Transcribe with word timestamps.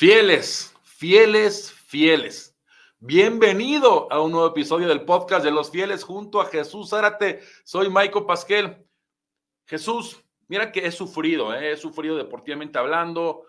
Fieles, 0.00 0.74
fieles, 0.82 1.70
fieles. 1.70 2.56
Bienvenido 3.00 4.10
a 4.10 4.22
un 4.22 4.32
nuevo 4.32 4.46
episodio 4.46 4.88
del 4.88 5.04
podcast 5.04 5.44
de 5.44 5.50
los 5.50 5.70
fieles 5.70 6.04
junto 6.04 6.40
a 6.40 6.46
Jesús 6.46 6.88
Zárate. 6.88 7.42
Soy 7.64 7.90
Michael 7.90 8.24
Pasquel. 8.24 8.86
Jesús, 9.66 10.24
mira 10.48 10.72
que 10.72 10.86
he 10.86 10.90
sufrido, 10.90 11.54
¿eh? 11.54 11.72
he 11.72 11.76
sufrido 11.76 12.16
deportivamente 12.16 12.78
hablando, 12.78 13.42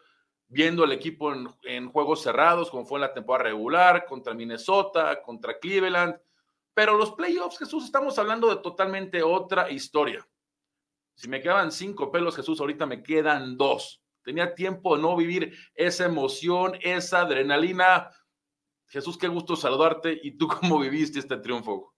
viendo 0.49 0.83
el 0.83 0.91
equipo 0.91 1.31
en, 1.31 1.47
en, 1.63 1.89
juegos 1.89 2.21
cerrados, 2.21 2.69
como 2.69 2.85
fue 2.85 2.97
en 2.97 3.03
la 3.03 3.13
temporada 3.13 3.49
regular, 3.49 4.05
contra 4.05 4.33
Minnesota, 4.33 5.21
contra 5.21 5.57
Cleveland. 5.57 6.19
Pero 6.73 6.97
los 6.97 7.13
playoffs, 7.13 7.59
Jesús, 7.59 7.85
estamos 7.85 8.19
hablando 8.19 8.53
de 8.53 8.61
totalmente 8.61 9.23
otra 9.23 9.71
historia. 9.71 10.27
Si 11.15 11.29
me 11.29 11.39
quedaban 11.39 11.71
cinco 11.71 12.11
pelos, 12.11 12.35
Jesús, 12.35 12.59
ahorita 12.59 12.85
me 12.85 13.01
quedan 13.01 13.55
dos. 13.55 14.00
Tenía 14.23 14.53
tiempo 14.55 14.95
de 14.95 15.01
no 15.01 15.15
vivir 15.15 15.53
esa 15.75 16.05
emoción, 16.05 16.73
esa 16.81 17.21
adrenalina. 17.21 18.09
Jesús, 18.87 19.17
qué 19.17 19.27
gusto 19.27 19.55
saludarte. 19.55 20.19
¿Y 20.21 20.37
tú 20.37 20.47
cómo 20.47 20.79
viviste 20.79 21.19
este 21.19 21.37
triunfo? 21.37 21.90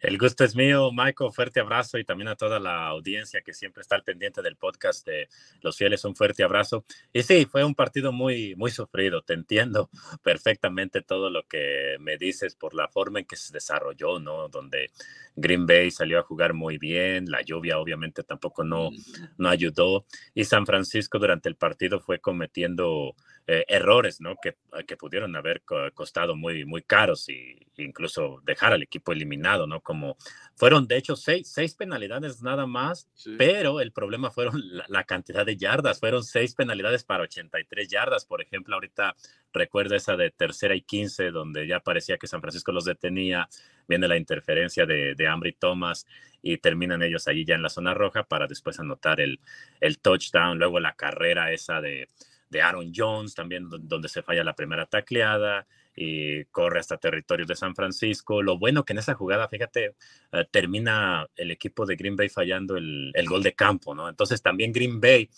El 0.00 0.18
gusto 0.18 0.44
es 0.44 0.56
mío, 0.56 0.90
Michael. 0.92 1.32
Fuerte 1.32 1.60
abrazo 1.60 1.98
y 1.98 2.04
también 2.04 2.28
a 2.28 2.36
toda 2.36 2.58
la 2.58 2.86
audiencia 2.86 3.42
que 3.42 3.54
siempre 3.54 3.82
está 3.82 3.94
al 3.94 4.04
pendiente 4.04 4.42
del 4.42 4.56
podcast 4.56 5.06
de 5.06 5.28
Los 5.60 5.76
Fieles. 5.76 6.04
Un 6.04 6.16
fuerte 6.16 6.42
abrazo. 6.42 6.84
Y 7.12 7.22
sí, 7.22 7.46
fue 7.46 7.64
un 7.64 7.74
partido 7.74 8.12
muy, 8.12 8.54
muy 8.56 8.70
sufrido. 8.70 9.22
Te 9.22 9.34
entiendo 9.34 9.90
perfectamente 10.22 11.02
todo 11.02 11.30
lo 11.30 11.44
que 11.44 11.96
me 12.00 12.16
dices 12.16 12.54
por 12.54 12.74
la 12.74 12.88
forma 12.88 13.20
en 13.20 13.26
que 13.26 13.36
se 13.36 13.52
desarrolló, 13.52 14.18
¿no? 14.18 14.48
Donde 14.48 14.90
Green 15.36 15.66
Bay 15.66 15.90
salió 15.90 16.18
a 16.18 16.22
jugar 16.22 16.54
muy 16.54 16.78
bien. 16.78 17.30
La 17.30 17.42
lluvia, 17.42 17.78
obviamente, 17.78 18.22
tampoco 18.22 18.64
no, 18.64 18.90
no 19.38 19.48
ayudó. 19.48 20.06
Y 20.34 20.44
San 20.44 20.66
Francisco 20.66 21.18
durante 21.18 21.48
el 21.48 21.56
partido 21.56 22.00
fue 22.00 22.18
cometiendo 22.18 23.14
eh, 23.46 23.64
errores, 23.66 24.20
¿no? 24.20 24.36
Que, 24.40 24.56
que 24.86 24.96
pudieron 24.96 25.34
haber 25.34 25.62
costado 25.94 26.36
muy, 26.36 26.64
muy 26.64 26.82
caros 26.82 27.28
y 27.28 27.58
incluso 27.76 28.40
dejar 28.44 28.72
al 28.72 28.82
equipo 28.82 29.12
eliminado, 29.12 29.66
¿no? 29.66 29.80
Como 29.80 30.16
fueron, 30.54 30.86
de 30.86 30.96
hecho, 30.96 31.16
seis, 31.16 31.48
seis 31.48 31.74
penalidades 31.74 32.40
nada 32.42 32.66
más, 32.66 33.08
pero 33.38 33.80
el 33.80 33.90
problema 33.90 34.30
fueron 34.30 34.62
la, 34.88 35.04
cantidad 35.04 35.44
de 35.44 35.56
yardas. 35.56 35.98
Fueron 35.98 36.22
seis 36.22 36.54
penalidades 36.54 37.02
para 37.02 37.24
83 37.24 37.88
yardas. 37.88 38.26
Por 38.26 38.42
ejemplo, 38.42 38.76
ahorita 38.76 39.16
recuerda 39.52 39.96
esa 39.96 40.16
de 40.16 40.30
tercera 40.30 40.76
y 40.76 40.82
15, 40.82 41.32
donde 41.32 41.66
ya 41.66 41.80
parecía 41.80 42.18
que 42.18 42.28
San 42.28 42.40
Francisco 42.40 42.70
los 42.70 42.84
detenía. 42.84 43.48
Viene 43.88 44.06
la 44.06 44.16
interferencia 44.16 44.86
de, 44.86 45.16
de 45.16 45.26
Ambry 45.26 45.54
Thomas 45.54 46.06
y 46.42 46.58
terminan 46.58 47.02
ellos 47.02 47.26
allí 47.26 47.44
ya 47.44 47.56
en 47.56 47.62
la 47.62 47.70
zona 47.70 47.92
roja 47.92 48.22
para 48.22 48.46
después 48.46 48.78
anotar 48.78 49.20
el, 49.20 49.40
el 49.80 49.98
touchdown. 49.98 50.58
Luego 50.58 50.78
la 50.78 50.94
carrera 50.94 51.52
esa 51.52 51.80
de 51.80 52.08
de 52.52 52.62
Aaron 52.62 52.92
Jones, 52.94 53.34
también 53.34 53.68
donde 53.68 54.08
se 54.08 54.22
falla 54.22 54.44
la 54.44 54.54
primera 54.54 54.86
tacleada 54.86 55.66
y 55.96 56.44
corre 56.46 56.78
hasta 56.78 56.98
territorios 56.98 57.48
de 57.48 57.56
San 57.56 57.74
Francisco. 57.74 58.42
Lo 58.42 58.58
bueno 58.58 58.84
que 58.84 58.92
en 58.92 59.00
esa 59.00 59.14
jugada, 59.14 59.48
fíjate, 59.48 59.96
eh, 60.32 60.44
termina 60.50 61.26
el 61.34 61.50
equipo 61.50 61.84
de 61.84 61.96
Green 61.96 62.16
Bay 62.16 62.28
fallando 62.28 62.76
el, 62.76 63.10
el, 63.14 63.26
gol 63.26 63.42
de 63.42 63.54
campo, 63.54 63.94
¿no? 63.94 64.08
Entonces 64.08 64.40
también 64.40 64.72
Green 64.72 65.00
Bay 65.00 65.28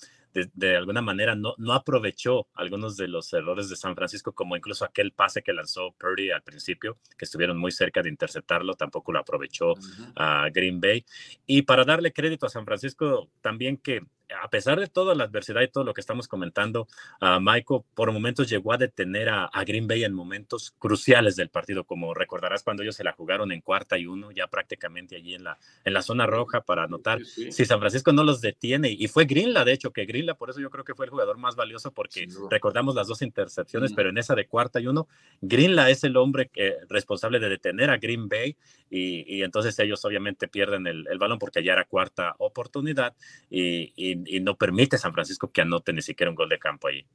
de, 0.55 0.77
alguna 0.77 1.01
manera 1.01 1.35
no, 1.35 1.55
no 1.59 1.73
aprovechó 1.73 2.49
algunos 2.55 2.97
de 2.97 3.09
los 3.09 3.33
errores 3.33 3.69
de 3.69 3.77
San 3.77 3.95
Francisco, 3.95 4.33
como 4.33 4.57
incluso 4.57 4.85
aquel 4.85 5.13
pase 5.13 5.43
que 5.43 5.53
lanzó 5.53 5.93
Purdy 5.93 6.31
al 6.31 6.43
principio, 6.43 6.99
que 7.17 7.25
estuvieron 7.25 7.57
muy 7.57 7.71
cerca 7.71 8.03
de 8.03 8.09
interceptarlo, 8.09 8.75
tampoco 8.75 9.13
lo 9.13 9.21
aprovechó 9.21 9.75
a 10.17 10.49
Green 10.53 10.81
Bay. 10.81 11.05
Y 11.47 11.63
para 11.63 11.85
darle 11.85 12.13
crédito 12.13 12.47
a 12.47 12.51
San 12.51 12.65
Francisco, 12.65 13.31
también 13.41 13.77
que 13.77 14.03
a 14.43 14.49
pesar 14.49 14.81
de 14.81 14.87
toda 14.87 15.15
la 15.15 15.25
adversidad 15.25 15.63
y 15.63 15.69
todo 15.69 15.85
lo 15.85 15.95
que 15.95 16.01
estamos 16.01 16.29
comentando, 16.29 16.89
uh, 17.21 17.41
Michael 17.41 17.83
por 17.95 18.13
momentos 18.13 18.49
llegó 18.49 18.73
a 18.73 18.79
detener 18.79 19.29
a, 19.29 19.51
Green 19.65 19.87
Bay 19.87 20.05
en 20.05 20.13
momentos 20.13 20.75
cruciales 20.79 21.37
del 21.37 21.49
partido, 21.49 21.85
como 21.85 22.13
recordarás 22.13 22.63
cuando 22.63 22.83
ellos 22.83 22.97
se 22.97 23.05
la 23.05 23.13
jugaron 23.13 23.51
en 23.51 23.63
cuarta 23.63 23.97
y 23.97 24.07
uno, 24.07 24.31
ya 24.31 24.47
prácticamente 24.47 25.17
allí 25.17 25.35
en 25.35 25.45
la, 25.45 25.59
en 25.85 25.95
la 25.95 26.03
zona 26.03 26.27
roja 26.27 26.61
para 26.61 26.85
anotar. 26.85 27.25
Si 27.25 27.65
San 27.65 27.81
Francisco 27.81 28.13
no 28.13 28.25
los 28.25 28.43
detiene, 28.43 28.91
y 28.91 29.09
fue 29.09 29.25
Greenla, 29.25 29.65
de 29.65 29.73
hecho, 29.73 29.91
que 29.91 30.05
Greenla, 30.05 30.35
por 30.35 30.51
eso 30.51 30.61
yo 30.61 30.69
creo 30.69 30.85
que 30.85 30.95
fue 30.95 31.07
el 31.07 31.11
jugador 31.11 31.39
más 31.39 31.57
valioso, 31.57 31.93
porque 31.93 32.29
recordamos 32.51 32.95
las 32.95 33.07
dos 33.07 33.23
intercepciones, 33.23 33.95
pero 33.95 34.11
en 34.11 34.19
esa 34.19 34.35
de 34.35 34.47
cuarta 34.47 34.81
y 34.81 34.87
uno, 34.87 35.09
Greenla 35.41 35.89
es 35.89 36.05
el 36.05 36.17
hombre 36.19 36.51
que, 36.53 36.77
responsable 36.91 37.39
de 37.39 37.49
detener 37.49 37.89
a 37.89 37.97
Green 37.97 38.29
Bay, 38.29 38.57
y, 38.91 39.43
entonces 39.43 39.79
ellos 39.79 40.05
obviamente 40.05 40.47
pierden 40.47 40.87
el, 40.87 41.19
balón 41.19 41.39
porque 41.39 41.65
ya 41.65 41.73
era 41.73 41.85
cuarta 41.85 42.35
oportunidad, 42.39 43.15
y 43.49 43.93
y, 43.97 44.14
no 44.17 44.57
permite 44.57 44.99
San 44.99 45.13
Francisco 45.13 45.51
que 45.51 45.61
anote 45.61 45.93
ni 45.93 46.03
siquiera 46.03 46.31
un 46.31 46.37
gol 46.37 46.49
de 46.49 46.59
campo 46.59 46.89
ahí. 46.89 47.07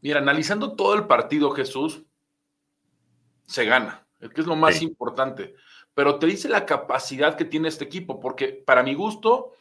Mira, 0.00 0.20
analizando 0.20 0.76
todo 0.76 0.94
el 0.94 1.06
partido, 1.06 1.50
Jesús, 1.50 2.02
se 3.46 3.64
gana, 3.64 4.06
que 4.18 4.40
es 4.40 4.46
lo 4.46 4.56
más 4.56 4.82
importante. 4.82 5.54
Pero 5.94 6.18
te 6.18 6.26
dice 6.26 6.48
la 6.48 6.66
capacidad 6.66 7.36
que 7.36 7.44
tiene 7.44 7.68
este 7.68 7.84
equipo, 7.84 8.20
porque 8.20 8.48
para 8.48 8.82
mi 8.82 8.94
gusto, 8.94 9.52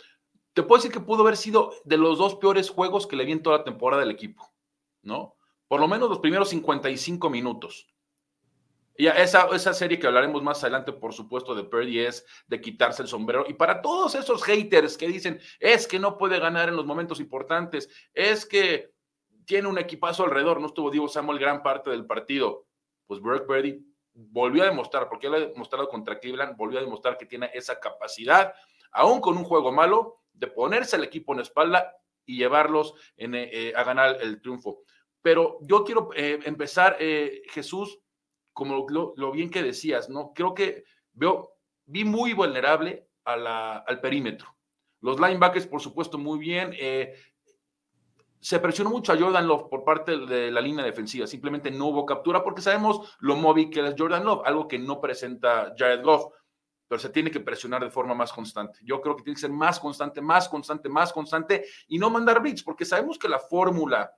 te 0.53 0.63
puedo 0.63 0.81
decir 0.81 0.91
que 0.91 0.99
pudo 0.99 1.21
haber 1.21 1.37
sido 1.37 1.73
de 1.85 1.97
los 1.97 2.17
dos 2.17 2.35
peores 2.35 2.69
juegos 2.69 3.07
que 3.07 3.15
le 3.15 3.25
vi 3.25 3.31
en 3.31 3.41
toda 3.41 3.59
la 3.59 3.63
temporada 3.63 4.01
del 4.01 4.11
equipo, 4.11 4.53
¿no? 5.01 5.35
Por 5.67 5.79
lo 5.79 5.87
menos 5.87 6.09
los 6.09 6.19
primeros 6.19 6.49
55 6.49 7.29
minutos. 7.29 7.87
Y 8.97 9.07
esa, 9.07 9.47
esa 9.53 9.73
serie 9.73 9.99
que 9.99 10.07
hablaremos 10.07 10.41
más 10.41 10.63
adelante, 10.63 10.93
por 10.93 11.13
supuesto, 11.13 11.53
de 11.53 11.63
Purdy 11.63 11.99
es 11.99 12.25
de 12.47 12.61
quitarse 12.61 13.01
el 13.01 13.07
sombrero. 13.09 13.45
Y 13.47 13.53
para 13.53 13.81
todos 13.81 14.15
esos 14.15 14.43
haters 14.43 14.97
que 14.97 15.07
dicen, 15.07 15.39
es 15.59 15.87
que 15.87 15.99
no 15.99 16.17
puede 16.17 16.39
ganar 16.39 16.69
en 16.69 16.75
los 16.75 16.85
momentos 16.85 17.19
importantes, 17.19 17.89
es 18.13 18.45
que 18.45 18.93
tiene 19.45 19.67
un 19.67 19.77
equipazo 19.77 20.23
alrededor, 20.23 20.59
no 20.59 20.67
estuvo 20.67 20.89
Diego 20.89 21.07
Samuel 21.07 21.39
gran 21.39 21.61
parte 21.61 21.89
del 21.89 22.05
partido, 22.05 22.67
pues 23.05 23.21
Brock 23.21 23.45
Purdy 23.45 23.85
volvió 24.13 24.63
a 24.63 24.67
demostrar, 24.67 25.09
porque 25.09 25.27
él 25.27 25.35
ha 25.35 25.39
demostrado 25.39 25.89
contra 25.89 26.19
Cleveland, 26.19 26.55
volvió 26.57 26.79
a 26.79 26.81
demostrar 26.81 27.17
que 27.17 27.25
tiene 27.25 27.51
esa 27.53 27.79
capacidad, 27.79 28.53
aún 28.91 29.19
con 29.19 29.37
un 29.37 29.43
juego 29.43 29.71
malo, 29.71 30.21
de 30.33 30.47
ponerse 30.47 30.95
al 30.95 31.03
equipo 31.03 31.33
en 31.33 31.41
espalda 31.41 31.95
y 32.25 32.37
llevarlos 32.37 32.93
eh, 33.17 33.27
eh, 33.31 33.73
a 33.75 33.83
ganar 33.83 34.17
el 34.21 34.41
triunfo. 34.41 34.81
Pero 35.21 35.59
yo 35.61 35.83
quiero 35.83 36.09
eh, 36.15 36.39
empezar, 36.45 36.97
Jesús, 36.99 37.99
como 38.55 38.87
lo, 38.89 39.31
bien 39.33 39.49
que 39.49 39.61
decías, 39.61 40.09
¿no? 40.09 40.31
Creo 40.33 40.53
que 40.53 40.85
veo, 41.11 41.57
vi 41.85 42.05
muy 42.05 42.31
vulnerable 42.31 43.05
a 43.25 43.35
la, 43.35 43.77
al 43.79 43.99
perímetro. 43.99 44.55
Los 45.01 45.19
linebackers, 45.19 45.67
por 45.67 45.81
supuesto, 45.81 46.17
muy 46.17 46.39
bien. 46.39 46.73
Eh, 46.79 47.13
se 48.39 48.57
presionó 48.59 48.91
mucho 48.91 49.11
a 49.11 49.17
Jordan 49.17 49.45
Love 49.45 49.67
por 49.69 49.83
parte 49.83 50.17
de 50.17 50.51
la 50.51 50.61
línea 50.61 50.85
defensiva. 50.85 51.27
Simplemente 51.27 51.69
no 51.69 51.87
hubo 51.87 52.05
captura 52.05 52.45
porque 52.45 52.61
sabemos 52.61 53.17
lo 53.19 53.35
móvil 53.35 53.69
que 53.69 53.85
es 53.85 53.93
Jordan 53.97 54.23
Love, 54.23 54.43
algo 54.45 54.69
que 54.69 54.79
no 54.79 55.01
presenta 55.01 55.75
Jared 55.77 56.01
Goff, 56.01 56.33
pero 56.87 56.97
se 56.97 57.09
tiene 57.09 57.31
que 57.31 57.41
presionar 57.41 57.83
de 57.83 57.91
forma 57.91 58.15
más 58.15 58.31
constante. 58.31 58.79
Yo 58.83 59.01
creo 59.01 59.17
que 59.17 59.23
tiene 59.23 59.35
que 59.35 59.41
ser 59.41 59.51
más 59.51 59.81
constante, 59.81 60.21
más 60.21 60.47
constante, 60.47 60.87
más 60.87 61.11
constante 61.11 61.65
y 61.89 61.99
no 61.99 62.09
mandar 62.09 62.41
blitz, 62.41 62.63
porque 62.63 62.85
sabemos 62.85 63.19
que 63.19 63.27
la 63.27 63.39
fórmula 63.39 64.15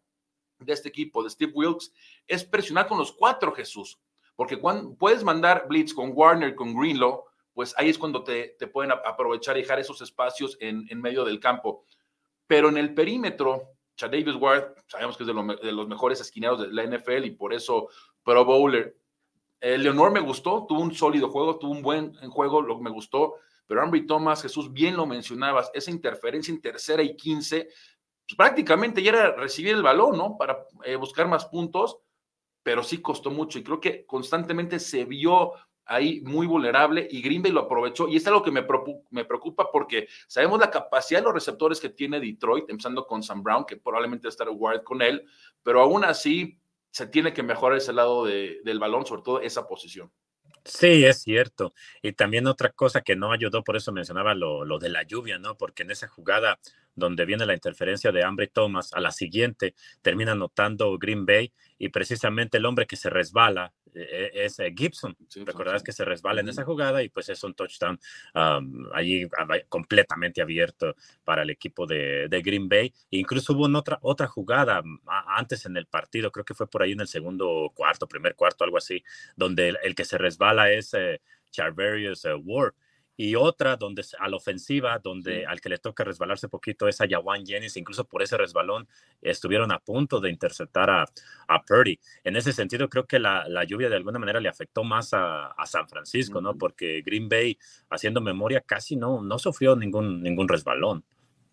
de 0.60 0.74
este 0.74 0.90
equipo, 0.90 1.24
de 1.24 1.32
Steve 1.32 1.54
Wilkes, 1.56 1.92
es 2.28 2.46
presionar 2.46 2.88
con 2.88 3.00
los 3.00 3.12
cuatro 3.14 3.52
Jesús. 3.52 4.00
Porque 4.38 4.60
cuando 4.60 4.96
puedes 4.96 5.24
mandar 5.24 5.66
blitz 5.68 5.94
con 5.94 6.12
Warner, 6.14 6.54
con 6.56 6.76
Greenlaw, 6.76 7.24
pues 7.54 7.74
ahí 7.76 7.90
es 7.90 7.98
cuando 7.98 8.24
te, 8.24 8.56
pueden 8.72 8.92
aprovechar 8.92 9.58
y 9.58 9.62
dejar 9.62 9.80
esos 9.80 10.00
espacios 10.02 10.56
en, 10.62 10.86
medio 11.02 11.26
del 11.26 11.40
campo. 11.40 11.84
Pero 12.46 12.70
en 12.70 12.78
el 12.78 12.94
perímetro, 12.94 13.64
Davis 14.00 14.36
Ward, 14.36 14.76
sabemos 14.86 15.18
que 15.18 15.24
es 15.24 15.28
de, 15.28 15.72
los 15.72 15.88
mejores 15.88 16.22
esquineros 16.22 16.62
de 16.62 16.72
la 16.72 16.86
NFL 16.86 17.26
y 17.26 17.32
por 17.32 17.52
eso 17.52 17.90
Pro 18.22 18.46
Bowler. 18.46 18.96
Eh, 19.60 19.80
Leonor 19.80 20.12
me 20.12 20.20
gustó, 20.20 20.68
tuvo 20.70 20.82
un 20.82 20.94
sólido 20.94 21.32
juego, 21.32 21.58
tuvo 21.58 21.72
un 21.72 21.82
buen 21.82 22.14
juego, 22.30 22.62
lo 22.62 22.80
me 22.80 22.92
gustó. 22.92 23.38
Pero 23.66 23.82
Ambry 23.82 24.06
Thomas, 24.06 24.44
Jesús, 24.44 24.72
bien 24.72 24.96
lo 24.96 25.08
mencionabas, 25.08 25.72
esa 25.74 25.90
interferencia 25.90 26.54
en 26.54 26.62
tercera 26.62 27.02
y 27.02 27.18
quince, 27.18 27.70
pues 28.28 28.38
prácticamente 28.38 29.02
ya 29.02 29.10
era 29.10 29.32
recibir 29.32 29.74
el 29.74 29.82
balón, 29.82 30.16
¿no? 30.16 30.38
Para 30.38 30.64
eh, 30.84 30.96
buscar 30.96 31.28
más 31.28 31.46
puntos 31.46 31.98
pero 32.68 32.84
sí 32.84 32.98
costó 32.98 33.32
mucho 33.32 33.58
y 33.58 33.64
creo 33.64 33.80
que 33.80 34.06
constantemente 34.06 34.78
se 34.78 35.06
vio 35.06 35.54
ahí 35.86 36.20
muy 36.26 36.46
vulnerable 36.46 37.08
y 37.10 37.22
Green 37.22 37.42
Bay 37.42 37.54
lo 37.54 37.62
aprovechó 37.62 38.10
y 38.10 38.18
es 38.18 38.28
algo 38.28 38.44
que 38.44 38.52
me, 38.52 38.68
me 39.10 39.24
preocupa 39.24 39.72
porque 39.72 40.10
sabemos 40.28 40.60
la 40.60 40.70
capacidad 40.70 41.22
de 41.22 41.24
los 41.24 41.34
receptores 41.34 41.80
que 41.80 41.88
tiene 41.88 42.20
Detroit, 42.20 42.70
empezando 42.70 43.08
con 43.08 43.24
Sam 43.24 43.42
Brown, 43.42 43.64
que 43.64 43.78
probablemente 43.78 44.28
estará 44.28 44.52
guard 44.52 44.84
con 44.84 45.02
él, 45.02 45.26
pero 45.64 45.80
aún 45.80 46.04
así 46.04 46.60
se 46.92 47.08
tiene 47.08 47.32
que 47.32 47.42
mejorar 47.42 47.78
ese 47.78 47.94
lado 47.94 48.26
del 48.26 48.80
balón, 48.80 49.06
sobre 49.06 49.22
todo 49.22 49.40
esa 49.40 49.66
posición. 49.66 50.12
Sí, 50.66 51.06
es 51.06 51.22
cierto. 51.22 51.74
Y 52.02 52.12
también 52.12 52.48
otra 52.48 52.74
cosa 52.74 53.00
que 53.00 53.16
no 53.16 53.32
ayudó, 53.32 53.64
por 53.64 53.78
eso 53.78 53.94
mencionaba 53.94 54.36
lo, 54.36 54.66
lo, 54.66 54.78
de 54.78 54.90
la 54.90 55.04
lluvia, 55.04 55.40
¿no? 55.40 55.56
Porque 55.56 55.84
en 55.84 55.92
esa 55.92 56.10
jugada 56.10 56.60
donde 56.98 57.26
viene 57.26 57.46
la 57.46 57.54
interferencia 57.54 58.12
de 58.12 58.24
Ambry 58.24 58.48
Thomas, 58.48 58.92
a 58.94 59.00
la 59.00 59.12
siguiente 59.12 59.76
termina 60.02 60.34
anotando 60.34 60.98
Green 60.98 61.26
Bay 61.26 61.54
y 61.78 61.90
precisamente 61.90 62.58
el 62.58 62.66
hombre 62.66 62.88
que 62.88 62.96
se 62.96 63.10
resbala 63.10 63.72
e, 63.94 64.32
e, 64.34 64.46
es 64.46 64.58
Gibson. 64.76 65.16
Recordarás 65.46 65.84
que 65.84 65.92
se 65.92 66.04
resbala 66.04 66.42
en 66.42 66.50
esa 66.50 66.64
jugada 66.64 67.04
y 67.04 67.10
pues 67.10 67.30
es 67.30 67.44
un 67.44 67.54
touchdown 67.54 68.00
allí 68.94 69.28
completamente 69.70 70.42
abierto 70.42 70.96
para 71.24 71.44
el 71.44 71.52
equipo 71.52 71.86
de, 71.86 72.28
Green 72.44 72.68
Bay. 72.68 72.94
incluso 73.12 73.54
hubo 73.54 73.66
otra, 73.78 74.00
otra 74.02 74.28
jugada 74.28 74.82
antes 75.28 75.66
en 75.66 75.78
el 75.78 75.86
partido, 75.86 76.32
creo 76.32 76.46
que 76.46 76.56
fue 76.56 76.68
por 76.68 76.82
ahí 76.82 76.94
en 76.94 77.02
el 77.02 77.08
segundo 77.08 77.72
cuarto, 77.76 78.08
primer 78.08 78.36
cuarto, 78.36 78.64
algo 78.64 78.78
así, 78.78 79.04
donde 79.36 79.76
el, 79.84 79.96
que 79.96 80.06
se 80.06 80.18
resbala 80.18 80.72
es 80.72 80.94
eh, 80.96 81.22
Charverius 81.52 82.26
eh, 82.26 82.34
Ward 82.34 82.74
y 83.18 83.36
otra 83.36 83.76
donde 83.76 84.06
a 84.20 84.30
la 84.30 84.38
ofensiva, 84.38 85.00
donde 85.00 85.46
al 85.48 85.60
que 85.60 85.70
le 85.70 85.80
toca 85.80 86.04
resbalarse 86.04 86.48
poquito 86.48 86.88
es 86.88 87.02
a 87.02 87.06
Yawan 87.06 87.46
Jennings, 87.46 87.76
incluso 87.76 88.06
por 88.06 88.22
ese 88.22 88.38
resbalón 88.38 88.88
estuvieron 89.24 89.72
a 89.72 89.80
punto 89.80 90.20
de 90.22 90.30
interceptar 90.30 90.92
a, 90.92 91.06
a 91.48 91.64
Purdy. 91.64 92.00
En 92.24 92.36
ese 92.36 92.54
sentido, 92.54 92.88
creo 92.90 93.08
que 93.08 93.18
la, 93.18 93.50
la, 93.50 93.64
lluvia 93.64 93.90
de 93.90 93.96
alguna 93.96 94.20
manera 94.20 94.40
le 94.40 94.50
afectó 94.50 94.84
más 94.84 95.16
a, 95.16 95.48
a 95.48 95.66
San 95.66 95.90
Francisco, 95.90 96.42
¿no? 96.42 96.56
Porque 96.56 97.02
Green 97.02 97.28
Bay, 97.28 97.58
haciendo 97.90 98.22
memoria, 98.22 98.62
casi 98.62 98.96
no, 98.96 99.24
no 99.24 99.40
sufrió 99.40 99.76
ningún, 99.76 100.22
ningún 100.22 100.48
resbalón. 100.48 101.04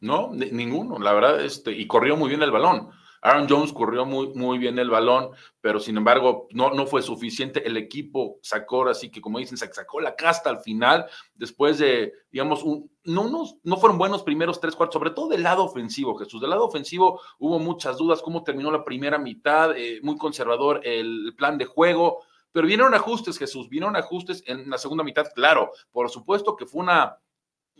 No, 0.00 0.34
ninguno, 0.34 0.98
la 0.98 1.14
verdad, 1.14 1.42
este, 1.42 1.72
y 1.72 1.86
corrió 1.86 2.14
muy 2.14 2.28
bien 2.28 2.42
el 2.42 2.50
balón. 2.50 2.90
Aaron 3.24 3.48
Jones 3.48 3.72
corrió 3.72 4.04
muy, 4.04 4.34
muy 4.34 4.58
bien 4.58 4.78
el 4.78 4.90
balón, 4.90 5.30
pero 5.62 5.80
sin 5.80 5.96
embargo 5.96 6.46
no, 6.50 6.74
no 6.74 6.86
fue 6.86 7.00
suficiente. 7.00 7.66
El 7.66 7.78
equipo 7.78 8.38
sacó, 8.42 8.86
así 8.86 9.10
que 9.10 9.22
como 9.22 9.38
dicen, 9.38 9.56
sacó 9.56 9.98
la 10.02 10.14
casta 10.14 10.50
al 10.50 10.60
final, 10.60 11.06
después 11.34 11.78
de, 11.78 12.12
digamos, 12.30 12.62
no, 13.04 13.44
no 13.62 13.76
fueron 13.78 13.96
buenos 13.96 14.22
primeros 14.22 14.60
tres 14.60 14.76
cuartos, 14.76 15.00
sobre 15.00 15.12
todo 15.12 15.28
del 15.28 15.42
lado 15.42 15.64
ofensivo, 15.64 16.14
Jesús. 16.16 16.38
Del 16.38 16.50
lado 16.50 16.66
ofensivo 16.66 17.18
hubo 17.38 17.58
muchas 17.58 17.96
dudas, 17.96 18.20
cómo 18.20 18.44
terminó 18.44 18.70
la 18.70 18.84
primera 18.84 19.16
mitad, 19.16 19.74
eh, 19.74 20.00
muy 20.02 20.18
conservador 20.18 20.82
el 20.84 21.32
plan 21.34 21.56
de 21.56 21.64
juego. 21.64 22.24
Pero 22.52 22.66
vinieron 22.66 22.94
ajustes, 22.94 23.38
Jesús, 23.38 23.70
vinieron 23.70 23.96
ajustes 23.96 24.44
en 24.46 24.68
la 24.68 24.76
segunda 24.76 25.02
mitad, 25.02 25.26
claro, 25.34 25.72
por 25.92 26.10
supuesto 26.10 26.56
que 26.56 26.66
fue 26.66 26.82
una, 26.82 27.16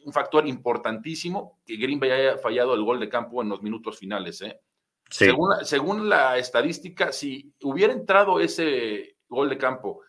un 0.07 0.13
factor 0.15 0.49
importantísimo 0.49 1.61
que 1.67 1.77
Green 1.77 2.01
Bay 2.01 2.13
haya 2.13 2.39
fallado 2.39 2.73
el 2.73 2.83
gol 2.83 2.99
de 2.99 3.11
campo 3.11 3.43
en 3.43 3.51
los 3.51 3.61
minutos 3.61 3.99
finales, 3.99 4.41
¿eh? 4.41 4.59
Según, 5.11 6.09
la 6.09 6.39
estadística, 6.39 7.13
si 7.13 7.53
hubiera 7.63 7.93
entrado 7.93 8.41
ese 8.41 9.17
gol 9.29 9.49
de 9.49 9.59
campo 9.59 10.01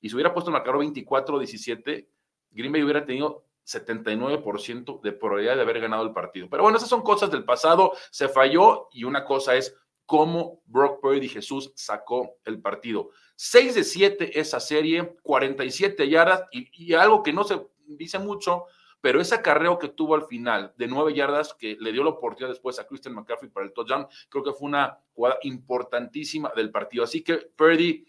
y 0.00 0.08
se 0.08 0.16
hubiera 0.16 0.32
puesto 0.32 0.50
el 0.50 0.54
marcador 0.54 0.84
24-17, 0.84 2.08
Green 2.50 2.72
Bay 2.72 2.82
hubiera 2.82 3.04
tenido 3.04 3.44
79% 3.66 5.00
de 5.00 5.12
probabilidad 5.12 5.56
de 5.56 5.62
haber 5.62 5.80
ganado 5.80 6.02
el 6.02 6.12
partido. 6.12 6.48
Pero 6.50 6.64
bueno, 6.64 6.78
esas 6.78 6.88
son 6.88 7.02
cosas 7.02 7.30
del 7.30 7.44
pasado, 7.44 7.92
se 8.10 8.28
falló 8.28 8.88
y 8.92 9.04
una 9.04 9.24
cosa 9.24 9.54
es 9.54 9.74
cómo 10.04 10.60
Brock 10.66 11.00
Purdy 11.00 11.28
Jesús 11.28 11.72
sacó 11.76 12.38
el 12.44 12.60
partido. 12.60 13.10
6 13.36 13.74
de 13.76 13.84
7 13.84 14.40
esa 14.40 14.58
serie, 14.58 15.16
47 15.22 16.08
yardas 16.08 16.44
y 16.50 16.92
algo 16.94 17.22
que 17.22 17.32
no 17.32 17.44
se 17.44 17.60
dice 17.86 18.18
mucho, 18.18 18.64
pero 19.00 19.20
ese 19.20 19.34
acarreo 19.34 19.78
que 19.78 19.88
tuvo 19.88 20.14
al 20.14 20.24
final 20.24 20.72
de 20.76 20.86
nueve 20.86 21.14
yardas 21.14 21.54
que 21.54 21.76
le 21.80 21.92
dio 21.92 22.04
la 22.04 22.10
oportunidad 22.10 22.50
después 22.50 22.78
a 22.78 22.86
Christian 22.86 23.14
McCaffrey 23.14 23.50
para 23.50 23.66
el 23.66 23.72
touchdown, 23.72 24.06
creo 24.28 24.44
que 24.44 24.52
fue 24.52 24.68
una 24.68 24.98
jugada 25.12 25.38
importantísima 25.42 26.52
del 26.54 26.70
partido. 26.70 27.04
Así 27.04 27.22
que 27.22 27.36
Purdy 27.56 28.06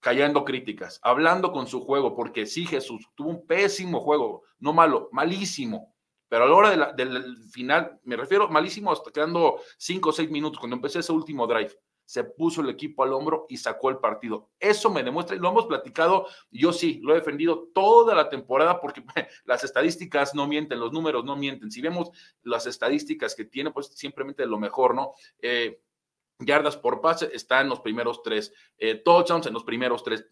callando 0.00 0.44
críticas, 0.44 0.98
hablando 1.02 1.52
con 1.52 1.66
su 1.66 1.80
juego, 1.80 2.14
porque 2.14 2.46
sí, 2.46 2.66
Jesús 2.66 3.06
tuvo 3.14 3.30
un 3.30 3.46
pésimo 3.46 4.00
juego, 4.00 4.42
no 4.58 4.72
malo, 4.72 5.08
malísimo. 5.12 5.94
Pero 6.28 6.44
a 6.44 6.46
la 6.46 6.54
hora 6.54 6.92
del 6.92 7.36
final, 7.50 7.98
me 8.04 8.16
refiero 8.16 8.48
malísimo 8.48 8.92
hasta 8.92 9.10
quedando 9.10 9.60
cinco 9.76 10.10
o 10.10 10.12
seis 10.12 10.30
minutos, 10.30 10.60
cuando 10.60 10.76
empecé 10.76 11.00
ese 11.00 11.12
último 11.12 11.46
drive 11.46 11.76
se 12.10 12.24
puso 12.24 12.60
el 12.60 12.68
equipo 12.68 13.04
al 13.04 13.12
hombro 13.12 13.46
y 13.48 13.56
sacó 13.56 13.88
el 13.88 13.98
partido. 13.98 14.50
Eso 14.58 14.90
me 14.90 15.04
demuestra, 15.04 15.36
y 15.36 15.38
lo 15.38 15.48
hemos 15.48 15.66
platicado, 15.66 16.26
yo 16.50 16.72
sí, 16.72 16.98
lo 17.04 17.12
he 17.12 17.18
defendido 17.20 17.68
toda 17.72 18.16
la 18.16 18.28
temporada 18.28 18.80
porque 18.80 19.04
las 19.44 19.62
estadísticas 19.62 20.34
no 20.34 20.48
mienten, 20.48 20.80
los 20.80 20.92
números 20.92 21.24
no 21.24 21.36
mienten. 21.36 21.70
Si 21.70 21.80
vemos 21.80 22.10
las 22.42 22.66
estadísticas 22.66 23.36
que 23.36 23.44
tiene, 23.44 23.70
pues 23.70 23.92
simplemente 23.94 24.44
lo 24.44 24.58
mejor, 24.58 24.96
¿no? 24.96 25.12
Eh, 25.40 25.80
yardas 26.40 26.76
por 26.76 27.00
pase 27.00 27.30
está 27.32 27.60
en 27.60 27.68
los 27.68 27.78
primeros 27.78 28.24
tres, 28.24 28.52
eh, 28.76 28.96
touchdowns 28.96 29.46
en 29.46 29.54
los 29.54 29.62
primeros 29.62 30.02
tres. 30.02 30.26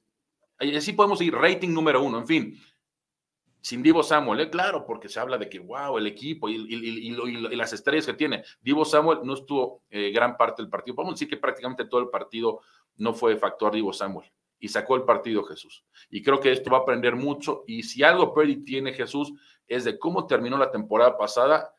Así 0.59 0.95
podemos 0.95 1.21
ir, 1.23 1.33
rating 1.33 1.73
número 1.73 2.03
uno, 2.03 2.19
en 2.19 2.27
fin 2.27 2.61
sin 3.61 3.83
Divo 3.83 4.03
Samuel, 4.03 4.41
¿eh? 4.41 4.51
claro, 4.51 4.87
porque 4.87 5.09
se 5.09 5.21
habla 5.21 5.37
de 5.39 5.49
que, 5.49 5.59
wow, 5.59 5.99
el 5.99 6.07
equipo 6.07 6.49
y, 6.49 7.11
las 7.57 7.73
estrellas 7.73 8.07
que 8.07 8.15
tiene. 8.15 8.45
Divo 8.61 8.85
Samuel 8.85 9.19
no 9.25 9.35
estuvo 9.35 9.83
eh, 9.91 10.11
gran 10.11 10.37
parte 10.37 10.63
del 10.63 10.71
partido. 10.71 10.95
Podemos 10.95 11.15
decir 11.15 11.29
que 11.29 11.37
prácticamente 11.37 11.85
todo 11.85 12.01
el 12.01 12.09
partido 12.09 12.61
no 12.97 13.15
fue 13.15 13.37
factor 13.37 13.75
Divo 13.75 13.93
Samuel 13.93 14.31
y 14.61 14.69
sacó 14.69 14.97
el 14.97 15.03
partido 15.03 15.45
Jesús. 15.45 15.85
Y 16.11 16.23
creo 16.23 16.41
que 16.41 16.53
esto 16.53 16.71
va 16.71 16.79
a 16.79 16.81
aprender 16.81 17.15
mucho. 17.17 17.65
Y 17.67 17.83
si 17.83 18.03
algo 18.03 18.33
Purdy 18.33 18.65
tiene 18.65 18.93
Jesús 18.93 19.33
es 19.67 19.85
de 19.85 19.99
cómo 19.99 20.27
terminó 20.27 20.57
la 20.57 20.71
temporada 20.71 21.17
pasada 21.17 21.75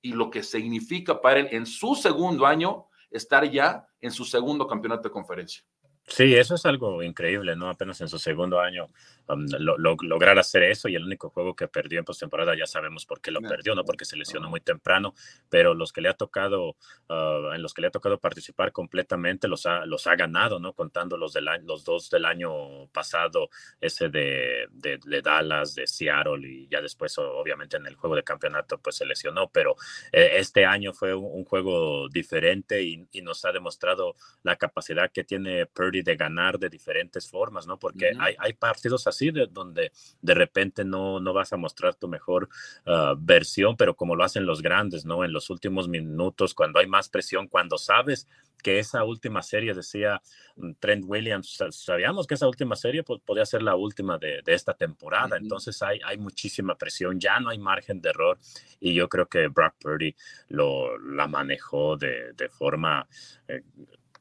y 0.00 0.12
lo 0.12 0.30
que 0.30 0.42
significa 0.42 1.20
para 1.20 1.40
él 1.40 1.48
en 1.52 1.66
su 1.66 1.94
segundo 1.94 2.46
año 2.46 2.86
estar 3.10 3.48
ya 3.50 3.86
en 4.00 4.10
su 4.10 4.24
segundo 4.24 4.66
campeonato 4.66 5.08
de 5.08 5.12
conferencia. 5.12 5.64
Sí, 6.08 6.34
eso 6.34 6.54
es 6.54 6.64
algo 6.64 7.02
increíble, 7.02 7.54
¿no? 7.54 7.68
Apenas 7.68 8.00
en 8.00 8.08
su 8.08 8.18
segundo 8.18 8.60
año 8.60 8.88
um, 9.28 9.46
lograr 9.58 10.38
hacer 10.38 10.62
eso 10.62 10.88
y 10.88 10.94
el 10.94 11.04
único 11.04 11.28
juego 11.28 11.54
que 11.54 11.68
perdió 11.68 11.98
en 11.98 12.04
postemporada 12.04 12.56
ya 12.56 12.66
sabemos 12.66 13.04
por 13.04 13.20
qué 13.20 13.30
lo 13.30 13.40
perdió, 13.42 13.74
no 13.74 13.84
porque 13.84 14.06
se 14.06 14.16
lesionó 14.16 14.48
muy 14.48 14.60
temprano, 14.60 15.14
pero 15.50 15.74
los 15.74 15.92
que 15.92 16.00
le 16.00 16.08
ha 16.08 16.14
tocado, 16.14 16.76
uh, 17.10 17.52
en 17.54 17.60
los 17.60 17.74
que 17.74 17.82
le 17.82 17.88
ha 17.88 17.90
tocado 17.90 18.18
participar 18.18 18.72
completamente 18.72 19.48
los 19.48 19.66
ha, 19.66 19.84
los 19.84 20.06
ha 20.06 20.16
ganado, 20.16 20.58
¿no? 20.58 20.72
Contando 20.72 21.18
los, 21.18 21.34
del, 21.34 21.46
los 21.64 21.84
dos 21.84 22.08
del 22.08 22.24
año 22.24 22.86
pasado, 22.88 23.50
ese 23.80 24.08
de, 24.08 24.66
de, 24.70 25.22
Dallas, 25.22 25.74
de 25.74 25.86
Seattle 25.86 26.48
y 26.48 26.68
ya 26.68 26.80
después 26.80 27.16
obviamente 27.18 27.76
en 27.76 27.86
el 27.86 27.96
juego 27.96 28.16
de 28.16 28.24
campeonato 28.24 28.78
pues 28.78 28.96
se 28.96 29.04
lesionó, 29.04 29.50
pero 29.50 29.76
eh, 30.12 30.30
este 30.36 30.64
año 30.64 30.94
fue 30.94 31.14
un, 31.14 31.44
juego 31.44 32.08
diferente 32.08 32.82
y, 32.82 33.06
y, 33.12 33.22
nos 33.22 33.44
ha 33.44 33.52
demostrado 33.52 34.16
la 34.42 34.56
capacidad 34.56 35.10
que 35.10 35.24
tiene 35.24 35.66
Purdy 35.66 35.97
de 36.02 36.16
ganar 36.16 36.58
de 36.58 36.68
diferentes 36.68 37.28
formas, 37.28 37.66
¿no? 37.66 37.78
Porque 37.78 38.12
hay, 38.18 38.34
hay, 38.38 38.52
partidos 38.52 39.06
así 39.06 39.30
de 39.30 39.46
donde 39.46 39.92
de 40.20 40.34
repente 40.34 40.84
no, 40.84 41.20
no 41.20 41.32
vas 41.32 41.52
a 41.52 41.56
mostrar 41.56 41.94
tu 41.94 42.08
mejor 42.08 42.48
ah, 42.86 43.14
versión, 43.18 43.76
pero 43.76 43.94
como 43.94 44.16
lo 44.16 44.24
hacen 44.24 44.46
los 44.46 44.62
grandes, 44.62 45.04
¿no? 45.04 45.24
En 45.24 45.32
los 45.32 45.50
últimos 45.50 45.88
minutos, 45.88 46.54
cuando 46.54 46.78
hay 46.78 46.86
más 46.86 47.08
presión, 47.08 47.48
cuando 47.48 47.78
sabes 47.78 48.28
que 48.62 48.78
esa 48.78 49.04
última 49.04 49.42
serie, 49.42 49.74
decía 49.74 50.20
mm, 50.56 50.72
Trent 50.80 51.04
Williams, 51.06 51.58
sabíamos 51.70 52.26
que 52.26 52.34
esa 52.34 52.48
última 52.48 52.76
serie 52.76 53.02
podía 53.02 53.46
ser 53.46 53.62
la 53.62 53.76
última 53.76 54.18
de, 54.18 54.42
de 54.44 54.54
esta 54.54 54.74
temporada, 54.74 55.36
entonces 55.36 55.80
hay, 55.82 56.00
hay 56.04 56.18
muchísima 56.18 56.76
presión, 56.76 57.18
ya 57.20 57.40
no 57.40 57.50
hay 57.50 57.58
margen 57.58 58.00
de 58.00 58.10
error 58.10 58.38
y 58.80 58.94
yo 58.94 59.08
creo 59.08 59.26
que 59.26 59.48
Brock 59.48 59.74
Purdy 59.80 60.14
lo, 60.48 60.98
la 60.98 61.26
manejó 61.26 61.96
de, 61.96 62.32
de 62.32 62.48
forma 62.48 63.06
eh, 63.46 63.62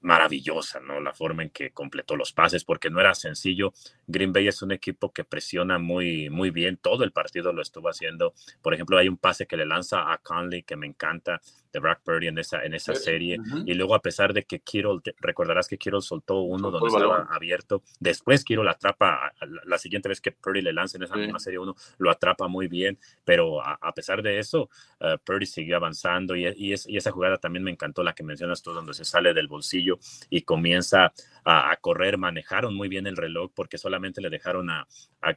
maravillosa, 0.01 0.79
¿no? 0.79 0.99
La 0.99 1.13
forma 1.13 1.43
en 1.43 1.49
que 1.49 1.71
completó 1.71 2.15
los 2.15 2.33
pases, 2.33 2.63
porque 2.63 2.89
no 2.89 2.99
era 2.99 3.13
sencillo. 3.13 3.73
Green 4.05 4.33
Bay 4.33 4.47
es 4.47 4.61
un 4.61 4.71
equipo 4.71 5.11
que 5.11 5.23
presiona 5.23 5.79
muy, 5.79 6.29
muy 6.29 6.51
bien. 6.51 6.77
Todo 6.77 7.03
el 7.03 7.11
partido 7.11 7.53
lo 7.53 7.61
estuvo 7.61 7.89
haciendo. 7.89 8.33
Por 8.61 8.73
ejemplo, 8.73 8.97
hay 8.97 9.07
un 9.07 9.17
pase 9.17 9.47
que 9.47 9.57
le 9.57 9.65
lanza 9.65 10.11
a 10.11 10.17
Conley 10.19 10.63
que 10.63 10.75
me 10.75 10.87
encanta 10.87 11.41
de 11.77 11.81
Brock 11.81 11.99
Purdy 12.03 12.27
en 12.27 12.37
esa, 12.39 12.63
en 12.63 12.73
esa 12.73 12.95
serie. 12.95 13.37
Y 13.65 13.73
luego, 13.75 13.93
a 13.93 14.01
pesar 14.01 14.33
de 14.33 14.43
que 14.43 14.59
Kittle, 14.59 14.99
recordarás 15.19 15.67
que 15.67 15.77
Kittle 15.77 16.01
soltó 16.01 16.41
uno 16.41 16.71
donde 16.71 16.87
estaba 16.87 17.27
abierto. 17.29 17.83
Después 17.99 18.43
Kittle 18.43 18.69
atrapa, 18.69 19.31
la, 19.65 19.77
siguiente 19.77 20.09
vez 20.09 20.19
que 20.19 20.31
Purdy 20.31 20.61
le 20.61 20.73
lanza 20.73 20.97
en 20.97 21.03
esa 21.03 21.15
misma 21.15 21.39
serie 21.39 21.59
uno, 21.59 21.75
lo 21.99 22.09
atrapa 22.09 22.47
muy 22.47 22.67
bien. 22.67 22.97
Pero 23.23 23.61
a, 23.61 23.93
pesar 23.93 24.21
de 24.21 24.39
eso, 24.39 24.69
uh, 25.01 25.17
Purdy 25.23 25.45
siguió 25.45 25.77
avanzando. 25.77 26.35
Y, 26.35 26.47
y, 26.47 26.73
y 26.73 26.97
esa 26.97 27.11
jugada 27.11 27.37
también 27.37 27.63
me 27.63 27.71
encantó, 27.71 28.03
la 28.03 28.13
que 28.13 28.23
mencionas 28.23 28.61
tú, 28.61 28.73
donde 28.73 28.93
se 28.93 29.05
sale 29.05 29.33
del 29.33 29.47
bolsillo 29.47 29.99
y 30.29 30.41
comienza 30.41 31.13
a, 31.47 31.75
correr, 31.77 32.17
manejaron 32.17 32.75
muy 32.75 32.89
bien 32.89 33.07
el 33.07 33.15
reloj 33.15 33.51
porque 33.55 33.77
solamente 33.77 34.21
le 34.21 34.29
dejaron 34.29 34.69
a, 34.69 34.85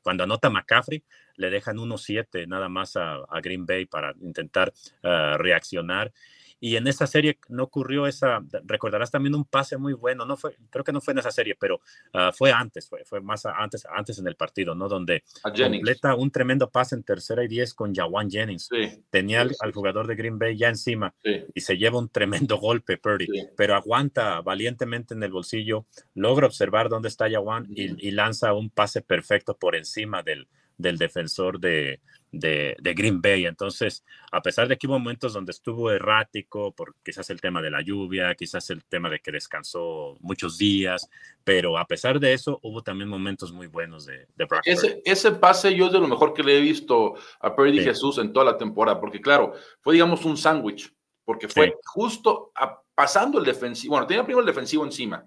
cuando 0.03 0.25
anota 0.25 0.51
McCaffrey, 0.51 1.05
le 1.37 1.51
dejan 1.51 1.77
1-7 1.77 2.49
nada 2.49 2.69
más 2.69 2.97
a, 2.97 3.25
Green 3.41 3.65
Bay 3.65 3.87
para 3.87 4.15
intentar 4.21 4.73
ah, 5.05 5.37
reaccionar 5.39 6.13
y 6.61 6.77
en 6.77 6.87
esa 6.87 7.07
serie 7.07 7.39
no 7.49 7.65
ocurrió 7.65 8.07
esa, 8.07 8.45
recordarás 8.65 9.11
también 9.11 9.35
un 9.35 9.45
pase 9.45 9.79
muy 9.79 9.95
bueno, 9.95 10.27
no 10.27 10.37
fue, 10.37 10.57
creo 10.69 10.85
que 10.85 10.93
no 10.93 11.01
fue 11.01 11.13
en 11.13 11.19
esa 11.19 11.31
serie, 11.31 11.57
pero 11.59 11.81
ah, 12.13 12.31
fue 12.37 12.53
antes, 12.53 12.89
fue, 12.89 13.05
fue 13.05 13.21
más 13.21 13.47
antes, 13.47 13.87
antes 13.87 14.19
en 14.19 14.27
el 14.27 14.37
partido, 14.37 14.75
¿no? 14.75 14.89
Donde 14.89 15.25
completa 15.43 16.15
un 16.15 16.31
tremendo 16.31 16.71
pase 16.71 16.95
en 16.95 17.03
tercera 17.03 17.43
y 17.43 17.49
diez 17.49 17.73
con 17.73 17.95
Jawan 17.95 18.31
Jennings. 18.31 18.69
Tenía 19.09 19.41
al, 19.41 19.73
jugador 19.73 20.07
de 20.07 20.17
Green 20.17 20.39
Bay 20.39 20.57
ya 20.57 20.69
encima 20.69 21.15
y 21.55 21.61
se 21.61 21.79
lleva 21.79 21.99
un 21.99 22.11
tremendo 22.11 22.59
golpe, 22.59 22.99
Purdy, 22.99 23.27
pero 23.57 23.75
aguanta 23.75 24.41
valientemente 24.43 25.15
en 25.15 25.23
el 25.23 25.33
bolsillo, 25.33 25.87
logra 26.15 26.47
observar 26.47 26.89
dónde 26.89 27.09
está 27.09 27.31
Jawan 27.31 27.67
y, 27.71 28.07
y 28.07 28.11
lanza 28.11 28.53
un 28.53 28.69
pase 28.71 29.01
perfecto 29.01 29.57
por 29.57 29.77
encima 29.77 30.23
del, 30.23 30.47
del 30.81 30.99
defensor 30.99 31.61
de, 31.61 32.01
de, 32.33 32.95
Green 32.95 33.21
Bay. 33.21 33.47
Entonces, 33.47 34.05
a 34.31 34.41
pesar 34.41 34.69
de 34.69 34.77
que 34.77 34.87
hubo 34.87 34.99
momentos 34.99 35.33
donde 35.33 35.53
estuvo 35.53 35.91
errático, 35.91 36.73
por 36.73 36.95
quizás 37.03 37.31
el 37.31 37.41
tema 37.41 37.61
de 37.63 37.71
la 37.71 37.83
lluvia, 37.83 38.35
quizás 38.35 38.71
el 38.71 38.85
tema 38.85 39.11
de 39.11 39.21
que 39.21 39.33
descansó 39.33 40.17
muchos 40.21 40.59
días, 40.59 41.09
pero 41.45 41.79
a 41.79 41.87
pesar 41.87 42.21
de 42.21 42.33
eso, 42.33 42.59
hubo 42.63 42.83
también 42.83 43.09
momentos 43.09 43.53
muy 43.53 43.67
buenos 43.67 44.07
de, 44.07 44.27
de 44.37 44.45
Brock 44.45 44.63
ese, 44.65 45.03
ese, 45.05 45.33
pase 45.33 45.75
yo 45.75 45.87
es 45.87 45.93
de 45.93 46.01
lo 46.01 46.09
mejor 46.09 46.35
que 46.35 46.43
le 46.43 46.59
he 46.59 46.61
visto 46.61 47.15
a 47.41 47.55
Purdy 47.55 47.81
Jesús 47.81 48.19
en 48.19 48.33
toda 48.33 48.45
la 48.45 48.59
temporada, 48.59 49.01
porque 49.01 49.21
claro, 49.21 49.55
fue 49.81 49.95
digamos 49.95 50.25
un 50.25 50.37
sándwich, 50.37 50.93
porque 51.25 51.49
fue 51.49 51.75
justo 51.85 52.53
pasando 52.95 53.39
el 53.39 53.45
defensivo, 53.45 53.93
bueno, 53.93 54.07
tenía 54.07 54.25
primero 54.25 54.41
el 54.41 54.47
defensivo 54.47 54.85
encima, 54.85 55.27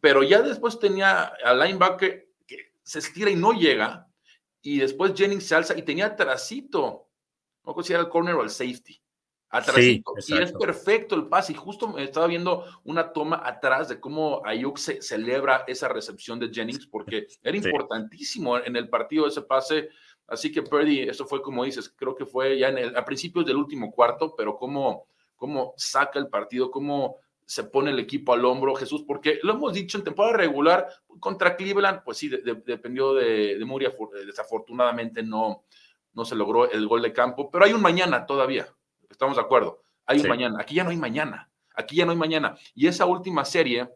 pero 0.00 0.22
ya 0.22 0.42
después 0.42 0.78
tenía 0.78 1.32
al 1.44 1.58
linebacker 1.60 2.28
que 2.46 2.72
se 2.82 2.98
estira 2.98 3.30
y 3.30 3.36
no 3.36 3.52
llega, 3.52 4.03
y 4.64 4.78
después 4.78 5.12
Jennings 5.14 5.46
se 5.46 5.54
alza 5.54 5.76
y 5.76 5.82
tenía 5.82 6.16
trasito, 6.16 7.06
no 7.64 7.74
sé 7.74 7.82
si 7.82 7.92
era 7.92 8.00
el 8.00 8.08
corner 8.08 8.34
o 8.34 8.42
el 8.42 8.48
safety, 8.48 8.98
atrásito, 9.50 10.14
y 10.26 10.38
es 10.38 10.52
perfecto 10.52 11.14
el 11.14 11.28
pase, 11.28 11.52
y 11.52 11.54
justo 11.54 11.98
estaba 11.98 12.26
viendo 12.26 12.64
una 12.82 13.12
toma 13.12 13.42
atrás 13.44 13.90
de 13.90 14.00
cómo 14.00 14.40
Ayuk 14.44 14.78
se 14.78 15.02
celebra 15.02 15.64
esa 15.66 15.88
recepción 15.88 16.40
de 16.40 16.48
Jennings, 16.48 16.86
porque 16.86 17.26
era 17.42 17.56
importantísimo 17.58 18.56
en 18.56 18.74
el 18.74 18.88
partido 18.88 19.26
ese 19.26 19.42
pase, 19.42 19.90
así 20.26 20.50
que 20.50 20.62
Purdy, 20.62 21.02
eso 21.02 21.26
fue 21.26 21.42
como 21.42 21.64
dices, 21.64 21.92
creo 21.94 22.14
que 22.14 22.24
fue 22.24 22.58
ya 22.58 22.68
en 22.70 22.78
el, 22.78 22.96
a 22.96 23.04
principios 23.04 23.44
del 23.44 23.56
último 23.56 23.92
cuarto, 23.92 24.34
pero 24.34 24.56
cómo, 24.56 25.08
cómo 25.36 25.74
saca 25.76 26.18
el 26.18 26.28
partido, 26.28 26.70
cómo 26.70 27.18
se 27.46 27.64
pone 27.64 27.90
el 27.90 27.98
equipo 27.98 28.32
al 28.32 28.44
hombro, 28.44 28.74
Jesús, 28.74 29.04
porque 29.06 29.38
lo 29.42 29.54
hemos 29.54 29.72
dicho 29.72 29.98
en 29.98 30.04
temporada 30.04 30.36
regular 30.36 30.88
contra 31.20 31.56
Cleveland, 31.56 32.02
pues 32.04 32.18
sí, 32.18 32.28
dependió 32.28 33.14
de, 33.14 33.58
de 33.58 33.64
Muria, 33.64 33.92
desafortunadamente 34.26 35.22
no, 35.22 35.64
no 36.12 36.24
se 36.24 36.34
logró 36.34 36.70
el 36.70 36.86
gol 36.86 37.02
de 37.02 37.12
campo, 37.12 37.50
pero 37.50 37.64
hay 37.64 37.72
un 37.72 37.82
mañana 37.82 38.26
todavía, 38.26 38.66
estamos 39.10 39.36
de 39.36 39.42
acuerdo, 39.42 39.82
hay 40.06 40.20
un 40.20 40.28
mañana, 40.28 40.58
aquí 40.60 40.74
ya 40.74 40.84
no 40.84 40.90
hay 40.90 40.96
mañana, 40.96 41.50
aquí 41.74 41.96
ya 41.96 42.04
no 42.04 42.12
hay 42.12 42.18
mañana. 42.18 42.56
Y 42.74 42.86
esa 42.86 43.06
última 43.06 43.44
serie, 43.44 43.88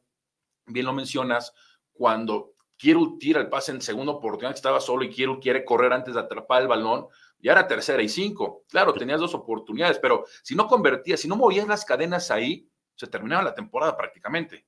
bien 0.67 0.87
lo 0.87 0.93
mencionas, 0.93 1.55
cuando 1.93 2.55
quiero 2.77 3.17
tira 3.19 3.41
el 3.41 3.49
pase 3.49 3.73
en 3.73 3.81
segunda 3.81 4.13
oportunidad, 4.13 4.55
estaba 4.55 4.81
solo 4.81 5.05
y 5.05 5.11
quiero 5.11 5.41
quiere 5.41 5.65
correr 5.65 5.93
antes 5.93 6.15
de 6.15 6.21
atrapar 6.21 6.63
el 6.63 6.69
balón, 6.69 7.09
ya 7.41 7.53
era 7.53 7.67
tercera 7.67 8.03
y 8.03 8.09
cinco. 8.09 8.65
Claro, 8.69 8.93
tenías 8.95 9.21
dos 9.21 9.35
oportunidades, 9.35 9.99
pero 9.99 10.25
si 10.43 10.55
no 10.55 10.67
convertías, 10.67 11.21
si 11.21 11.29
no 11.29 11.37
movías 11.37 11.69
las 11.69 11.85
cadenas 11.85 12.31
ahí, 12.31 12.69
se 12.99 13.07
terminaba 13.07 13.43
la 13.43 13.55
temporada 13.55 13.97
prácticamente. 13.97 14.67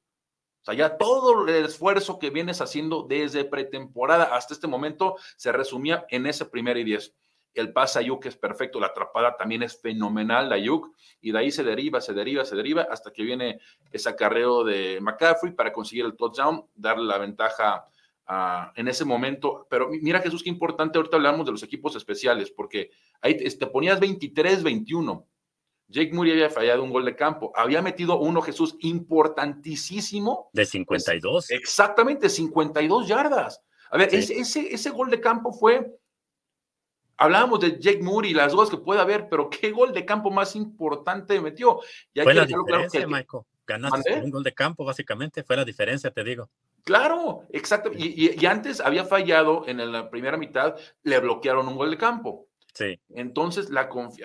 O 0.62 0.64
sea, 0.64 0.74
ya 0.74 0.96
todo 0.96 1.48
el 1.48 1.64
esfuerzo 1.64 2.18
que 2.18 2.30
vienes 2.30 2.60
haciendo 2.60 3.02
desde 3.08 3.44
pretemporada 3.44 4.36
hasta 4.36 4.54
este 4.54 4.66
momento 4.66 5.16
se 5.36 5.52
resumía 5.52 6.04
en 6.10 6.26
ese 6.26 6.44
primer 6.44 6.76
y 6.76 6.84
diez. 6.84 7.14
El 7.54 7.72
pase 7.72 7.98
a 7.98 8.02
Yuk 8.02 8.26
es 8.26 8.36
perfecto, 8.36 8.78
la 8.78 8.88
atrapada 8.88 9.36
también 9.36 9.64
es 9.64 9.80
fenomenal, 9.80 10.48
la 10.48 10.58
Yuk, 10.58 10.94
y 11.20 11.32
de 11.32 11.38
ahí 11.38 11.50
se 11.50 11.64
deriva, 11.64 12.00
se 12.00 12.12
deriva, 12.12 12.44
se 12.44 12.54
deriva, 12.54 12.86
hasta 12.88 13.12
que 13.12 13.24
viene 13.24 13.58
ese 13.90 14.08
acarreo 14.08 14.62
de 14.62 15.00
McCaffrey 15.00 15.52
para 15.52 15.72
conseguir 15.72 16.04
el 16.04 16.14
touchdown, 16.14 16.66
darle 16.74 17.06
la 17.06 17.18
ventaja 17.18 17.88
en 18.76 18.86
ese 18.86 19.04
momento. 19.04 19.66
Pero 19.68 19.88
mira, 19.88 20.20
Jesús, 20.20 20.44
qué 20.44 20.50
importante, 20.50 20.98
ahorita 20.98 21.16
hablamos 21.16 21.46
de 21.46 21.52
los 21.52 21.64
equipos 21.64 21.96
especiales, 21.96 22.52
porque 22.52 22.92
ahí 23.20 23.36
te, 23.36 23.50
te 23.50 23.66
ponías 23.66 23.98
23-21 23.98 25.26
Jake 25.90 26.12
Murray 26.12 26.32
había 26.32 26.50
fallado 26.50 26.84
un 26.84 26.90
gol 26.90 27.04
de 27.04 27.16
campo. 27.16 27.52
Había 27.56 27.82
metido 27.82 28.18
uno, 28.20 28.40
Jesús, 28.40 28.76
importantísimo. 28.80 30.48
De 30.52 30.64
52. 30.64 31.50
Exactamente, 31.50 32.28
52 32.28 33.08
yardas. 33.08 33.60
A 33.90 33.98
ver, 33.98 34.08
ese, 34.14 34.38
ese, 34.72 34.90
gol 34.90 35.10
de 35.10 35.20
campo 35.20 35.52
fue. 35.52 35.98
Hablábamos 37.16 37.60
de 37.60 37.78
Jake 37.78 38.02
Murray, 38.02 38.32
las 38.32 38.52
dudas 38.52 38.70
que 38.70 38.78
puede 38.78 39.00
haber, 39.00 39.28
pero 39.28 39.50
qué 39.50 39.72
gol 39.72 39.92
de 39.92 40.04
campo 40.06 40.30
más 40.30 40.54
importante 40.54 41.40
metió. 41.40 41.80
fue 42.14 42.34
la 42.34 42.46
diferencia, 42.46 43.06
Michael. 43.06 43.42
Ganaste 43.66 44.20
un 44.22 44.30
gol 44.30 44.44
de 44.44 44.54
campo, 44.54 44.84
básicamente. 44.84 45.42
Fue 45.42 45.56
la 45.56 45.64
diferencia, 45.64 46.10
te 46.12 46.22
digo. 46.22 46.48
Claro, 46.84 47.42
exacto. 47.50 47.90
y 47.92 48.46
antes 48.46 48.80
había 48.80 49.04
fallado 49.04 49.64
en 49.66 49.92
la 49.92 50.08
primera 50.08 50.36
mitad, 50.36 50.76
le 51.02 51.18
bloquearon 51.18 51.66
un 51.66 51.76
gol 51.76 51.90
de 51.90 51.98
campo. 51.98 52.49
Entonces 53.10 53.70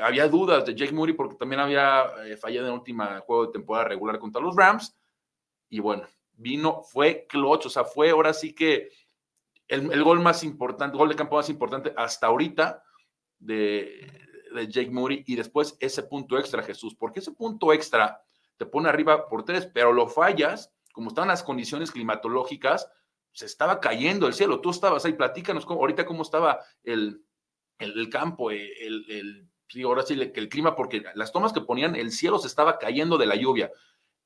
había 0.02 0.28
dudas 0.28 0.66
de 0.66 0.76
Jake 0.76 0.94
Moody 0.94 1.14
porque 1.14 1.36
también 1.36 1.62
había 1.62 2.06
eh, 2.26 2.38
fallado 2.38 2.68
en 2.68 2.74
el 2.74 2.80
último 2.80 3.06
juego 3.26 3.48
de 3.48 3.52
temporada 3.54 3.90
regular 3.90 4.20
contra 4.20 4.42
los 4.42 4.56
Rams. 4.56 4.96
Y 5.70 5.80
bueno, 5.80 6.08
vino, 6.34 6.82
fue 6.84 7.26
clutch, 7.28 7.66
o 7.66 7.70
sea, 7.70 7.84
fue 7.84 8.10
ahora 8.10 8.34
sí 8.34 8.54
que 8.54 8.90
el, 9.68 10.04
gol 10.04 10.20
más 10.20 10.44
importante, 10.44 10.98
gol 10.98 11.10
de 11.10 11.16
campo 11.16 11.36
más 11.36 11.50
importante 11.50 11.94
hasta 11.98 12.28
ahorita 12.28 12.84
de, 13.40 14.12
de 14.54 14.68
Jake 14.68 14.92
Moody 14.92 15.24
y 15.26 15.36
después 15.36 15.76
ese 15.80 16.04
punto 16.04 16.38
extra, 16.38 16.64
Jesús, 16.64 16.96
porque 16.96 17.20
ese 17.20 17.32
punto 17.32 17.74
extra 17.74 18.22
te 18.58 18.66
pone 18.66 18.90
arriba 18.90 19.28
por 19.28 19.44
tres, 19.44 19.66
pero 19.66 19.92
lo 19.92 20.08
fallas, 20.08 20.72
como 20.94 21.10
estaban 21.10 21.28
las 21.28 21.44
condiciones 21.44 21.92
climatológicas, 21.92 22.90
se 23.32 23.46
estaba 23.46 23.82
cayendo 23.82 24.28
el 24.28 24.34
cielo. 24.34 24.62
Tú 24.62 24.70
estabas 24.70 25.04
ahí, 25.04 25.14
platícanos 25.14 25.66
cómo, 25.66 25.82
ahorita 25.82 26.06
cómo 26.06 26.22
estaba 26.22 26.62
el, 26.84 27.25
el, 27.80 28.10
campo, 28.10 28.52
eh, 28.52 28.72
el, 28.82 29.06
el, 29.10 29.50
ahora 29.86 30.04
sí, 30.04 30.16
que 30.32 30.40
el 30.40 30.50
clima, 30.50 30.76
porque 30.76 31.04
las 31.16 31.32
tomas 31.32 31.54
que 31.54 31.62
ponían, 31.62 31.96
el 31.96 32.12
cielo 32.12 32.40
se 32.40 32.48
estaba 32.48 32.78
cayendo 32.78 33.18
de 33.18 33.26
la 33.26 33.36
lluvia 33.36 33.72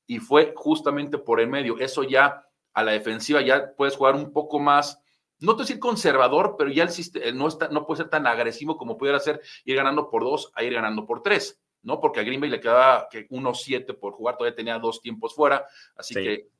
y 0.06 0.18
fue 0.18 0.52
justamente 0.56 1.18
por 1.18 1.40
el 1.40 1.48
medio. 1.48 1.78
Eso 1.78 2.02
ya 2.02 2.44
a 2.72 2.82
la 2.82 2.92
defensiva 2.92 3.40
ya 3.40 3.72
puedes 3.76 3.96
jugar 3.96 4.14
un 4.14 4.32
poco 4.32 4.58
más, 4.58 5.00
no 5.38 5.56
te 5.56 5.62
decir 5.62 5.78
conservador, 5.78 6.56
pero 6.58 6.70
ya 6.70 6.82
el 6.82 6.90
sistema 6.90 7.30
no, 7.32 7.48
está, 7.48 7.68
no 7.68 7.86
puede 7.86 8.02
ser 8.02 8.10
tan 8.10 8.26
agresivo 8.26 8.76
como 8.76 8.96
pudiera 8.96 9.18
ser 9.18 9.40
ir 9.64 9.76
ganando 9.76 10.10
por 10.10 10.22
dos 10.22 10.52
a 10.54 10.62
ir 10.62 10.74
ganando 10.74 11.06
por 11.06 11.22
tres. 11.22 11.60
¿no? 11.82 11.98
Porque 11.98 12.20
a 12.20 12.22
Green 12.22 12.40
Bay 12.40 12.50
le 12.50 12.60
quedaba 12.60 13.08
que 13.10 13.26
1-7 13.30 13.98
por 13.98 14.12
jugar, 14.12 14.36
todavía 14.36 14.54
tenía 14.54 14.78
dos 14.78 15.00
tiempos 15.00 15.34
fuera, 15.34 15.64
así 15.96 16.12
que 16.12 16.50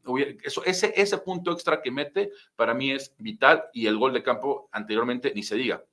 eso, 0.43 0.65
ese, 0.65 0.95
ese 0.97 1.19
punto 1.19 1.53
extra 1.53 1.83
que 1.83 1.91
mete 1.91 2.31
para 2.57 2.73
mí 2.73 2.91
es 2.91 3.15
vital 3.19 3.65
y 3.75 3.87
el 3.87 3.99
gol 3.99 4.15
de 4.15 4.23
campo 4.23 4.71
anteriormente 4.73 5.31
ni 5.35 5.43
se 5.43 5.57
diga 5.57 5.85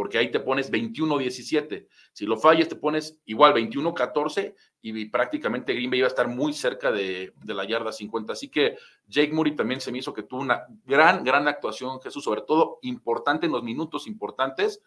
porque 0.00 0.16
ahí 0.16 0.30
te 0.30 0.40
pones 0.40 0.72
21-17. 0.72 1.86
Si 2.14 2.24
lo 2.24 2.38
fallas, 2.38 2.70
te 2.70 2.74
pones 2.74 3.20
igual 3.26 3.52
21-14 3.52 4.54
y 4.80 5.04
prácticamente 5.10 5.74
Green 5.74 5.90
Bay 5.90 5.98
iba 5.98 6.06
a 6.06 6.08
estar 6.08 6.26
muy 6.26 6.54
cerca 6.54 6.90
de, 6.90 7.34
la 7.44 7.66
yarda 7.66 7.92
50. 7.92 8.32
Así 8.32 8.48
que 8.48 8.78
Jake 9.06 9.30
Murray 9.30 9.54
también 9.54 9.78
se 9.78 9.92
me 9.92 9.98
hizo 9.98 10.14
que 10.14 10.22
tuvo 10.22 10.40
una 10.40 10.64
gran, 10.86 11.22
gran 11.22 11.46
actuación, 11.48 12.00
Jesús, 12.00 12.24
sobre 12.24 12.40
todo 12.40 12.78
importante 12.80 13.44
en 13.44 13.52
los 13.52 13.62
minutos 13.62 14.06
importantes, 14.06 14.80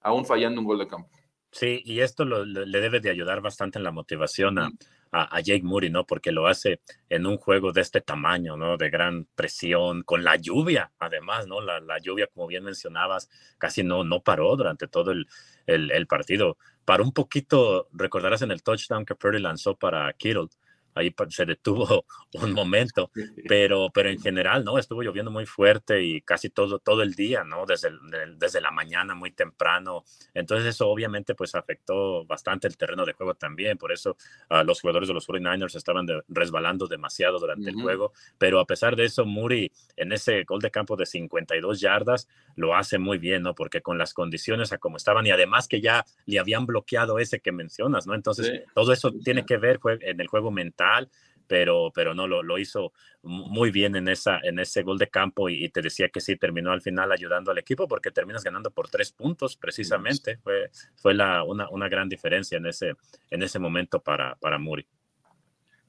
aún 0.00 0.24
fallando 0.24 0.62
un 0.62 0.66
gol 0.66 0.78
de 0.78 0.88
campo. 0.88 1.10
Sí, 1.54 1.82
y 1.84 2.00
esto 2.00 2.24
le 2.24 2.80
debe 2.80 2.98
de 2.98 3.10
ayudar 3.10 3.40
bastante 3.40 3.78
en 3.78 3.84
la 3.84 3.92
motivación 3.92 4.58
a, 4.58 4.72
a, 5.12 5.40
Jake 5.40 5.62
Murray, 5.62 5.88
¿no? 5.88 6.04
Porque 6.04 6.32
lo 6.32 6.48
hace 6.48 6.80
en 7.08 7.26
un 7.26 7.36
juego 7.36 7.72
de 7.72 7.80
este 7.80 8.00
tamaño, 8.00 8.56
¿no? 8.56 8.76
De 8.76 8.90
gran 8.90 9.28
presión, 9.36 10.02
con 10.02 10.24
la 10.24 10.34
lluvia, 10.34 10.90
además, 10.98 11.46
¿no? 11.46 11.60
La, 11.60 11.78
la 11.78 12.00
lluvia, 12.00 12.26
como 12.26 12.48
bien 12.48 12.64
mencionabas, 12.64 13.30
casi 13.56 13.84
no, 13.84 14.02
no 14.02 14.20
paró 14.20 14.56
durante 14.56 14.88
todo 14.88 15.12
el, 15.12 15.28
el, 15.66 15.92
el 15.92 16.08
partido. 16.08 16.56
Paró 16.84 17.04
un 17.04 17.12
poquito, 17.12 17.88
recordarás 17.92 18.42
en 18.42 18.50
el 18.50 18.64
touchdown 18.64 19.04
que 19.04 19.14
Purdy 19.14 19.38
lanzó 19.38 19.76
para 19.76 20.12
Kittle, 20.14 20.48
ahí 20.94 21.14
se 21.28 21.44
detuvo 21.44 22.06
un 22.34 22.52
momento, 22.52 23.10
pero, 23.48 23.90
pero 23.92 24.08
en 24.10 24.20
general, 24.20 24.64
¿no? 24.64 24.78
Estuvo 24.78 25.02
lloviendo 25.02 25.30
muy 25.30 25.46
fuerte 25.46 26.02
y 26.02 26.22
casi 26.22 26.50
todo, 26.50 26.78
todo 26.78 27.02
el 27.02 27.14
día, 27.14 27.44
¿no? 27.44 27.66
Desde, 27.66 27.90
desde 28.36 28.60
la 28.60 28.70
mañana, 28.70 29.14
muy 29.14 29.32
temprano. 29.32 30.04
Entonces 30.32 30.66
eso 30.68 30.88
obviamente 30.88 31.34
pues 31.34 31.54
afectó 31.54 32.24
bastante 32.24 32.68
el 32.68 32.76
terreno 32.76 33.04
de 33.04 33.12
juego 33.12 33.34
también, 33.34 33.76
por 33.78 33.92
eso 33.92 34.16
uh, 34.50 34.64
los 34.64 34.80
jugadores 34.80 35.08
de 35.08 35.14
los 35.14 35.26
49ers 35.28 35.76
estaban 35.76 36.06
resbalando 36.28 36.86
demasiado 36.86 37.38
durante 37.38 37.70
el 37.70 37.76
juego, 37.76 38.12
pero 38.38 38.60
a 38.60 38.66
pesar 38.66 38.96
de 38.96 39.04
eso, 39.04 39.24
Muri 39.24 39.70
en 39.96 40.12
ese 40.12 40.44
gol 40.44 40.60
de 40.60 40.70
campo 40.70 40.96
de 40.96 41.06
52 41.06 41.80
yardas 41.80 42.28
lo 42.56 42.74
hace 42.74 42.98
muy 42.98 43.18
bien, 43.18 43.42
¿no? 43.42 43.54
Porque 43.54 43.82
con 43.82 43.98
las 43.98 44.14
condiciones 44.14 44.72
a 44.72 44.78
como 44.78 44.96
estaban 44.96 45.26
y 45.26 45.30
además 45.30 45.68
que 45.68 45.80
ya 45.80 46.04
le 46.26 46.38
habían 46.38 46.66
bloqueado 46.66 47.18
ese 47.18 47.40
que 47.40 47.52
mencionas, 47.52 48.06
¿no? 48.06 48.14
Entonces 48.14 48.62
todo 48.74 48.92
eso 48.92 49.12
tiene 49.24 49.44
que 49.44 49.56
ver 49.56 49.80
en 50.00 50.20
el 50.20 50.26
juego 50.28 50.50
mental 50.50 51.10
pero, 51.46 51.92
pero 51.94 52.14
no, 52.14 52.26
lo, 52.26 52.42
lo, 52.42 52.58
hizo 52.58 52.92
muy 53.22 53.70
bien 53.70 53.96
en, 53.96 54.08
esa, 54.08 54.40
en 54.42 54.58
ese 54.58 54.82
gol 54.82 54.98
de 54.98 55.08
campo 55.08 55.48
y, 55.48 55.68
te 55.68 55.82
decía 55.82 56.08
que 56.08 56.20
sí, 56.20 56.36
terminó 56.36 56.72
al 56.72 56.80
final 56.80 57.12
ayudando 57.12 57.50
al 57.50 57.58
equipo 57.58 57.88
porque 57.88 58.10
terminas 58.10 58.44
ganando 58.44 58.70
por 58.70 58.88
tres 58.88 59.12
puntos 59.12 59.56
precisamente. 59.56 60.38
Fue, 60.38 60.70
fue 60.96 61.14
la, 61.14 61.42
una, 61.44 61.68
una, 61.70 61.88
gran 61.88 62.08
diferencia 62.08 62.58
en 62.58 62.66
ese, 62.66 62.94
en 63.30 63.42
ese 63.42 63.58
momento 63.58 64.00
para, 64.00 64.36
para 64.36 64.58
Muri. 64.58 64.86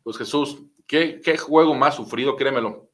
Pues 0.03 0.17
Jesús, 0.17 0.61
¿qué, 0.85 1.19
¿qué, 1.23 1.37
juego 1.37 1.73
más 1.73 1.95
sufrido, 1.95 2.35
créemelo. 2.35 2.89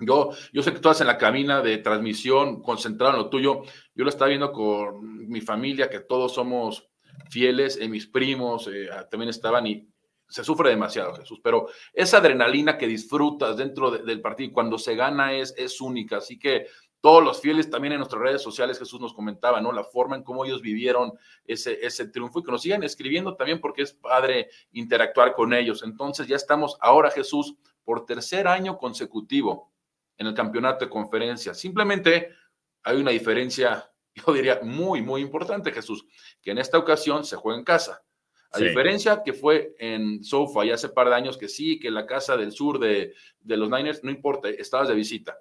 Yo, 0.00 0.30
yo 0.52 0.62
sé 0.62 0.72
que 0.72 0.78
tú 0.78 0.88
estás 0.88 1.00
en 1.00 1.08
la 1.08 1.18
cabina 1.18 1.60
de 1.60 1.78
transmisión, 1.78 2.62
concentrado 2.62 3.14
en 3.14 3.18
lo 3.18 3.28
tuyo. 3.28 3.62
Yo 3.94 4.04
lo 4.04 4.10
estaba 4.10 4.28
viendo 4.28 4.52
con 4.52 5.28
mi 5.28 5.40
familia, 5.40 5.90
que 5.90 6.00
todos 6.00 6.34
somos 6.34 6.88
fieles, 7.30 7.78
y 7.80 7.88
mis 7.88 8.06
primos 8.06 8.68
eh, 8.72 8.88
también 9.10 9.30
estaban 9.30 9.66
y 9.66 9.88
se 10.28 10.44
sufre 10.44 10.70
demasiado, 10.70 11.14
Jesús, 11.14 11.40
pero 11.42 11.68
esa 11.94 12.18
adrenalina 12.18 12.76
que 12.76 12.86
disfrutas 12.86 13.56
dentro 13.56 13.90
del 13.90 14.20
partido 14.20 14.52
cuando 14.52 14.78
se 14.78 14.94
gana 14.94 15.32
es, 15.32 15.54
es 15.56 15.80
única. 15.80 16.18
Así 16.18 16.38
que 16.38 16.66
todos 17.00 17.24
los 17.24 17.40
fieles 17.40 17.70
también 17.70 17.92
en 17.92 17.98
nuestras 18.00 18.20
redes 18.20 18.42
sociales, 18.42 18.78
Jesús 18.78 19.00
nos 19.00 19.14
comentaba, 19.14 19.60
¿no? 19.60 19.72
La 19.72 19.84
forma 19.84 20.16
en 20.16 20.22
cómo 20.22 20.44
ellos 20.44 20.60
vivieron 20.60 21.12
ese, 21.46 21.78
ese 21.84 22.08
triunfo 22.08 22.40
y 22.40 22.42
que 22.42 22.52
nos 22.52 22.62
sigan 22.62 22.82
escribiendo 22.82 23.36
también 23.36 23.60
porque 23.60 23.82
es 23.82 23.94
padre 23.94 24.50
interactuar 24.72 25.34
con 25.34 25.54
ellos. 25.54 25.82
Entonces 25.82 26.26
ya 26.26 26.36
estamos 26.36 26.76
ahora, 26.80 27.10
Jesús, 27.10 27.56
por 27.84 28.04
tercer 28.04 28.46
año 28.46 28.76
consecutivo 28.76 29.72
en 30.18 30.26
el 30.26 30.34
campeonato 30.34 30.84
de 30.84 30.90
conferencia. 30.90 31.54
Simplemente 31.54 32.34
hay 32.82 33.00
una 33.00 33.12
diferencia, 33.12 33.90
yo 34.14 34.32
diría, 34.32 34.60
muy, 34.62 35.00
muy 35.00 35.22
importante, 35.22 35.72
Jesús, 35.72 36.04
que 36.42 36.50
en 36.50 36.58
esta 36.58 36.76
ocasión 36.76 37.24
se 37.24 37.36
juega 37.36 37.58
en 37.58 37.64
casa. 37.64 38.02
A 38.50 38.58
diferencia 38.58 39.22
que 39.22 39.34
fue 39.34 39.74
en 39.78 40.24
Sofa 40.24 40.64
ya 40.64 40.74
hace 40.74 40.88
par 40.88 41.10
de 41.10 41.14
años 41.14 41.36
que 41.36 41.48
sí, 41.48 41.78
que 41.78 41.90
la 41.90 42.06
casa 42.06 42.34
del 42.36 42.52
sur 42.52 42.78
de, 42.78 43.12
de 43.40 43.56
los 43.58 43.68
Niners, 43.68 44.02
no 44.02 44.10
importa, 44.10 44.48
estabas 44.48 44.88
de 44.88 44.94
visita 44.94 45.38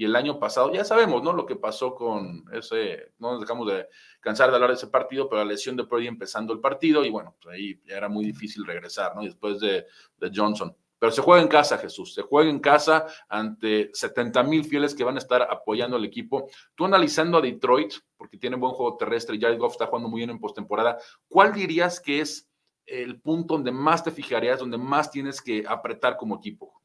y 0.00 0.06
el 0.06 0.16
año 0.16 0.38
pasado, 0.38 0.72
ya 0.72 0.82
sabemos, 0.82 1.22
¿no? 1.22 1.34
Lo 1.34 1.44
que 1.44 1.56
pasó 1.56 1.94
con 1.94 2.46
ese, 2.54 3.12
no 3.18 3.32
nos 3.32 3.40
dejamos 3.42 3.68
de 3.68 3.86
cansar 4.20 4.48
de 4.48 4.54
hablar 4.54 4.70
de 4.70 4.76
ese 4.76 4.86
partido, 4.86 5.28
pero 5.28 5.44
la 5.44 5.50
lesión 5.50 5.76
de 5.76 5.84
Purdy 5.84 6.06
empezando 6.06 6.54
el 6.54 6.60
partido 6.60 7.04
y 7.04 7.10
bueno, 7.10 7.36
pues 7.38 7.54
ahí 7.54 7.78
ya 7.84 7.98
era 7.98 8.08
muy 8.08 8.24
difícil 8.24 8.64
regresar, 8.64 9.14
¿no? 9.14 9.22
después 9.22 9.60
de, 9.60 9.84
de 10.16 10.30
Johnson. 10.34 10.74
Pero 11.00 11.12
se 11.12 11.22
juega 11.22 11.42
en 11.42 11.48
casa, 11.48 11.78
Jesús, 11.78 12.12
se 12.12 12.22
juega 12.22 12.50
en 12.50 12.60
casa 12.60 13.06
ante 13.28 13.90
70 13.92 14.42
mil 14.42 14.64
fieles 14.64 14.94
que 14.94 15.02
van 15.02 15.16
a 15.16 15.18
estar 15.18 15.42
apoyando 15.42 15.96
al 15.96 16.04
equipo. 16.04 16.48
Tú 16.74 16.84
analizando 16.84 17.38
a 17.38 17.40
Detroit, 17.40 17.94
porque 18.18 18.36
tiene 18.36 18.56
buen 18.56 18.74
juego 18.74 18.98
terrestre 18.98 19.38
Jared 19.40 19.58
Goff 19.58 19.72
está 19.72 19.86
jugando 19.86 20.10
muy 20.10 20.20
bien 20.20 20.30
en 20.30 20.38
postemporada, 20.38 20.98
¿cuál 21.26 21.54
dirías 21.54 22.00
que 22.00 22.20
es 22.20 22.48
el 22.84 23.18
punto 23.18 23.54
donde 23.54 23.72
más 23.72 24.04
te 24.04 24.10
fijarías, 24.10 24.58
donde 24.60 24.76
más 24.76 25.10
tienes 25.10 25.40
que 25.40 25.64
apretar 25.66 26.18
como 26.18 26.36
equipo? 26.36 26.79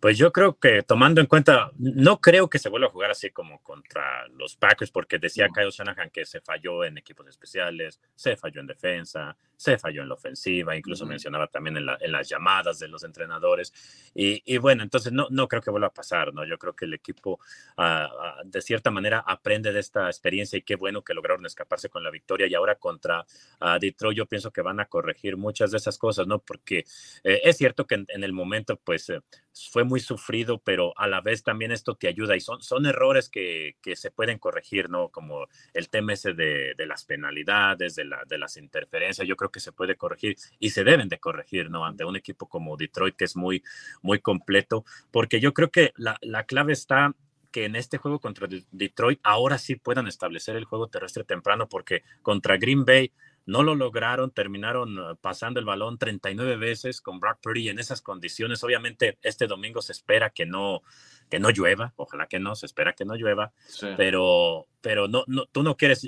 Pues 0.00 0.16
yo 0.16 0.32
creo 0.32 0.58
que 0.58 0.82
tomando 0.82 1.20
en 1.20 1.26
cuenta, 1.26 1.70
no 1.78 2.20
creo 2.22 2.48
que 2.48 2.58
se 2.58 2.70
vuelva 2.70 2.86
a 2.86 2.90
jugar 2.90 3.10
así 3.10 3.30
como 3.30 3.62
contra 3.62 4.26
los 4.28 4.56
Packers, 4.56 4.90
porque 4.90 5.18
decía 5.18 5.50
Kyle 5.54 5.70
Shanahan 5.70 6.08
que 6.08 6.24
se 6.24 6.40
falló 6.40 6.84
en 6.84 6.96
equipos 6.96 7.28
especiales, 7.28 8.00
se 8.14 8.34
falló 8.34 8.62
en 8.62 8.66
defensa, 8.66 9.36
se 9.60 9.76
falló 9.76 10.00
en 10.00 10.08
la 10.08 10.14
ofensiva, 10.14 10.74
incluso 10.74 11.04
mencionaba 11.04 11.46
también 11.48 11.76
en, 11.76 12.12
las 12.12 12.28
llamadas 12.30 12.78
de 12.78 12.88
los 12.88 13.04
entrenadores. 13.04 13.74
Y, 14.14 14.56
bueno, 14.56 14.82
entonces 14.82 15.12
no, 15.12 15.26
no 15.30 15.46
creo 15.48 15.60
que 15.60 15.70
vuelva 15.70 15.88
a 15.88 15.92
pasar, 15.92 16.32
¿no? 16.32 16.46
Yo 16.46 16.58
creo 16.58 16.74
que 16.74 16.86
el 16.86 16.94
equipo 16.94 17.38
ah, 17.76 18.08
ah, 18.18 18.36
de 18.42 18.62
cierta 18.62 18.90
manera 18.90 19.22
aprende 19.26 19.70
de 19.70 19.80
esta 19.80 20.06
experiencia 20.06 20.58
y 20.58 20.62
qué 20.62 20.76
bueno 20.76 21.02
que 21.02 21.12
lograron 21.12 21.44
escaparse 21.44 21.90
con 21.90 22.02
la 22.02 22.10
victoria. 22.10 22.46
Y 22.46 22.54
ahora 22.54 22.76
contra 22.76 23.26
uh, 23.60 23.78
Detroit 23.78 24.16
yo 24.16 24.24
pienso 24.24 24.50
que 24.50 24.62
van 24.62 24.80
a 24.80 24.86
corregir 24.86 25.36
muchas 25.36 25.72
de 25.72 25.76
esas 25.76 25.98
cosas, 25.98 26.26
¿no? 26.26 26.38
Porque 26.38 26.86
eh, 27.22 27.40
es 27.44 27.58
cierto 27.58 27.86
que 27.86 27.96
en, 27.96 28.24
el 28.24 28.32
momento 28.32 28.76
pues 28.82 29.10
eh, 29.10 29.20
fue 29.52 29.84
muy 29.90 30.00
sufrido, 30.00 30.58
pero 30.58 30.94
a 30.96 31.06
la 31.08 31.20
vez 31.20 31.42
también 31.42 31.72
esto 31.72 31.96
te 31.96 32.08
ayuda 32.08 32.36
y 32.36 32.40
son, 32.40 32.62
son 32.62 32.86
errores 32.86 33.28
que, 33.28 33.76
que 33.82 33.96
se 33.96 34.10
pueden 34.10 34.38
corregir, 34.38 34.88
¿no? 34.88 35.08
Como 35.08 35.48
el 35.74 35.90
tema 35.90 36.12
ese 36.12 36.32
de, 36.32 36.74
de 36.78 36.86
las 36.86 37.04
penalidades, 37.04 37.96
de, 37.96 38.04
la, 38.04 38.22
de 38.26 38.38
las 38.38 38.56
interferencias. 38.56 39.26
Yo 39.26 39.36
creo 39.36 39.50
que 39.50 39.60
se 39.60 39.72
puede 39.72 39.96
corregir 39.96 40.36
y 40.60 40.70
se 40.70 40.84
deben 40.84 41.08
de 41.08 41.18
corregir, 41.18 41.70
¿no? 41.70 41.84
Ante 41.84 42.04
un 42.04 42.16
equipo 42.16 42.48
como 42.48 42.76
Detroit 42.76 43.16
que 43.16 43.24
es 43.24 43.36
muy, 43.36 43.62
muy 44.00 44.20
completo, 44.20 44.84
porque 45.10 45.40
yo 45.40 45.52
creo 45.52 45.70
que 45.70 45.92
la, 45.96 46.16
la 46.22 46.44
clave 46.44 46.72
está 46.72 47.14
que 47.50 47.64
en 47.64 47.74
este 47.74 47.98
juego 47.98 48.20
contra 48.20 48.48
Detroit 48.70 49.18
ahora 49.24 49.58
sí 49.58 49.74
puedan 49.74 50.06
establecer 50.06 50.54
el 50.54 50.64
juego 50.64 50.86
terrestre 50.86 51.24
temprano, 51.24 51.68
porque 51.68 52.04
contra 52.22 52.56
Green 52.56 52.84
Bay 52.84 53.12
no 53.46 53.62
lo 53.62 53.74
lograron, 53.74 54.30
terminaron 54.30 54.98
uh, 54.98 55.16
pasando 55.16 55.60
el 55.60 55.66
balón 55.66 55.98
39 55.98 56.56
veces 56.56 57.00
con 57.00 57.20
Brock 57.20 57.38
Purdy 57.42 57.68
en 57.68 57.78
esas 57.78 58.02
condiciones. 58.02 58.62
Obviamente 58.64 59.18
este 59.22 59.46
domingo 59.46 59.82
se 59.82 59.92
espera 59.92 60.30
que 60.30 60.46
no 60.46 60.82
que 61.28 61.38
no 61.38 61.50
llueva, 61.50 61.92
ojalá 61.94 62.26
que 62.26 62.40
no, 62.40 62.56
se 62.56 62.66
espera 62.66 62.92
que 62.92 63.04
no 63.04 63.14
llueva, 63.14 63.52
pero 63.96 64.66
pero 64.80 65.06
no, 65.06 65.24
no 65.28 65.46
tú 65.46 65.62
no 65.62 65.76
quieres 65.76 66.06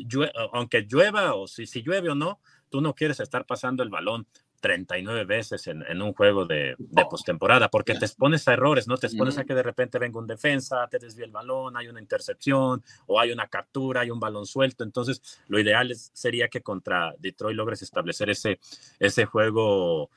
aunque 0.53 0.83
llueva 0.83 1.35
o 1.35 1.47
si 1.47 1.67
si 1.67 1.83
llueve 1.83 2.11
o 2.11 2.15
no, 2.15 2.41
tú 2.71 2.81
no 2.81 2.95
quieres 2.95 3.21
estar 3.21 3.47
pasando 3.47 3.83
el 3.83 3.91
balón 3.91 4.27
39 4.63 5.25
veces 5.25 5.67
en, 5.67 6.01
un 6.01 6.15
juego 6.15 6.47
de, 6.47 6.77
de 6.79 7.05
postemporada, 7.07 7.69
porque 7.69 7.97
te 7.97 8.05
expones 8.05 8.47
a 8.47 8.53
errores, 8.53 8.87
¿no? 8.87 8.97
Te 8.97 9.09
expones 9.09 9.37
a 9.37 9.45
que 9.45 9.55
de 9.55 9.63
repente 9.63 9.99
venga 9.99 10.21
un 10.21 10.27
defensa, 10.29 10.87
te 10.89 11.01
desvía 11.01 11.27
el 11.27 11.33
balón, 11.33 11.77
hay 11.77 11.89
una 11.89 12.01
intercepción 12.01 12.83
o 13.07 13.19
hay 13.19 13.33
una 13.33 13.49
captura, 13.49 14.03
hay 14.03 14.11
un 14.11 14.21
balón 14.21 14.47
suelto. 14.47 14.85
Entonces, 14.85 15.21
lo 15.49 15.59
ideal 15.59 15.93
sería 15.95 16.47
que 16.47 16.63
contra 16.63 17.13
Detroit 17.19 17.57
logres 17.57 17.83
establecer 17.83 18.31
ese, 18.31 18.61
ese 19.01 19.25
juego 19.27 20.11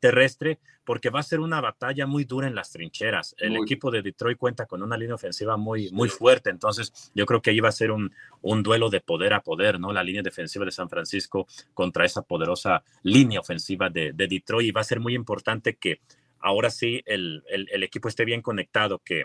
terrestre, 0.00 0.58
porque 0.84 1.10
va 1.10 1.20
a 1.20 1.22
ser 1.22 1.40
una 1.40 1.60
batalla 1.60 2.06
muy 2.06 2.24
dura 2.24 2.46
en 2.46 2.54
las 2.54 2.70
trincheras. 2.70 3.34
El 3.38 3.56
equipo 3.56 3.90
de 3.90 4.02
Detroit 4.02 4.38
cuenta 4.38 4.66
con 4.66 4.82
una 4.82 4.96
línea 4.96 5.14
ofensiva 5.14 5.56
muy, 5.56 5.90
muy 5.90 6.08
fuerte, 6.08 6.50
entonces 6.50 7.10
yo 7.14 7.26
creo 7.26 7.40
que 7.40 7.50
ahí 7.50 7.60
va 7.60 7.70
a 7.70 7.72
ser 7.72 7.90
un, 7.90 8.12
un 8.42 8.62
duelo 8.62 8.90
de 8.90 9.00
poder 9.00 9.32
a 9.32 9.40
poder, 9.40 9.80
¿no? 9.80 9.92
La 9.92 10.04
línea 10.04 10.22
defensiva 10.22 10.64
de 10.64 10.70
San 10.70 10.88
Francisco 10.88 11.46
contra 11.72 12.04
esa 12.04 12.22
poderosa 12.22 12.82
línea 13.02 13.40
ofensiva 13.40 13.88
de, 13.88 14.12
de 14.12 14.28
Detroit 14.28 14.68
y 14.68 14.72
va 14.72 14.82
a 14.82 14.84
ser 14.84 15.00
muy 15.00 15.14
importante 15.14 15.76
que 15.76 16.00
ahora 16.40 16.70
sí 16.70 17.02
el, 17.06 17.42
el, 17.48 17.68
el 17.72 17.82
equipo 17.82 18.08
esté 18.08 18.24
bien 18.24 18.42
conectado, 18.42 18.98
que 18.98 19.24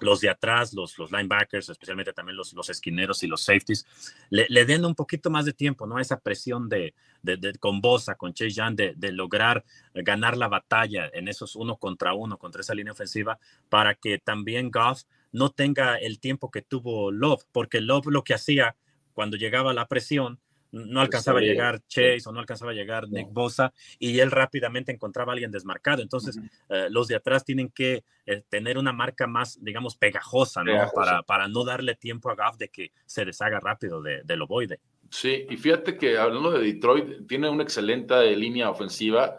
los 0.00 0.20
de 0.20 0.30
atrás, 0.30 0.72
los, 0.72 0.98
los 0.98 1.10
linebackers, 1.10 1.68
especialmente 1.68 2.12
también 2.12 2.36
los, 2.36 2.52
los 2.52 2.68
esquineros 2.70 3.22
y 3.22 3.26
los 3.26 3.42
safeties, 3.42 3.86
le, 4.30 4.46
le, 4.48 4.64
den 4.64 4.84
un 4.84 4.94
poquito 4.94 5.30
más 5.30 5.44
de 5.44 5.52
tiempo, 5.52 5.86
¿no? 5.86 5.98
Esa 5.98 6.18
presión 6.20 6.68
de, 6.68 6.94
de, 7.22 7.54
con 7.58 7.80
Bosa, 7.80 8.14
con 8.14 8.32
Chase 8.32 8.50
Young, 8.50 8.76
de, 8.76 8.94
de, 8.96 9.12
lograr 9.12 9.64
ganar 9.94 10.36
la 10.36 10.48
batalla 10.48 11.10
en 11.12 11.28
esos 11.28 11.56
uno 11.56 11.76
contra 11.76 12.14
uno, 12.14 12.38
contra 12.38 12.60
esa 12.60 12.74
línea 12.74 12.92
ofensiva, 12.92 13.38
para 13.68 13.94
que 13.94 14.18
también 14.18 14.70
Goff 14.70 15.02
no 15.32 15.50
tenga 15.50 15.96
el 15.96 16.20
tiempo 16.20 16.50
que 16.50 16.62
tuvo 16.62 17.10
Love, 17.10 17.44
porque 17.52 17.80
Love 17.80 18.06
lo 18.06 18.24
que 18.24 18.34
hacía 18.34 18.76
cuando 19.12 19.36
llegaba 19.36 19.74
la 19.74 19.88
presión 19.88 20.40
no 20.72 21.00
alcanzaba 21.00 21.38
a 21.38 21.42
llegar 21.42 21.80
Chase 21.86 22.22
o 22.26 22.32
no 22.32 22.40
alcanzaba 22.40 22.72
a 22.72 22.74
llegar 22.74 23.08
Nick 23.08 23.32
Bosa 23.32 23.72
y 23.98 24.18
él 24.20 24.30
rápidamente 24.30 24.92
encontraba 24.92 25.32
a 25.32 25.34
alguien 25.34 25.50
desmarcado. 25.50 26.02
Entonces, 26.02 26.38
eh, 26.68 26.88
los 26.90 27.08
de 27.08 27.16
atrás 27.16 27.44
tienen 27.44 27.70
que 27.70 28.04
eh, 28.26 28.42
tener 28.48 28.78
una 28.78 28.92
marca 28.92 29.26
más, 29.26 29.62
digamos, 29.62 29.96
pegajosa, 29.96 30.62
¿no? 30.62 30.90
Para, 30.94 31.22
para 31.22 31.48
no 31.48 31.64
darle 31.64 31.94
tiempo 31.94 32.30
a 32.30 32.34
Gaff 32.34 32.58
de 32.58 32.68
que 32.68 32.92
se 33.06 33.24
deshaga 33.24 33.60
rápido 33.60 34.02
de, 34.02 34.22
del 34.24 34.42
ovoide. 34.42 34.80
Sí, 35.10 35.46
y 35.48 35.56
fíjate 35.56 35.96
que 35.96 36.18
hablando 36.18 36.50
de 36.50 36.60
Detroit, 36.60 37.26
tiene 37.26 37.48
una 37.48 37.62
excelente 37.62 38.36
línea 38.36 38.68
ofensiva, 38.68 39.38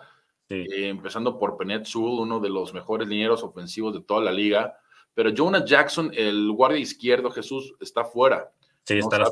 eh, 0.49 0.89
empezando 0.89 1.37
por 1.37 1.57
Penet 1.57 1.85
Sewell, 1.85 2.19
uno 2.19 2.39
de 2.39 2.49
los 2.49 2.73
mejores 2.73 3.07
linieros 3.07 3.43
ofensivos 3.43 3.93
de 3.93 4.01
toda 4.01 4.21
la 4.21 4.31
liga. 4.31 4.77
Pero 5.13 5.31
Jonah 5.35 5.63
Jackson, 5.63 6.11
el 6.15 6.51
guardia 6.51 6.79
izquierdo, 6.79 7.29
Jesús, 7.29 7.75
está 7.79 8.03
fuera. 8.03 8.51
Sí, 8.85 8.97
está 8.97 9.23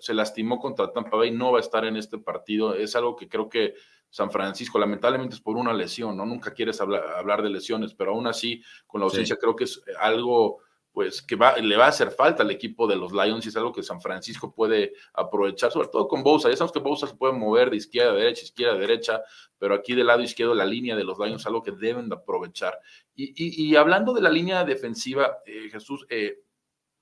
se 0.00 0.14
lastimó 0.14 0.58
contra 0.58 0.92
Tampa 0.92 1.16
Bay, 1.16 1.30
no 1.30 1.52
va 1.52 1.58
a 1.58 1.62
estar 1.62 1.84
en 1.84 1.96
este 1.96 2.18
partido. 2.18 2.74
Es 2.74 2.94
algo 2.94 3.16
que 3.16 3.28
creo 3.28 3.48
que 3.48 3.74
San 4.10 4.30
Francisco, 4.30 4.78
lamentablemente 4.78 5.34
es 5.34 5.40
por 5.40 5.56
una 5.56 5.72
lesión, 5.72 6.16
¿no? 6.16 6.26
Nunca 6.26 6.52
quieres 6.52 6.80
hablar, 6.80 7.42
de 7.42 7.50
lesiones, 7.50 7.94
pero 7.94 8.12
aún 8.12 8.26
así, 8.26 8.62
con 8.86 9.00
la 9.00 9.06
ausencia, 9.06 9.36
creo 9.36 9.56
que 9.56 9.64
es 9.64 9.82
algo 9.98 10.60
pues 10.98 11.22
que 11.22 11.36
va, 11.36 11.56
le 11.58 11.76
va 11.76 11.84
a 11.84 11.90
hacer 11.90 12.10
falta 12.10 12.42
al 12.42 12.50
equipo 12.50 12.88
de 12.88 12.96
los 12.96 13.12
Lions 13.12 13.46
y 13.46 13.50
es 13.50 13.56
algo 13.56 13.72
que 13.72 13.84
San 13.84 14.00
Francisco 14.00 14.52
puede 14.52 14.94
aprovechar, 15.12 15.70
sobre 15.70 15.86
todo 15.86 16.08
con 16.08 16.24
Bosa. 16.24 16.50
Ya 16.50 16.56
sabemos 16.56 16.72
que 16.72 16.80
Bosa 16.80 17.06
se 17.06 17.14
puede 17.14 17.34
mover 17.34 17.70
de 17.70 17.76
izquierda 17.76 18.10
a 18.10 18.14
derecha, 18.14 18.42
izquierda 18.42 18.74
a 18.74 18.78
derecha, 18.78 19.22
pero 19.58 19.74
aquí 19.74 19.94
del 19.94 20.08
lado 20.08 20.22
izquierdo 20.22 20.56
la 20.56 20.64
línea 20.64 20.96
de 20.96 21.04
los 21.04 21.16
Lions 21.18 21.42
es 21.42 21.46
algo 21.46 21.62
que 21.62 21.70
deben 21.70 22.08
de 22.08 22.16
aprovechar. 22.16 22.80
Y, 23.14 23.76
hablando 23.76 24.12
de 24.12 24.22
la 24.22 24.30
línea 24.30 24.64
defensiva, 24.64 25.38
eh, 25.46 25.68
Jesús, 25.70 26.04
eh, 26.10 26.40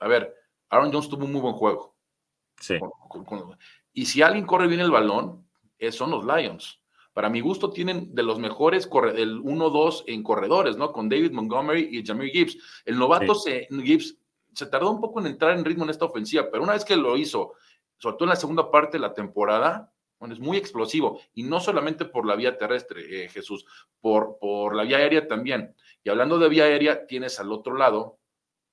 a 0.01 0.09
ver, 0.09 0.35
Aaron 0.71 0.93
Jones 0.93 1.09
tuvo 1.09 1.25
un 1.25 1.33
muy 1.33 1.41
buen 1.41 1.55
juego. 1.55 1.95
Sí. 2.59 2.79
y 3.93 4.07
si 4.07 4.23
alguien 4.23 4.47
corre 4.47 4.67
bien 4.67 4.81
el 4.81 4.91
balón, 4.91 5.47
eh, 5.79 5.93
son 5.93 6.11
los 6.11 6.25
Lions. 6.25 6.81
Para 7.13 7.31
mi 7.31 7.41
gusto, 7.41 7.71
tienen 7.71 8.15
de 8.15 8.23
los 8.23 8.39
mejores, 8.39 8.89
el 9.15 9.41
1-2 9.41 10.05
en 10.07 10.23
corredores, 10.23 10.77
¿no? 10.77 10.93
Con 10.93 11.09
David 11.09 11.33
Montgomery 11.33 11.89
y 11.91 12.05
Jamir 12.05 12.31
Gibbs. 12.31 12.59
El 12.85 12.99
novato 12.99 13.35
se, 13.35 13.69
Gibbs 13.71 14.19
se 14.53 14.67
tardó 14.67 14.91
un 14.91 15.01
poco 15.01 15.21
en 15.21 15.27
entrar 15.27 15.57
en 15.57 15.65
ritmo 15.65 15.85
en 15.85 15.91
esta 15.91 16.05
ofensiva, 16.05 16.49
pero 16.51 16.63
una 16.63 16.75
vez 16.75 16.85
que 16.85 16.97
lo 16.97 17.17
hizo, 17.17 17.55
sobre 17.97 18.17
todo 18.17 18.25
en 18.25 18.31
la 18.31 18.37
segunda 18.37 18.71
parte 18.71 18.99
de 18.99 19.01
la 19.01 19.15
temporada, 19.15 19.93
bueno, 20.19 20.35
es 20.35 20.41
muy 20.41 20.57
explosivo. 20.57 21.21
Y 21.35 21.43
no 21.43 21.61
solamente 21.61 22.05
por 22.05 22.27
la 22.27 22.37
vía 22.37 22.59
terrestre, 22.59 23.25
eh, 23.25 23.29
Jesús, 23.29 23.65
por, 24.01 24.39
por 24.39 24.75
la 24.75 24.83
vía 24.83 24.99
aérea 24.99 25.27
también. 25.27 25.75
Y 26.05 26.11
hablando 26.11 26.39
de 26.39 26.49
vía 26.49 26.65
aérea, 26.65 27.07
tienes 27.07 27.41
al 27.41 27.53
otro 27.53 27.77
lado 27.77 28.19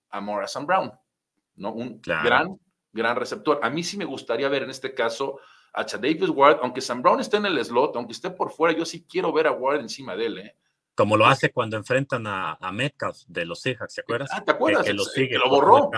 a 0.10 0.22
Morrison 0.22 0.66
Brown, 0.66 0.92
¿no? 1.56 1.74
Un 1.74 2.02
gran 2.02 2.58
gran 2.94 3.16
receptor. 3.16 3.60
A 3.62 3.70
mí 3.70 3.84
sí 3.84 3.98
me 3.98 4.06
gustaría 4.06 4.48
ver 4.48 4.64
en 4.64 4.70
este 4.70 4.94
caso 4.94 5.40
a 5.74 5.84
Davis 5.84 6.30
Ward, 6.30 6.60
aunque 6.62 6.82
Sam 6.82 7.02
Brown 7.02 7.20
esté 7.20 7.38
en 7.38 7.48
el 7.48 7.64
slot, 7.66 7.96
aunque 7.96 8.14
esté 8.14 8.30
por 8.30 8.52
fuera, 8.52 8.78
yo 8.78 8.86
sí 8.86 9.06
quiero 9.10 9.34
ver 9.34 9.48
a 9.48 9.52
Ward 9.52 9.80
encima 9.80 10.16
de 10.16 10.26
él, 10.28 10.38
¿eh? 10.38 10.56
Como 10.96 11.18
lo 11.18 11.26
hace 11.26 11.52
cuando 11.52 11.76
enfrentan 11.76 12.28
a, 12.28 12.72
Metcalf 12.72 13.24
de 13.26 13.46
los 13.46 13.62
Seahawks, 13.62 13.96
¿te 13.96 14.02
acuerdas? 14.02 14.30
Ah, 14.32 14.44
¿te 14.44 14.52
acuerdas? 14.52 14.86
Que, 14.86 14.94
lo, 14.94 15.04
sigue 15.04 15.40
lo 15.40 15.50
borró, 15.50 15.90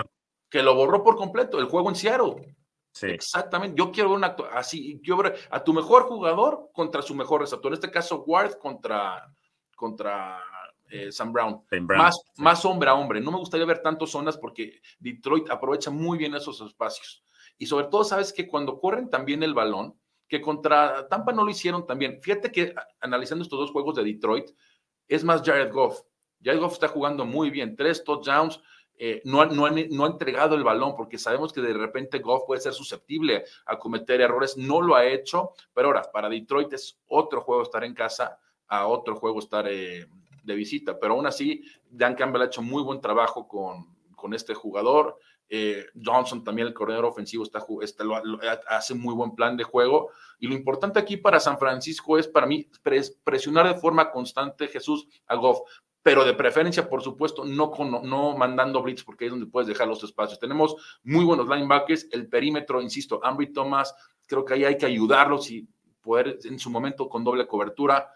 que 0.48 0.62
lo 0.62 0.74
borró 0.74 1.04
por 1.04 1.16
completo, 1.16 1.58
el 1.58 1.66
juego 1.66 1.90
en 1.90 1.96
Seattle. 1.96 2.56
Sí. 2.92 3.08
Exactamente. 3.08 3.76
Yo 3.78 3.92
quiero 3.92 4.08
ver 4.08 4.16
una 4.16 4.34
así, 4.54 4.98
quiero 5.04 5.22
ver 5.22 5.38
a 5.50 5.62
tu 5.62 5.74
mejor 5.74 6.04
jugador 6.04 6.70
contra 6.72 7.02
su 7.02 7.14
mejor 7.14 7.42
receptor. 7.42 7.70
En 7.70 7.74
este 7.74 7.90
caso, 7.90 8.24
Ward 8.26 8.56
contra, 8.56 9.30
contra 9.76 10.42
eh, 10.90 11.12
Sam 11.12 11.32
Brown. 11.32 11.62
Más, 11.96 12.20
más 12.36 12.64
hombre 12.64 12.90
a 12.90 12.94
hombre. 12.94 13.20
No 13.20 13.30
me 13.30 13.38
gustaría 13.38 13.66
ver 13.66 13.82
tantas 13.82 14.10
zonas 14.10 14.36
porque 14.36 14.80
Detroit 14.98 15.50
aprovecha 15.50 15.90
muy 15.90 16.18
bien 16.18 16.34
esos 16.34 16.60
espacios. 16.60 17.22
Y 17.58 17.66
sobre 17.66 17.86
todo, 17.86 18.04
sabes 18.04 18.32
que 18.32 18.46
cuando 18.46 18.78
corren 18.78 19.08
también 19.08 19.42
el 19.42 19.54
balón, 19.54 19.94
que 20.28 20.40
contra 20.40 21.08
Tampa 21.08 21.32
no 21.32 21.44
lo 21.44 21.50
hicieron 21.50 21.86
también. 21.86 22.20
Fíjate 22.20 22.50
que 22.50 22.74
analizando 23.00 23.42
estos 23.44 23.58
dos 23.58 23.70
juegos 23.70 23.94
de 23.96 24.04
Detroit, 24.04 24.50
es 25.08 25.24
más 25.24 25.42
Jared 25.42 25.72
Goff. 25.72 26.00
Jared 26.42 26.60
Goff 26.60 26.74
está 26.74 26.88
jugando 26.88 27.24
muy 27.24 27.50
bien, 27.50 27.76
tres 27.76 28.04
touchdowns, 28.04 28.60
eh, 28.98 29.20
no, 29.24 29.44
no, 29.44 29.68
no, 29.68 30.04
ha 30.04 30.08
entregado 30.08 30.54
el 30.54 30.64
balón 30.64 30.96
porque 30.96 31.18
sabemos 31.18 31.52
que 31.52 31.60
de 31.60 31.74
repente 31.74 32.18
Goff 32.18 32.44
puede 32.46 32.62
ser 32.62 32.72
susceptible 32.72 33.44
a 33.66 33.78
cometer 33.78 34.22
errores, 34.22 34.56
no 34.56 34.80
lo 34.80 34.94
ha 34.94 35.04
hecho, 35.04 35.52
pero 35.74 35.88
ahora 35.88 36.10
para 36.10 36.30
Detroit 36.30 36.72
es 36.72 36.98
otro 37.06 37.42
juego 37.42 37.62
estar 37.62 37.84
en 37.84 37.94
casa, 37.94 38.38
a 38.68 38.86
otro 38.86 39.16
juego 39.16 39.38
estar 39.38 39.66
eh, 39.68 40.06
de 40.46 40.54
visita, 40.54 40.98
pero 40.98 41.14
aún 41.14 41.26
así 41.26 41.62
Dan 41.90 42.14
Campbell 42.14 42.42
ha 42.42 42.46
hecho 42.46 42.62
muy 42.62 42.82
buen 42.82 43.00
trabajo 43.00 43.46
con, 43.46 43.94
con 44.14 44.32
este 44.32 44.54
jugador, 44.54 45.18
eh, 45.48 45.86
Johnson 46.04 46.42
también, 46.42 46.68
el 46.68 46.74
corredor 46.74 47.04
ofensivo, 47.04 47.44
está, 47.44 47.64
está 47.82 48.04
hace 48.68 48.94
muy 48.94 49.14
buen 49.14 49.34
plan 49.34 49.56
de 49.56 49.64
juego. 49.64 50.10
Y 50.38 50.48
lo 50.48 50.54
importante 50.54 50.98
aquí 50.98 51.16
para 51.16 51.38
San 51.40 51.58
Francisco 51.58 52.18
es 52.18 52.26
para 52.26 52.46
mí 52.46 52.68
presionar 53.24 53.68
de 53.68 53.80
forma 53.80 54.10
constante 54.10 54.68
Jesús 54.68 55.06
a 55.26 55.36
Goff, 55.36 55.60
pero 56.02 56.24
de 56.24 56.34
preferencia, 56.34 56.88
por 56.88 57.02
supuesto, 57.02 57.44
no, 57.44 57.72
no 58.02 58.36
mandando 58.36 58.82
blitz, 58.82 59.02
porque 59.02 59.24
ahí 59.24 59.26
es 59.26 59.32
donde 59.32 59.46
puedes 59.46 59.68
dejar 59.68 59.88
los 59.88 60.02
espacios. 60.04 60.38
Tenemos 60.38 60.76
muy 61.02 61.24
buenos 61.24 61.48
linebackers, 61.48 62.08
el 62.12 62.28
perímetro, 62.28 62.80
insisto, 62.80 63.20
Ambry 63.24 63.52
Thomas, 63.52 63.94
creo 64.26 64.44
que 64.44 64.54
ahí 64.54 64.64
hay 64.64 64.76
que 64.76 64.86
ayudarlos 64.86 65.50
y 65.50 65.66
poder 66.00 66.38
en 66.44 66.58
su 66.58 66.70
momento 66.70 67.08
con 67.08 67.24
doble 67.24 67.46
cobertura, 67.46 68.08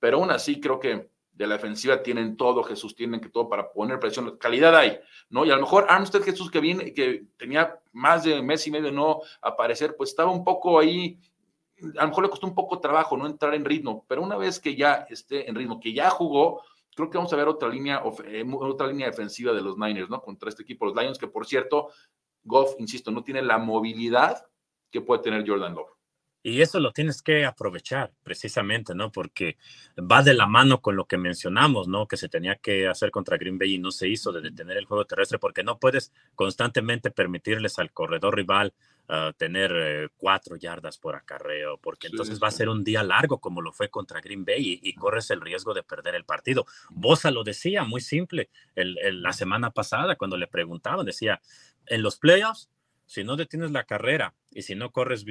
pero 0.00 0.18
aún 0.18 0.30
así 0.30 0.60
creo 0.60 0.80
que 0.80 1.10
de 1.38 1.46
la 1.46 1.54
defensiva 1.54 2.02
tienen 2.02 2.36
todo, 2.36 2.64
Jesús, 2.64 2.96
tienen 2.96 3.20
que 3.20 3.28
todo 3.28 3.48
para 3.48 3.70
poner 3.70 4.00
presión. 4.00 4.36
Calidad 4.38 4.76
hay, 4.76 4.98
¿no? 5.30 5.44
Y 5.44 5.52
a 5.52 5.54
lo 5.54 5.62
mejor 5.62 5.86
Armstead 5.88 6.22
Jesús, 6.22 6.50
que 6.50 6.60
viene, 6.60 6.92
que 6.92 7.26
tenía 7.36 7.78
más 7.92 8.24
de 8.24 8.42
mes 8.42 8.66
y 8.66 8.72
medio 8.72 8.90
no 8.90 9.20
aparecer, 9.40 9.94
pues 9.96 10.10
estaba 10.10 10.32
un 10.32 10.42
poco 10.42 10.80
ahí, 10.80 11.16
a 11.96 12.02
lo 12.02 12.08
mejor 12.08 12.24
le 12.24 12.30
costó 12.30 12.48
un 12.48 12.56
poco 12.56 12.80
trabajo 12.80 13.16
no 13.16 13.24
entrar 13.24 13.54
en 13.54 13.64
ritmo, 13.64 14.04
pero 14.08 14.20
una 14.20 14.36
vez 14.36 14.58
que 14.58 14.74
ya 14.74 15.06
esté 15.08 15.48
en 15.48 15.54
ritmo, 15.54 15.78
que 15.78 15.92
ya 15.92 16.10
jugó, 16.10 16.60
creo 16.96 17.08
que 17.08 17.18
vamos 17.18 17.32
a 17.32 17.36
ver 17.36 17.46
otra 17.46 17.68
línea, 17.68 18.02
eh, 18.24 18.44
otra 18.60 18.88
línea 18.88 19.06
defensiva 19.06 19.52
de 19.52 19.62
los 19.62 19.78
Niners, 19.78 20.10
¿no? 20.10 20.20
Contra 20.20 20.48
este 20.48 20.64
equipo, 20.64 20.86
los 20.86 20.96
Lions, 20.96 21.18
que 21.18 21.28
por 21.28 21.46
cierto, 21.46 21.90
Goff, 22.42 22.74
insisto, 22.80 23.12
no 23.12 23.22
tiene 23.22 23.42
la 23.42 23.58
movilidad 23.58 24.44
que 24.90 25.00
puede 25.02 25.22
tener 25.22 25.48
Jordan 25.48 25.76
Love. 25.76 25.97
Y 26.48 26.62
eso 26.62 26.80
lo 26.80 26.92
tienes 26.92 27.22
que 27.22 27.44
aprovechar 27.44 28.10
precisamente, 28.22 28.94
¿no? 28.94 29.12
Porque 29.12 29.58
va 29.98 30.22
de 30.22 30.34
la 30.34 30.46
mano 30.46 30.80
con 30.80 30.96
lo 30.96 31.06
que 31.06 31.18
mencionamos, 31.18 31.88
¿no? 31.88 32.08
Que 32.08 32.16
se 32.16 32.28
tenía 32.28 32.56
que 32.56 32.88
hacer 32.88 33.10
contra 33.10 33.36
Green 33.36 33.58
Bay 33.58 33.74
y 33.74 33.78
no 33.78 33.90
se 33.90 34.08
hizo 34.08 34.32
de 34.32 34.40
detener 34.40 34.78
el 34.78 34.86
juego 34.86 35.04
terrestre 35.04 35.38
porque 35.38 35.62
no 35.62 35.78
puedes 35.78 36.12
constantemente 36.34 37.10
permitirles 37.10 37.78
al 37.78 37.92
corredor 37.92 38.34
rival 38.34 38.72
ah, 39.08 39.32
tener 39.36 39.72
eh, 39.74 40.08
cuatro 40.16 40.56
yardas 40.56 40.96
por 40.96 41.16
acarreo, 41.16 41.78
porque 41.78 42.06
entonces 42.06 42.40
va 42.42 42.48
a 42.48 42.52
ser 42.52 42.68
un 42.68 42.82
día 42.82 43.02
largo 43.02 43.38
como 43.38 43.60
lo 43.60 43.72
fue 43.72 43.90
contra 43.90 44.20
Green 44.20 44.44
Bay 44.44 44.80
y, 44.82 44.94
corres 44.94 45.30
el 45.30 45.40
riesgo 45.40 45.74
de 45.74 45.82
perder 45.82 46.14
el 46.14 46.24
partido. 46.24 46.66
Bosa 46.90 47.30
lo 47.30 47.44
decía 47.44 47.84
muy 47.84 48.00
simple 48.00 48.48
la 48.74 49.32
semana 49.32 49.70
pasada 49.70 50.16
cuando 50.16 50.36
le 50.36 50.46
preguntaban, 50.46 51.04
decía, 51.04 51.40
en 51.86 52.02
los 52.02 52.18
playoffs, 52.18 52.70
si 53.06 53.24
no 53.24 53.36
detienes 53.36 53.70
la 53.70 53.84
carrera 53.84 54.34
y 54.50 54.62
si 54.62 54.74
no 54.74 54.92
corres 54.92 55.24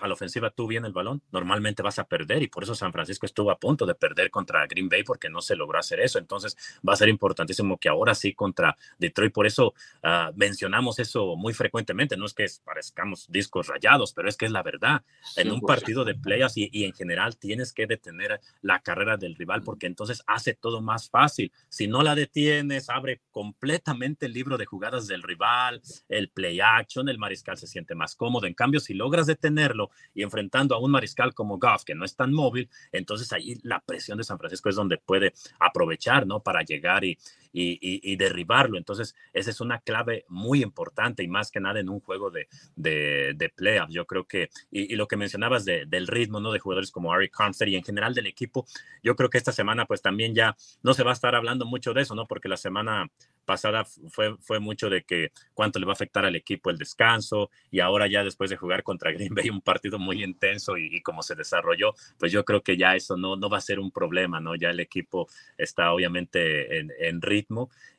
a 0.00 0.08
la 0.08 0.14
ofensiva 0.14 0.50
tú 0.50 0.66
bien 0.66 0.84
el 0.84 0.92
balón, 0.92 1.22
normalmente 1.32 1.82
vas 1.82 1.98
a 1.98 2.04
perder 2.04 2.42
y 2.42 2.48
por 2.48 2.62
eso 2.62 2.74
San 2.74 2.92
Francisco 2.92 3.26
estuvo 3.26 3.50
a 3.50 3.58
punto 3.58 3.86
de 3.86 3.94
perder 3.94 4.30
contra 4.30 4.66
Green 4.66 4.88
Bay 4.88 5.02
porque 5.02 5.28
no 5.28 5.40
se 5.40 5.56
logró 5.56 5.78
hacer 5.78 6.00
eso. 6.00 6.18
Entonces 6.18 6.56
va 6.86 6.92
a 6.92 6.96
ser 6.96 7.08
importantísimo 7.08 7.78
que 7.78 7.88
ahora 7.88 8.14
sí 8.14 8.34
contra 8.34 8.76
Detroit, 8.98 9.32
por 9.32 9.46
eso 9.46 9.74
ah, 10.02 10.30
mencionamos 10.34 10.98
eso 10.98 11.36
muy 11.36 11.54
frecuentemente. 11.54 12.16
No 12.16 12.26
es 12.26 12.34
que 12.34 12.46
parezcamos 12.64 13.26
discos 13.28 13.66
rayados, 13.66 14.12
pero 14.12 14.28
es 14.28 14.36
que 14.36 14.46
es 14.46 14.52
la 14.52 14.62
verdad. 14.62 15.02
En 15.36 15.50
un 15.50 15.60
partido 15.60 16.04
de 16.04 16.14
playoffs 16.14 16.56
y, 16.56 16.68
y 16.72 16.84
en 16.84 16.92
general 16.92 17.36
tienes 17.36 17.72
que 17.72 17.86
detener 17.86 18.40
la 18.62 18.80
carrera 18.80 19.16
del 19.16 19.34
rival 19.34 19.62
porque 19.62 19.86
entonces 19.86 20.22
hace 20.26 20.54
todo 20.54 20.80
más 20.80 21.10
fácil. 21.10 21.52
Si 21.68 21.86
no 21.86 22.02
la 22.02 22.14
detienes, 22.14 22.90
abre 22.90 23.20
completamente 23.30 24.26
el 24.26 24.32
libro 24.32 24.56
de 24.58 24.66
jugadas 24.66 25.06
del 25.06 25.22
rival, 25.22 25.80
el 26.08 26.28
play 26.28 26.60
action, 26.60 27.08
el 27.08 27.18
mariscal 27.18 27.56
se 27.56 27.66
siente 27.66 27.94
más 27.94 28.14
cómodo. 28.14 28.46
En 28.46 28.54
cambio, 28.54 28.80
si 28.80 28.94
logras 28.94 29.26
detenerlo, 29.26 29.87
y 30.14 30.22
enfrentando 30.22 30.74
a 30.74 30.78
un 30.78 30.90
mariscal 30.90 31.34
como 31.34 31.58
Goff, 31.58 31.84
que 31.84 31.94
no 31.94 32.04
es 32.04 32.14
tan 32.16 32.32
móvil, 32.32 32.68
entonces 32.92 33.32
ahí 33.32 33.58
la 33.62 33.80
presión 33.80 34.18
de 34.18 34.24
San 34.24 34.38
Francisco 34.38 34.68
es 34.68 34.76
donde 34.76 34.98
puede 34.98 35.32
aprovechar, 35.58 36.26
¿no? 36.26 36.40
Para 36.40 36.62
llegar 36.62 37.04
y, 37.04 37.18
y, 37.52 38.16
derribarlo. 38.16 38.78
Entonces, 38.78 39.14
esa 39.32 39.50
es 39.50 39.60
una 39.60 39.80
clave 39.80 40.24
muy 40.28 40.62
importante 40.62 41.22
y 41.22 41.28
más 41.28 41.50
que 41.50 41.60
nada 41.60 41.80
en 41.80 41.88
un 41.88 42.00
juego 42.00 42.30
de, 42.30 42.48
de, 42.76 43.34
de 43.36 43.48
playoffs. 43.48 43.92
Yo 43.92 44.06
creo 44.06 44.24
que, 44.24 44.50
y, 44.70 44.94
lo 44.96 45.06
que 45.06 45.16
mencionabas 45.16 45.64
del 45.64 46.06
ritmo, 46.06 46.40
¿no? 46.40 46.52
De 46.52 46.58
jugadores 46.58 46.90
como 46.90 47.12
Ari 47.12 47.30
Armstead 47.36 47.68
y 47.68 47.76
en 47.76 47.84
general 47.84 48.14
del 48.14 48.26
equipo, 48.26 48.66
yo 49.02 49.16
creo 49.16 49.30
que 49.30 49.38
esta 49.38 49.52
semana 49.52 49.86
pues 49.86 50.02
también 50.02 50.34
ya 50.34 50.56
no 50.82 50.94
se 50.94 51.02
va 51.02 51.10
a 51.10 51.14
estar 51.14 51.34
hablando 51.34 51.66
mucho 51.66 51.94
de 51.94 52.02
eso, 52.02 52.14
¿no? 52.14 52.26
Porque 52.26 52.48
la 52.48 52.56
semana 52.56 53.10
pasada 53.44 53.84
fue, 53.84 54.36
fue 54.38 54.60
mucho 54.60 54.90
de 54.90 55.04
que 55.04 55.32
cuánto 55.54 55.78
le 55.78 55.86
va 55.86 55.92
a 55.92 55.94
afectar 55.94 56.26
al 56.26 56.36
equipo 56.36 56.68
el 56.68 56.76
descanso 56.76 57.50
y 57.70 57.80
ahora 57.80 58.06
ya 58.06 58.22
después 58.22 58.50
de 58.50 58.56
jugar 58.56 58.82
contra 58.82 59.10
Green 59.10 59.34
Bay 59.34 59.48
un 59.48 59.62
partido 59.62 59.98
muy 59.98 60.22
intenso 60.22 60.76
y, 60.76 60.94
y 60.94 61.00
como 61.00 61.22
se 61.22 61.34
desarrolló, 61.34 61.94
pues 62.18 62.30
yo 62.30 62.44
creo 62.44 62.62
que 62.62 62.76
ya 62.76 62.94
eso 62.94 63.16
no, 63.16 63.36
no 63.36 63.48
va 63.48 63.56
a 63.56 63.62
ser 63.62 63.80
un 63.80 63.90
problema, 63.90 64.38
¿no? 64.40 64.54
Ya 64.54 64.68
el 64.70 64.80
equipo 64.80 65.28
está 65.56 65.92
obviamente 65.92 66.78
en, 66.78 66.92
en 66.98 67.22
ritmo 67.22 67.37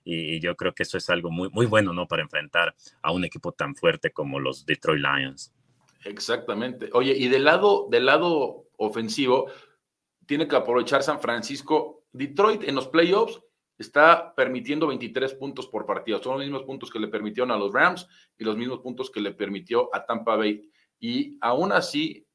y, 0.04 0.40
yo 0.40 0.56
creo 0.56 0.74
que 0.74 0.84
eso 0.84 0.98
es 0.98 1.10
algo 1.10 1.30
muy, 1.32 1.50
muy 1.50 1.66
bueno, 1.66 1.94
¿no? 1.94 2.08
Para 2.08 2.24
enfrentar 2.24 2.76
a 3.02 3.12
un 3.12 3.24
equipo 3.24 3.52
tan 3.52 3.76
fuerte 3.76 4.12
como 4.12 4.40
los 4.40 4.66
Detroit 4.66 5.02
Lions. 5.02 5.54
Exactamente. 6.06 6.90
Oye, 6.94 7.16
y 7.18 7.28
del 7.28 7.44
lado, 7.44 7.88
del 7.90 8.06
lado 8.06 8.68
ofensivo, 8.78 9.52
tiene 10.26 10.48
que 10.48 10.56
aprovechar 10.56 11.04
San 11.04 11.20
Francisco. 11.20 12.04
Detroit 12.12 12.64
en 12.64 12.76
los 12.76 12.88
playoffs 12.88 13.42
está 13.78 14.34
permitiendo 14.36 14.88
23 14.88 15.34
puntos 15.36 15.68
por 15.68 15.86
partido. 15.86 16.22
Son 16.22 16.34
los 16.34 16.42
mismos 16.42 16.64
puntos 16.64 16.92
que 16.92 17.00
le 17.00 17.08
permitieron 17.08 17.52
a 17.52 17.58
los 17.58 17.74
Rams 17.74 18.08
y 18.38 18.44
los 18.44 18.58
mismos 18.58 18.80
puntos 18.80 19.10
que 19.10 19.22
le 19.22 19.32
permitió 19.32 19.94
a 19.94 20.06
Tampa 20.06 20.36
Bay. 20.36 20.70
Y 21.00 21.38
aún 21.42 21.72
así 21.72 22.26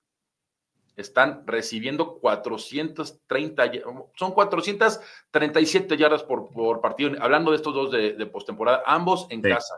están 0.97 1.47
recibiendo 1.47 2.19
430, 2.19 3.73
son 4.15 4.33
437 4.33 5.97
yardas 5.97 6.23
por, 6.23 6.51
por 6.51 6.81
partido. 6.81 7.13
Hablando 7.21 7.51
de 7.51 7.57
estos 7.57 7.75
dos 7.75 7.91
de, 7.91 8.13
de 8.13 8.27
postemporada, 8.27 8.83
ambos 8.87 9.27
en 9.31 9.43
casa. 9.43 9.75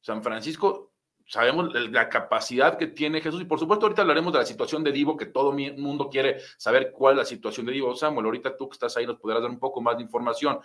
San 0.00 0.22
Francisco 0.22 0.94
sabemos 1.26 1.72
la 1.72 2.08
capacidad 2.08 2.76
que 2.76 2.86
tiene 2.86 3.20
Jesús 3.20 3.40
y 3.40 3.46
por 3.46 3.58
supuesto 3.58 3.86
ahorita 3.86 4.02
hablaremos 4.02 4.32
de 4.32 4.40
la 4.40 4.46
situación 4.46 4.84
de 4.84 4.92
Divo, 4.92 5.16
que 5.16 5.26
todo 5.26 5.56
el 5.56 5.76
mundo 5.78 6.10
quiere 6.10 6.40
saber 6.58 6.92
cuál 6.92 7.14
es 7.14 7.18
la 7.18 7.24
situación 7.24 7.66
de 7.66 7.72
Divo. 7.72 7.94
Samuel, 7.96 8.26
ahorita 8.26 8.56
tú 8.56 8.68
que 8.68 8.74
estás 8.74 8.96
ahí 8.96 9.06
nos 9.06 9.18
podrás 9.18 9.42
dar 9.42 9.50
un 9.50 9.58
poco 9.58 9.80
más 9.80 9.96
de 9.96 10.02
información, 10.02 10.58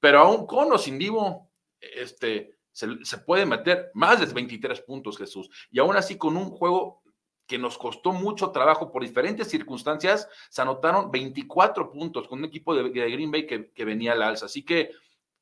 pero 0.00 0.20
aún 0.20 0.46
con 0.46 0.70
o 0.72 0.78
sin 0.78 0.98
Divo, 0.98 1.50
este, 1.80 2.58
se, 2.72 3.04
se 3.04 3.18
puede 3.18 3.46
meter 3.46 3.90
más 3.94 4.20
de 4.20 4.26
23 4.26 4.80
puntos 4.82 5.16
Jesús 5.16 5.48
y 5.70 5.78
aún 5.78 5.96
así 5.96 6.18
con 6.18 6.36
un 6.36 6.50
juego 6.50 7.02
que 7.46 7.58
nos 7.58 7.78
costó 7.78 8.12
mucho 8.12 8.50
trabajo 8.50 8.90
por 8.90 9.02
diferentes 9.02 9.48
circunstancias, 9.48 10.28
se 10.48 10.62
anotaron 10.62 11.10
24 11.10 11.90
puntos 11.90 12.26
con 12.28 12.40
un 12.40 12.44
equipo 12.44 12.74
de, 12.74 12.90
Green 12.90 13.30
Bay 13.30 13.46
que, 13.46 13.70
que 13.72 13.84
venía 13.84 14.12
al 14.12 14.22
alza. 14.22 14.46
Así 14.46 14.64
que 14.64 14.90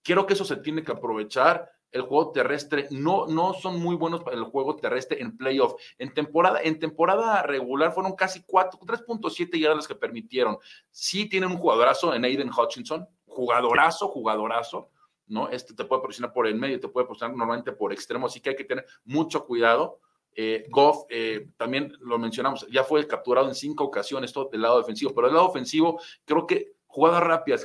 creo 0.02 0.26
que 0.26 0.34
eso 0.34 0.44
se 0.44 0.56
tiene 0.56 0.82
que 0.82 0.92
aprovechar 0.92 1.74
el 1.94 2.02
juego 2.02 2.32
terrestre 2.32 2.88
no, 2.90 3.26
no 3.28 3.54
son 3.54 3.80
muy 3.80 3.94
buenos 3.94 4.24
para 4.24 4.36
el 4.36 4.42
juego 4.42 4.74
terrestre 4.74 5.22
en 5.22 5.36
playoff. 5.36 5.80
En 5.96 6.12
temporada, 6.12 6.60
en 6.60 6.80
temporada 6.80 7.40
regular 7.44 7.94
fueron 7.94 8.16
casi 8.16 8.40
3.7 8.42 9.60
yardas 9.60 9.86
que 9.86 9.94
permitieron. 9.94 10.58
Sí 10.90 11.28
tienen 11.28 11.52
un 11.52 11.56
jugadorazo 11.56 12.12
en 12.12 12.24
Aiden 12.24 12.50
Hutchinson, 12.50 13.06
jugadorazo, 13.26 14.08
jugadorazo, 14.08 14.90
¿no? 15.28 15.48
Este 15.50 15.72
te 15.72 15.84
puede 15.84 16.02
presionar 16.02 16.32
por 16.32 16.48
el 16.48 16.56
medio, 16.56 16.80
te 16.80 16.88
puede 16.88 17.06
presionar 17.06 17.36
normalmente 17.36 17.70
por 17.70 17.92
extremo, 17.92 18.26
así 18.26 18.40
que 18.40 18.50
hay 18.50 18.56
que 18.56 18.64
tener 18.64 18.84
mucho 19.04 19.46
cuidado. 19.46 20.00
Eh, 20.36 20.66
Goff, 20.68 21.04
eh, 21.08 21.48
también 21.56 21.92
lo 22.00 22.18
mencionamos, 22.18 22.66
ya 22.70 22.82
fue 22.82 23.06
capturado 23.06 23.48
en 23.48 23.54
cinco 23.54 23.84
ocasiones, 23.84 24.32
todo 24.32 24.48
del 24.50 24.62
lado 24.62 24.78
defensivo, 24.78 25.12
pero 25.14 25.28
del 25.28 25.36
lado 25.36 25.48
ofensivo 25.48 26.00
creo 26.24 26.46
que 26.46 26.74
jugadas 26.94 27.24
rápidas, 27.24 27.64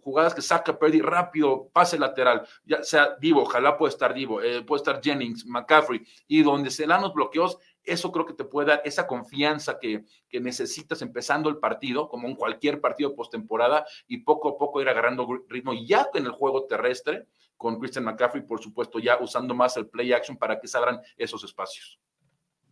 jugadas 0.00 0.34
que 0.34 0.40
saca 0.40 0.78
Purdy 0.78 1.00
rápido, 1.00 1.68
pase 1.72 1.98
lateral, 1.98 2.46
ya 2.64 2.82
sea 2.84 3.16
Divo, 3.20 3.42
ojalá 3.42 3.76
puede 3.76 3.90
estar 3.90 4.14
Divo, 4.14 4.40
eh, 4.40 4.62
puede 4.62 4.78
estar 4.78 5.00
Jennings, 5.02 5.44
McCaffrey, 5.46 6.00
y 6.28 6.44
donde 6.44 6.70
se 6.70 6.86
dan 6.86 7.02
los 7.02 7.12
bloqueos, 7.12 7.58
eso 7.82 8.12
creo 8.12 8.24
que 8.24 8.34
te 8.34 8.44
puede 8.44 8.68
dar 8.68 8.82
esa 8.84 9.08
confianza 9.08 9.80
que, 9.80 10.04
que 10.28 10.40
necesitas 10.40 11.02
empezando 11.02 11.48
el 11.48 11.56
partido, 11.56 12.08
como 12.08 12.28
en 12.28 12.36
cualquier 12.36 12.80
partido 12.80 13.16
postemporada, 13.16 13.84
y 14.06 14.18
poco 14.18 14.50
a 14.50 14.58
poco 14.58 14.80
ir 14.80 14.88
agarrando 14.88 15.26
ritmo 15.48 15.72
ya 15.74 16.08
en 16.14 16.26
el 16.26 16.32
juego 16.32 16.66
terrestre, 16.66 17.26
con 17.56 17.80
Christian 17.80 18.04
McCaffrey, 18.04 18.44
por 18.44 18.62
supuesto, 18.62 19.00
ya 19.00 19.18
usando 19.20 19.54
más 19.54 19.76
el 19.76 19.88
play 19.88 20.12
action 20.12 20.36
para 20.36 20.60
que 20.60 20.68
se 20.68 20.78
abran 20.78 21.00
esos 21.16 21.42
espacios. 21.42 21.98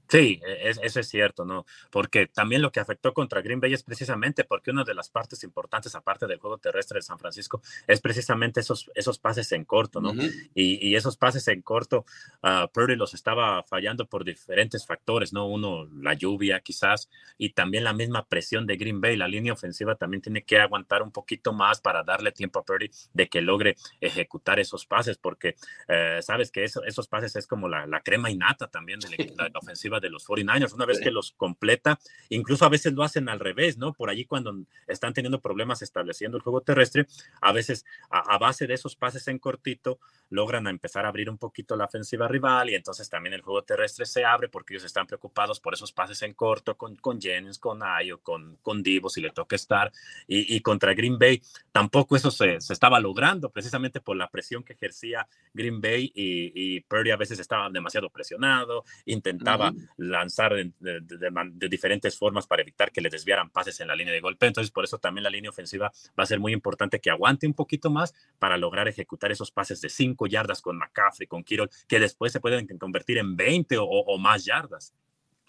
Sí, 0.08 0.40
e, 0.46 0.70
eso 0.82 1.00
es 1.00 1.08
cierto, 1.08 1.44
¿no? 1.44 1.66
Porque 1.90 2.26
también 2.26 2.62
lo 2.62 2.70
que 2.70 2.80
afectó 2.80 3.12
contra 3.12 3.42
Green 3.42 3.60
Bay 3.60 3.72
es 3.72 3.82
precisamente 3.82 4.44
porque 4.44 4.70
una 4.70 4.84
de 4.84 4.94
las 4.94 5.10
partes 5.10 5.42
importantes, 5.44 5.94
aparte 5.94 6.26
del 6.26 6.38
juego 6.38 6.58
terrestre 6.58 6.98
de 6.98 7.02
San 7.02 7.18
Francisco, 7.18 7.60
es 7.86 8.00
precisamente 8.00 8.60
esos, 8.60 8.90
esos 8.94 9.18
pases 9.18 9.50
en 9.52 9.64
corto, 9.64 10.00
¿no? 10.00 10.12
y, 10.54 10.94
esos 10.96 11.16
pases 11.16 11.46
en 11.48 11.60
corto, 11.60 12.06
uh, 12.42 12.68
Purdy 12.72 12.96
los 12.96 13.12
estaba 13.12 13.62
fallando 13.64 14.06
por 14.06 14.24
diferentes 14.24 14.86
factores, 14.86 15.32
¿no? 15.32 15.46
Uno, 15.46 15.86
la 16.00 16.14
lluvia 16.14 16.60
quizás, 16.60 17.10
y 17.36 17.50
también 17.50 17.84
la 17.84 17.92
misma 17.92 18.24
presión 18.24 18.66
de 18.66 18.76
Green 18.76 19.00
Bay. 19.00 19.16
La 19.16 19.28
línea 19.28 19.52
ofensiva 19.52 19.94
también 19.96 20.22
tiene 20.22 20.42
que 20.42 20.58
aguantar 20.58 21.02
un 21.02 21.10
poquito 21.10 21.52
más 21.52 21.80
para 21.80 22.02
darle 22.02 22.32
tiempo 22.32 22.60
a 22.60 22.64
Purdy 22.64 22.90
de 23.12 23.28
que 23.28 23.42
logre 23.42 23.76
ejecutar 24.00 24.58
esos 24.58 24.86
pases, 24.86 25.18
porque 25.18 25.56
uh, 25.88 26.22
sabes 26.22 26.50
que 26.50 26.64
eso, 26.64 26.82
esos 26.84 27.08
pases 27.08 27.36
es 27.36 27.46
como 27.46 27.68
la, 27.68 27.86
la 27.86 28.00
crema 28.00 28.30
innata 28.30 28.68
también 28.68 29.00
de 29.00 29.34
la, 29.36 29.48
la 29.48 29.58
ofensiva 29.58 29.95
de 30.00 30.10
los 30.10 30.26
49ers. 30.26 30.74
Una 30.74 30.86
vez 30.86 31.00
que 31.00 31.10
los 31.10 31.32
completa, 31.32 31.98
incluso 32.28 32.64
a 32.64 32.68
veces 32.68 32.92
lo 32.92 33.02
hacen 33.02 33.28
al 33.28 33.40
revés, 33.40 33.78
¿no? 33.78 33.92
Por 33.92 34.10
allí 34.10 34.24
cuando 34.24 34.54
están 34.86 35.12
teniendo 35.12 35.40
problemas 35.40 35.82
estableciendo 35.82 36.36
el 36.36 36.42
juego 36.42 36.60
terrestre, 36.60 37.06
a 37.40 37.52
veces 37.52 37.84
a, 38.10 38.38
base 38.38 38.66
de 38.66 38.74
esos 38.74 38.96
pases 38.96 39.28
en 39.28 39.38
cortito, 39.38 39.98
logran 40.30 40.66
empezar 40.66 41.04
a 41.04 41.08
abrir 41.08 41.30
un 41.30 41.38
poquito 41.38 41.76
la 41.76 41.84
ofensiva 41.84 42.28
rival 42.28 42.70
y 42.70 42.74
entonces 42.74 43.08
también 43.08 43.34
el 43.34 43.42
juego 43.42 43.62
terrestre 43.62 44.06
se 44.06 44.24
abre 44.24 44.48
porque 44.48 44.74
ellos 44.74 44.84
están 44.84 45.06
preocupados 45.06 45.60
por 45.60 45.74
esos 45.74 45.92
pases 45.92 46.22
en 46.22 46.34
corto 46.34 46.76
con, 46.76 46.96
con 46.96 47.20
Jennings, 47.20 47.58
con 47.58 47.82
Ayo, 47.82 48.20
con, 48.20 48.56
con 48.62 48.82
Divo, 48.82 49.08
si 49.08 49.20
le 49.20 49.30
toca 49.30 49.56
estar. 49.56 49.92
Y, 50.26 50.60
contra 50.60 50.94
Green 50.94 51.18
Bay 51.18 51.40
tampoco 51.70 52.16
eso 52.16 52.30
se, 52.30 52.60
se, 52.60 52.72
estaba 52.72 52.98
logrando, 52.98 53.50
precisamente 53.50 54.00
por 54.00 54.16
la 54.16 54.28
presión 54.28 54.64
que 54.64 54.72
ejercía 54.72 55.28
Green 55.54 55.80
Bay 55.80 56.10
y, 56.14 56.52
y 56.54 56.80
Purdy 56.80 57.10
a 57.10 57.16
veces 57.16 57.38
estaba 57.38 57.70
demasiado 57.70 58.10
presionado, 58.10 58.84
intentaba 59.04 59.72
lanzar 59.96 60.54
de, 60.54 61.68
diferentes 61.68 62.18
formas 62.18 62.46
para 62.46 62.62
evitar 62.62 62.90
que 62.90 63.00
le 63.00 63.08
desviaran 63.08 63.50
pases 63.50 63.80
en 63.80 63.88
la 63.88 63.94
línea 63.94 64.12
de 64.12 64.20
golpe. 64.20 64.46
Entonces, 64.46 64.70
por 64.70 64.84
eso 64.84 64.98
también 64.98 65.24
la 65.24 65.30
línea 65.30 65.50
ofensiva 65.50 65.92
va 66.18 66.22
a 66.22 66.26
ser 66.26 66.40
muy 66.40 66.52
importante 66.52 67.00
que 67.00 67.10
aguante 67.10 67.46
un 67.46 67.54
poquito 67.54 67.90
más 67.90 68.14
para 68.38 68.56
lograr 68.56 68.88
ejecutar 68.88 69.32
esos 69.32 69.50
pases 69.50 69.80
de 69.80 69.88
yardas 70.24 70.62
con 70.62 70.78
McCaffrey, 70.78 71.26
con 71.26 71.44
Kirol, 71.44 71.68
que 71.86 72.00
después 72.00 72.32
se 72.32 72.40
pueden 72.40 72.66
convertir 72.78 73.18
en 73.18 73.36
20 73.36 73.76
o, 73.78 74.18
más 74.18 74.44
yardas. 74.46 74.94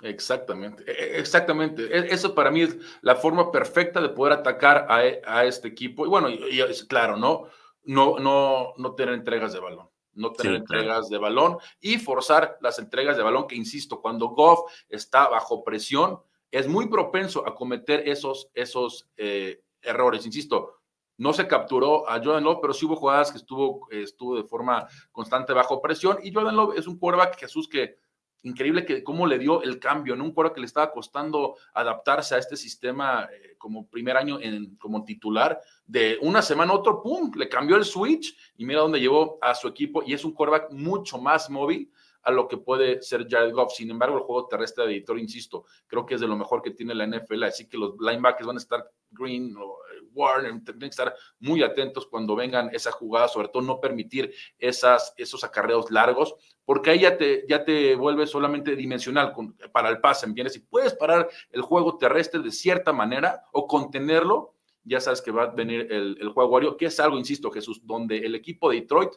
Exactamente, 0.02 0.84
e, 0.86 1.16
e, 1.16 1.20
exactamente. 1.20 1.84
E, 1.84 2.14
eso 2.14 2.36
para 2.36 2.52
mí 2.52 2.64
es 2.64 2.78
la 3.02 3.16
forma 3.16 3.52
perfecta 3.52 4.02
de 4.02 4.10
poder 4.10 4.34
atacar 4.34 4.88
a, 4.90 5.46
este 5.46 5.70
equipo. 5.70 6.06
Y 6.06 6.10
bueno, 6.10 6.30
y, 6.30 6.60
es 6.60 6.84
claro, 6.84 7.16
¿no? 7.16 7.48
No, 7.86 8.20
no, 8.20 8.74
no 8.78 8.96
tener 8.96 9.14
entregas 9.14 9.54
de 9.54 9.60
balón 9.60 9.88
no 10.18 10.34
tener 10.34 10.56
entregas 10.56 11.10
de 11.10 11.18
balón 11.20 11.58
y 11.80 12.00
forzar 12.00 12.58
las 12.62 12.80
entregas 12.80 13.18
de 13.18 13.24
balón, 13.24 13.48
que 13.48 13.56
insisto, 13.56 14.02
cuando 14.02 14.30
Goff 14.30 14.72
está 14.90 15.28
bajo 15.28 15.64
presión, 15.64 16.20
es 16.52 16.68
muy 16.68 16.88
propenso 16.90 17.48
a 17.48 17.56
cometer 17.56 18.08
esos, 18.08 18.50
esos 18.54 19.08
eh, 19.18 19.62
errores. 19.82 20.26
Insisto, 20.26 20.77
no 21.18 21.34
se 21.34 21.48
capturó 21.48 22.10
a 22.10 22.22
Jordan 22.24 22.44
Love, 22.44 22.60
pero 22.62 22.74
sí 22.74 22.86
hubo 22.86 22.96
jugadas 22.96 23.32
que 23.32 23.38
estuvo, 23.38 23.88
estuvo 23.92 24.36
de 24.36 24.44
forma 24.44 24.88
constante 25.12 25.54
bajo 25.54 25.82
presión. 25.82 26.18
Y 26.24 26.32
Jordan 26.32 26.56
Love 26.56 26.78
es 26.78 26.88
un 26.88 26.98
quarterback, 26.98 27.40
Jesús, 27.40 27.68
que 27.68 27.98
increíble 28.44 28.86
que 28.86 29.04
cómo 29.04 29.26
le 29.26 29.40
dio 29.40 29.62
el 29.64 29.80
cambio, 29.80 30.14
en 30.14 30.22
Un 30.22 30.32
quarterback 30.32 30.56
que 30.56 30.62
le 30.62 30.68
estaba 30.68 30.92
costando 30.92 31.56
adaptarse 31.74 32.36
a 32.36 32.38
este 32.38 32.56
sistema 32.56 33.28
eh, 33.32 33.56
como 33.58 33.88
primer 33.88 34.16
año 34.16 34.40
en, 34.40 34.76
como 34.78 35.04
titular 35.04 35.60
de 35.86 36.18
una 36.22 36.42
semana 36.42 36.72
a 36.72 36.76
otro, 36.76 37.02
¡pum! 37.02 37.32
Le 37.36 37.50
cambió 37.50 37.76
el 37.76 37.86
switch 37.86 38.36
y 38.56 38.66
mira 38.66 38.82
dónde 38.82 39.00
llevó 39.00 39.38
a 39.42 39.56
su 39.56 39.68
equipo 39.68 40.04
y 40.06 40.14
es 40.14 40.24
un 40.24 40.34
quarterback 40.34 40.72
mucho 40.72 41.18
más 41.18 41.50
móvil 41.50 41.92
a 42.24 42.32
lo 42.32 42.48
que 42.48 42.58
puede 42.58 43.02
ser 43.02 43.26
Jared 43.30 43.54
Goff. 43.54 43.74
Sin 43.74 43.90
embargo, 43.90 44.18
el 44.18 44.24
juego 44.24 44.48
terrestre 44.48 44.86
de 44.86 44.96
editor, 44.96 45.18
insisto, 45.18 45.66
creo 45.88 46.06
que 46.06 46.16
es 46.16 46.22
de 46.22 46.28
lo 46.28 46.36
mejor 46.36 46.62
que 46.62 46.72
tiene 46.72 46.94
la 46.94 47.08
NFL, 47.08 47.44
así 47.44 47.70
que 47.70 47.78
los 47.78 47.96
linebackers 48.00 48.46
van 48.46 48.58
a 48.58 48.60
estar 48.60 48.92
Green 49.12 49.56
o 49.56 49.78
eh, 49.87 49.87
Warner, 50.14 50.52
tienen 50.64 50.80
que 50.80 50.88
estar 50.88 51.16
muy 51.40 51.64
atentos 51.64 52.08
cuando 52.08 52.36
vengan 52.36 52.70
esas 52.74 52.94
jugadas, 52.94 53.34
sobre 53.34 53.50
todo 53.50 53.64
no 53.64 53.80
permitir 53.80 54.34
esas, 54.58 55.14
esos 55.18 55.44
acarreos 55.44 55.92
largos, 55.92 56.36
porque 56.66 56.92
ahí 56.92 57.00
ya 57.00 57.18
te, 57.18 57.46
ya 57.48 57.64
te 57.64 57.96
vuelve 57.96 58.28
solamente 58.28 58.76
dimensional 58.76 59.34
para 59.72 59.90
el 59.90 60.00
pase, 60.00 60.26
¿entiendes? 60.26 60.54
Si 60.54 60.60
puedes 60.60 60.94
parar 60.94 61.30
el 61.52 61.62
juego 61.62 61.98
terrestre 61.98 62.42
de 62.42 62.52
cierta 62.52 62.94
manera 62.94 63.44
o 63.52 63.68
contenerlo, 63.68 64.54
ya 64.84 65.02
sabes 65.02 65.22
que 65.22 65.32
va 65.32 65.44
a 65.44 65.48
venir 65.48 65.88
el, 65.92 66.18
el 66.20 66.30
juego 66.30 66.56
aéreo, 66.56 66.78
que 66.78 66.86
es 66.86 67.00
algo, 67.00 67.18
insisto, 67.18 67.52
Jesús, 67.52 67.82
donde 67.86 68.18
el 68.20 68.36
equipo 68.36 68.70
de 68.70 68.82
Detroit 68.82 69.12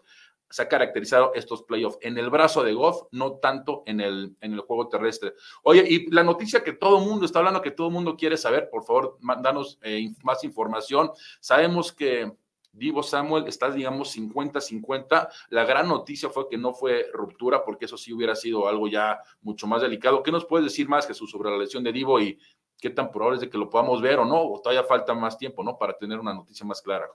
se 0.50 0.62
ha 0.62 0.68
caracterizado 0.68 1.32
estos 1.34 1.62
playoffs 1.62 1.98
en 2.02 2.18
el 2.18 2.28
brazo 2.28 2.64
de 2.64 2.74
Goff, 2.74 3.04
no 3.12 3.34
tanto 3.34 3.84
en 3.86 4.00
el, 4.00 4.36
en 4.40 4.52
el 4.52 4.60
juego 4.60 4.88
terrestre. 4.88 5.34
Oye, 5.62 5.84
y 5.88 6.10
la 6.10 6.24
noticia 6.24 6.64
que 6.64 6.72
todo 6.72 6.98
el 6.98 7.04
mundo 7.06 7.24
está 7.24 7.38
hablando, 7.38 7.62
que 7.62 7.70
todo 7.70 7.86
el 7.86 7.94
mundo 7.94 8.16
quiere 8.16 8.36
saber, 8.36 8.68
por 8.68 8.84
favor, 8.84 9.16
danos 9.40 9.78
eh, 9.82 10.10
más 10.24 10.42
información. 10.42 11.10
Sabemos 11.38 11.92
que 11.92 12.32
Divo 12.72 13.02
Samuel 13.02 13.46
está, 13.46 13.70
digamos, 13.70 14.16
50-50. 14.16 15.28
La 15.50 15.64
gran 15.64 15.88
noticia 15.88 16.30
fue 16.30 16.48
que 16.48 16.58
no 16.58 16.72
fue 16.72 17.08
ruptura, 17.12 17.64
porque 17.64 17.84
eso 17.84 17.96
sí 17.96 18.12
hubiera 18.12 18.34
sido 18.34 18.68
algo 18.68 18.88
ya 18.88 19.20
mucho 19.42 19.66
más 19.66 19.82
delicado. 19.82 20.22
¿Qué 20.22 20.32
nos 20.32 20.46
puedes 20.46 20.66
decir 20.66 20.88
más, 20.88 21.06
Jesús, 21.06 21.30
sobre 21.30 21.50
la 21.50 21.58
lesión 21.58 21.84
de 21.84 21.92
Divo 21.92 22.20
y 22.20 22.38
qué 22.78 22.90
tan 22.90 23.10
probable 23.10 23.36
es 23.36 23.40
de 23.42 23.50
que 23.50 23.58
lo 23.58 23.70
podamos 23.70 24.02
ver 24.02 24.18
o 24.18 24.24
no? 24.24 24.42
O 24.42 24.60
todavía 24.60 24.84
falta 24.84 25.14
más 25.14 25.38
tiempo, 25.38 25.62
¿no? 25.62 25.78
Para 25.78 25.96
tener 25.96 26.18
una 26.18 26.34
noticia 26.34 26.66
más 26.66 26.82
clara. 26.82 27.08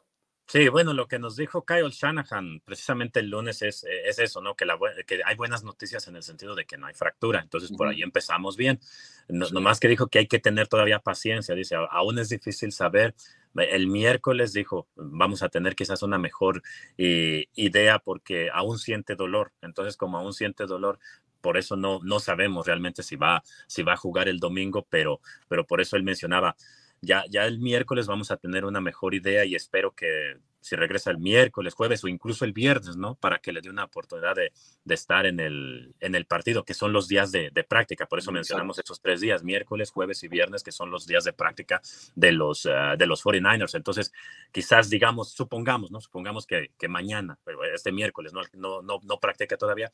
Sí, 0.47 0.69
bueno, 0.69 0.93
lo 0.93 1.08
que 1.08 1.17
nos 1.17 1.36
dijo 1.36 1.65
Kyle 1.65 1.89
Shanahan 1.89 2.62
precisamente 2.63 3.19
el 3.19 3.29
lunes 3.29 3.63
es, 3.63 3.84
eh, 3.84 4.08
es 4.08 4.19
eso, 4.19 4.41
¿no? 4.41 4.55
Que, 4.55 4.65
la, 4.65 4.77
que 5.08 5.21
hay 5.25 5.36
buenas 5.36 5.63
noticias 5.63 6.08
en 6.08 6.15
el 6.15 6.21
sentido 6.21 6.53
de 6.53 6.65
que 6.65 6.77
no 6.77 6.86
hay 6.86 6.93
fractura. 6.93 7.39
Entonces, 7.41 7.71
por 7.75 7.88
ahí 7.88 8.03
empezamos 8.03 8.55
bien. 8.55 8.79
No, 9.27 9.49
Nomás 9.49 9.79
que 9.79 9.88
dijo 9.88 10.08
que 10.08 10.19
hay 10.19 10.27
que 10.27 10.39
tener 10.39 10.67
todavía 10.67 10.99
paciencia. 10.99 11.55
Dice, 11.55 11.75
aún 11.89 12.19
es 12.19 12.29
difícil 12.29 12.71
saber. 12.71 13.15
El 13.55 13.88
miércoles 13.88 14.53
dijo, 14.53 14.88
vamos 14.95 15.41
a 15.41 15.49
tener 15.49 15.75
quizás 15.75 16.03
una 16.03 16.19
mejor 16.19 16.62
eh, 16.97 17.45
idea 17.55 17.97
porque 17.97 18.49
aún 18.53 18.77
siente 18.77 19.15
dolor. 19.15 19.51
Entonces, 19.62 19.97
como 19.97 20.19
aún 20.19 20.34
siente 20.34 20.67
dolor, 20.67 20.99
por 21.41 21.58
eso 21.58 21.75
no, 21.75 21.99
no 22.03 22.19
sabemos 22.19 22.67
realmente 22.67 23.01
si 23.01 23.15
va, 23.15 23.43
si 23.67 23.81
va 23.81 23.93
a 23.93 23.97
jugar 23.97 24.27
el 24.27 24.39
domingo, 24.39 24.86
pero, 24.89 25.21
pero 25.47 25.65
por 25.65 25.81
eso 25.81 25.95
él 25.95 26.03
mencionaba 26.03 26.55
ya, 27.05 27.23
ya 27.29 27.45
el 27.45 27.59
miércoles 27.59 28.07
vamos 28.07 28.31
a 28.31 28.37
tener 28.37 28.65
una 28.65 28.81
mejor 28.81 29.15
idea 29.15 29.45
y 29.45 29.55
espero 29.55 29.93
que 29.93 30.37
si 30.65 30.75
regresa 30.75 31.11
el 31.11 31.19
miércoles, 31.19 31.75
jueves 31.75 32.03
o 32.03 32.07
incluso 32.07 32.43
el 32.43 32.51
viernes, 32.51 32.97
¿no? 32.97 33.13
Para 33.13 33.37
que 33.37 33.51
le 33.51 33.61
dé 33.61 33.69
una 33.69 33.83
oportunidad 33.83 34.35
de, 34.35 34.51
estar 34.91 35.27
en 35.27 35.39
el, 35.39 35.93
en 35.99 36.15
el 36.15 36.25
partido, 36.25 36.65
que 36.65 36.73
son 36.73 36.91
los 36.91 37.07
días 37.07 37.31
de, 37.31 37.51
práctica. 37.69 38.07
Por 38.07 38.17
eso 38.17 38.31
mencionamos 38.31 38.79
esos 38.79 38.99
tres 38.99 39.21
días, 39.21 39.43
miércoles, 39.43 39.91
jueves 39.91 40.23
y 40.23 40.27
viernes, 40.27 40.63
que 40.63 40.71
son 40.71 40.89
los 40.89 41.05
días 41.05 41.23
de 41.23 41.33
práctica 41.33 41.81
de 42.15 42.31
los, 42.31 42.65
uh, 42.65 42.97
de 42.97 43.05
los 43.05 43.23
49ers. 43.23 43.75
Entonces, 43.75 44.11
quizás 44.51 44.89
digamos, 44.89 45.33
supongamos, 45.33 45.91
¿no? 45.91 46.01
Supongamos 46.01 46.47
que, 46.47 46.71
que 46.79 46.87
mañana, 46.87 47.37
este 47.71 47.91
miércoles, 47.91 48.33
no, 48.33 48.41
no, 48.53 48.81
no, 48.81 48.99
no 49.03 49.19
practica 49.19 49.57
todavía, 49.57 49.91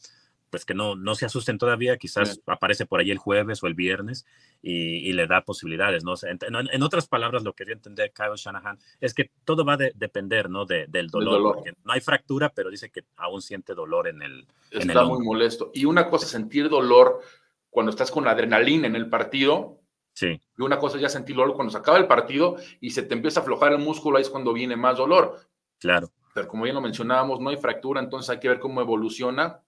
pues 0.51 0.65
que 0.65 0.73
no, 0.73 0.95
no 0.95 1.15
se 1.15 1.25
asusten 1.25 1.57
todavía, 1.57 1.97
quizás 1.97 2.41
aparece 2.45 2.85
por 2.85 2.99
ahí 2.99 3.09
el 3.09 3.17
jueves 3.17 3.63
o 3.63 3.67
el 3.67 3.73
viernes 3.73 4.25
y, 4.61 5.11
le 5.13 5.25
da 5.25 5.41
posibilidades, 5.41 6.03
¿no? 6.03 6.13
en, 6.21 6.83
otras 6.83 7.07
palabras, 7.07 7.43
lo 7.43 7.53
que 7.53 7.63
quería 7.63 7.75
entender 7.75 8.11
Kyle 8.13 8.35
Shanahan 8.35 8.77
es 8.99 9.13
que 9.13 9.31
todo 9.45 9.63
va 9.63 9.73
a 9.73 9.77
depender, 9.77 10.49
¿no? 10.49 10.65
del 10.65 11.07
dolor. 11.07 11.63
No 11.85 11.93
hay 11.93 12.01
fractura, 12.01 12.51
pero 12.53 12.69
dice 12.69 12.89
que 12.89 13.05
aún 13.15 13.41
siente 13.41 13.73
dolor 13.73 14.09
en 14.09 14.21
el 14.21 14.45
Está 14.71 15.05
muy 15.05 15.23
molesto. 15.23 15.71
Y 15.73 15.85
una 15.85 16.09
cosa 16.09 16.27
sentir 16.27 16.69
dolor 16.69 17.21
cuando 17.69 17.89
estás 17.89 18.11
con 18.11 18.27
adrenalina 18.27 18.87
en 18.87 18.95
el 18.95 19.09
partido. 19.09 19.79
Sí. 20.13 20.41
Y 20.57 20.61
una 20.61 20.77
cosa 20.77 20.97
ya 20.97 21.07
sentir 21.07 21.37
dolor 21.37 21.55
cuando 21.55 21.71
se 21.71 21.77
acaba 21.77 21.97
el 21.97 22.07
partido 22.07 22.57
y 22.81 22.91
se 22.91 23.03
te 23.03 23.13
empieza 23.13 23.39
a 23.39 23.43
aflojar 23.43 23.71
el 23.71 23.79
músculo, 23.79 24.17
ahí 24.17 24.23
es 24.23 24.29
cuando 24.29 24.51
viene 24.51 24.75
más 24.75 24.97
dolor. 24.97 25.39
Claro. 25.79 26.09
Pero 26.33 26.47
como 26.47 26.65
ya 26.65 26.73
lo 26.73 26.81
mencionábamos, 26.81 27.39
no 27.39 27.49
hay 27.49 27.57
fractura, 27.57 28.01
entonces 28.01 28.29
hay 28.29 28.39
que 28.39 28.49
ver 28.49 28.59
cómo 28.59 28.81
evoluciona 28.81 29.61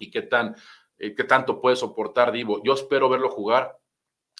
y 0.00 0.10
qué, 0.10 0.22
tan, 0.22 0.56
eh, 0.98 1.14
qué 1.14 1.24
tanto 1.24 1.60
puede 1.60 1.76
soportar 1.76 2.32
Divo. 2.32 2.60
Yo 2.64 2.74
espero 2.74 3.08
verlo 3.08 3.30
jugar. 3.30 3.78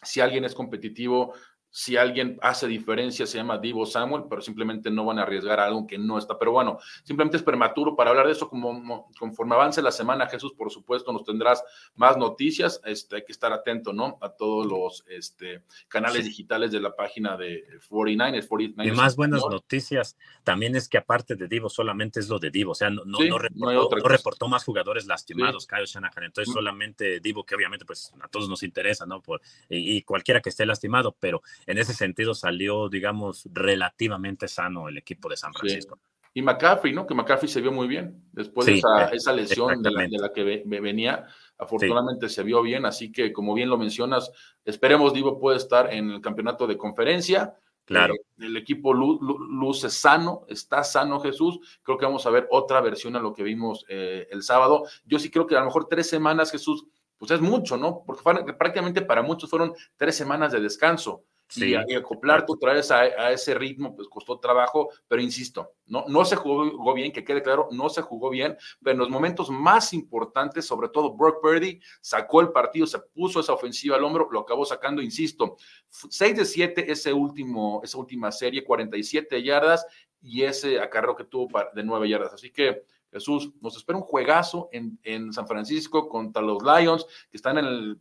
Si 0.03 0.21
alguien 0.21 0.45
es 0.45 0.55
competitivo, 0.55 1.35
si 1.71 1.97
alguien 1.97 2.39
hace 2.43 2.67
diferencia, 2.67 3.27
se 3.27 3.39
llama 3.39 3.59
Divo 3.59 3.87
Samuel, 3.87 4.25
pero 4.29 4.43
simplemente 4.43 4.91
no 4.91 5.05
van 5.05 5.19
a 5.19 5.23
arriesgar 5.23 5.61
a 5.61 5.67
algo 5.67 5.87
que 5.87 5.99
no 5.99 6.19
está. 6.19 6.39
Pero 6.39 6.53
bueno, 6.53 6.79
simplemente 7.05 7.37
es 7.37 7.43
prematuro 7.43 7.95
para 7.95 8.11
hablar 8.11 8.27
de 8.27 8.33
eso. 8.33 8.49
Como, 8.49 9.09
conforme 9.19 9.55
avance 9.55 9.81
la 9.81 9.93
semana, 9.93 10.27
Jesús, 10.27 10.53
por 10.53 10.71
supuesto, 10.71 11.13
nos 11.13 11.25
tendrás 11.25 11.63
más 11.95 12.17
noticias. 12.17 12.81
Este, 12.85 13.17
hay 13.17 13.25
que 13.25 13.33
estar 13.33 13.53
atento, 13.53 13.93
¿no? 13.93 14.19
A 14.21 14.31
todos 14.31 14.67
los 14.67 15.05
este, 15.09 15.63
canales 15.89 16.25
digitales 16.25 16.73
de 16.73 16.81
la 16.81 16.95
página 16.95 17.37
de 17.37 17.65
49 17.89 18.89
y 18.89 18.91
más 18.93 19.17
buenas 19.17 19.43
noticias 19.49 20.17
también 20.43 20.75
es 20.75 20.89
que 20.89 20.99
aparte 20.99 21.37
de 21.37 21.47
Divo, 21.47 21.69
solamente 21.69 22.21
es 22.21 22.29
lo 22.29 22.39
de 22.39 22.51
Divo. 22.51 22.73
O 22.73 22.75
sea, 22.75 22.91
no, 22.91 23.05
no, 23.05 23.39
reportó, 23.39 24.49
más 24.49 24.65
jugadores 24.65 25.07
lastimados, 25.07 25.67
Kyle 25.67 25.85
Shanahan. 25.85 26.25
Entonces, 26.25 26.53
solamente 26.53 27.21
Divo, 27.21 27.45
que 27.45 27.55
obviamente 27.55 27.85
pues 27.85 28.13
a 28.21 28.29
todos 28.29 28.49
nos 28.49 28.63
interesa, 28.63 29.07
¿no? 29.07 29.21
Por, 29.21 29.41
y 29.69 30.03
cualquiera 30.03 30.41
que 30.41 30.49
esté 30.49 30.67
lastimado, 30.67 31.15
pero 31.19 31.43
en 31.67 31.79
ese 31.79 31.95
sentido 31.95 32.35
salió, 32.35 32.89
digamos, 32.89 33.49
relativamente 33.53 34.49
sano 34.49 34.89
el 34.89 34.99
equipo 34.99 35.29
de 35.29 35.37
San 35.37 35.53
Francisco. 35.53 35.99
Y 36.33 36.43
McCaffrey, 36.43 36.93
¿no? 36.93 37.07
Que 37.07 37.15
McCaffrey 37.15 37.49
se 37.49 37.61
vio 37.61 37.73
muy 37.73 37.89
bien 37.89 38.23
después 38.31 38.67
de 38.67 38.79
esa, 38.79 39.33
eh, 39.33 39.37
lesión 39.37 39.83
de 39.83 39.91
la, 39.91 40.33
que 40.33 40.63
venía. 40.67 41.27
Afortunadamente 41.59 42.29
se 42.29 42.45
vio 42.45 42.63
bien, 42.63 42.87
así 42.87 43.11
que 43.11 43.33
como 43.33 43.53
bien 43.53 43.69
lo 43.69 43.77
mencionas, 43.77 44.31
esperemos 44.65 45.13
Divo 45.13 45.41
puede 45.41 45.57
estar 45.57 45.93
en 45.93 46.11
el 46.11 46.21
campeonato 46.21 46.69
de 46.69 46.77
conferencia. 46.77 47.57
Claro. 47.85 48.15
Eh, 48.15 48.47
el 48.47 48.57
equipo 48.57 48.95
luce 48.95 49.91
sano, 49.91 50.45
está 50.47 50.85
sano 50.85 51.19
Jesús. 51.19 51.59
Creo 51.83 51.99
que 51.99 52.07
vamos 52.07 52.25
a 52.27 52.31
ver 52.31 52.47
otra 52.51 52.81
versión 52.81 53.17
a 53.17 53.21
lo 53.21 53.35
que 53.35 53.43
vimos 53.43 53.85
eh, 53.89 54.29
el 54.31 54.45
sábado. 54.45 54.85
Yo 55.05 55.19
sí 55.19 55.31
creo 55.31 55.49
que 55.49 55.57
a 55.57 55.61
lo 55.61 55.67
mejor 55.67 55.89
tres 55.89 56.09
semanas 56.09 56.53
Jesús, 56.53 56.87
pues 57.19 57.33
es 57.33 57.41
mucho, 57.41 57.77
¿no? 57.77 58.05
Porque 58.07 58.23
prácticamente 58.53 59.03
para 59.03 59.23
muchos 59.23 59.51
fueron 59.51 59.75
tres 59.97 60.17
semanas 60.17 60.53
de 60.53 60.61
descanso. 60.61 61.25
Sí, 61.51 61.75
y, 61.89 61.95
acoplarte 61.95 62.53
otra 62.53 62.75
vez 62.75 62.93
a, 62.93 63.33
ese 63.33 63.55
ritmo, 63.55 63.95
pues 63.97 64.09
costó 64.09 64.39
trabajo, 64.39 64.91
pero 65.09 65.21
insisto, 65.21 65.73
no, 65.87 66.05
no 66.07 66.25
se 66.25 66.37
jugó 66.37 66.95
bien, 66.95 67.11
que 67.11 67.25
quede 67.25 67.43
claro, 67.43 67.69
no 67.73 67.89
se 67.89 68.03
jugó 68.03 68.31
bien, 68.31 68.57
pero 68.81 68.93
en 68.93 68.99
los 68.99 69.11
momentos 69.11 69.51
más 69.51 69.93
importantes, 69.93 70.65
sobre 70.65 70.89
todo 70.89 71.17
Brock 71.17 71.43
Purdy, 71.43 71.81
sacó 72.01 72.41
el 72.41 72.53
partido, 72.53 72.87
se 72.87 73.01
puso 73.01 73.41
esa 73.41 73.53
ofensiva 73.53 73.97
al 73.97 74.05
hombro, 74.05 74.29
lo 74.31 74.41
acabó 74.41 74.65
sacando, 74.65 75.03
insisto, 75.03 75.57
6 75.89 76.37
de 76.37 76.45
7 76.45 76.93
ese 76.93 77.13
último, 77.13 77.81
esa 77.83 77.99
última 77.99 78.31
serie, 78.31 78.65
47 78.65 79.43
yardas 79.43 79.85
y 80.23 80.45
ese 80.45 80.79
acarreo 80.79 81.17
que 81.17 81.25
tuvo 81.25 81.49
de 81.75 81.83
9 81.83 82.09
yardas. 82.09 82.35
Así 82.35 82.51
que 82.53 82.85
Jesús, 83.11 83.53
nos 83.61 83.77
espera 83.77 83.99
un 83.99 84.05
juegazo 84.05 84.69
en, 84.71 84.99
en 85.03 85.33
San 85.33 85.49
Francisco 85.49 86.09
contra 86.09 86.43
los 86.43 86.63
Lions, 86.63 87.07
que 87.29 87.37
están 87.37 87.59
en 87.59 87.65
el 87.65 88.01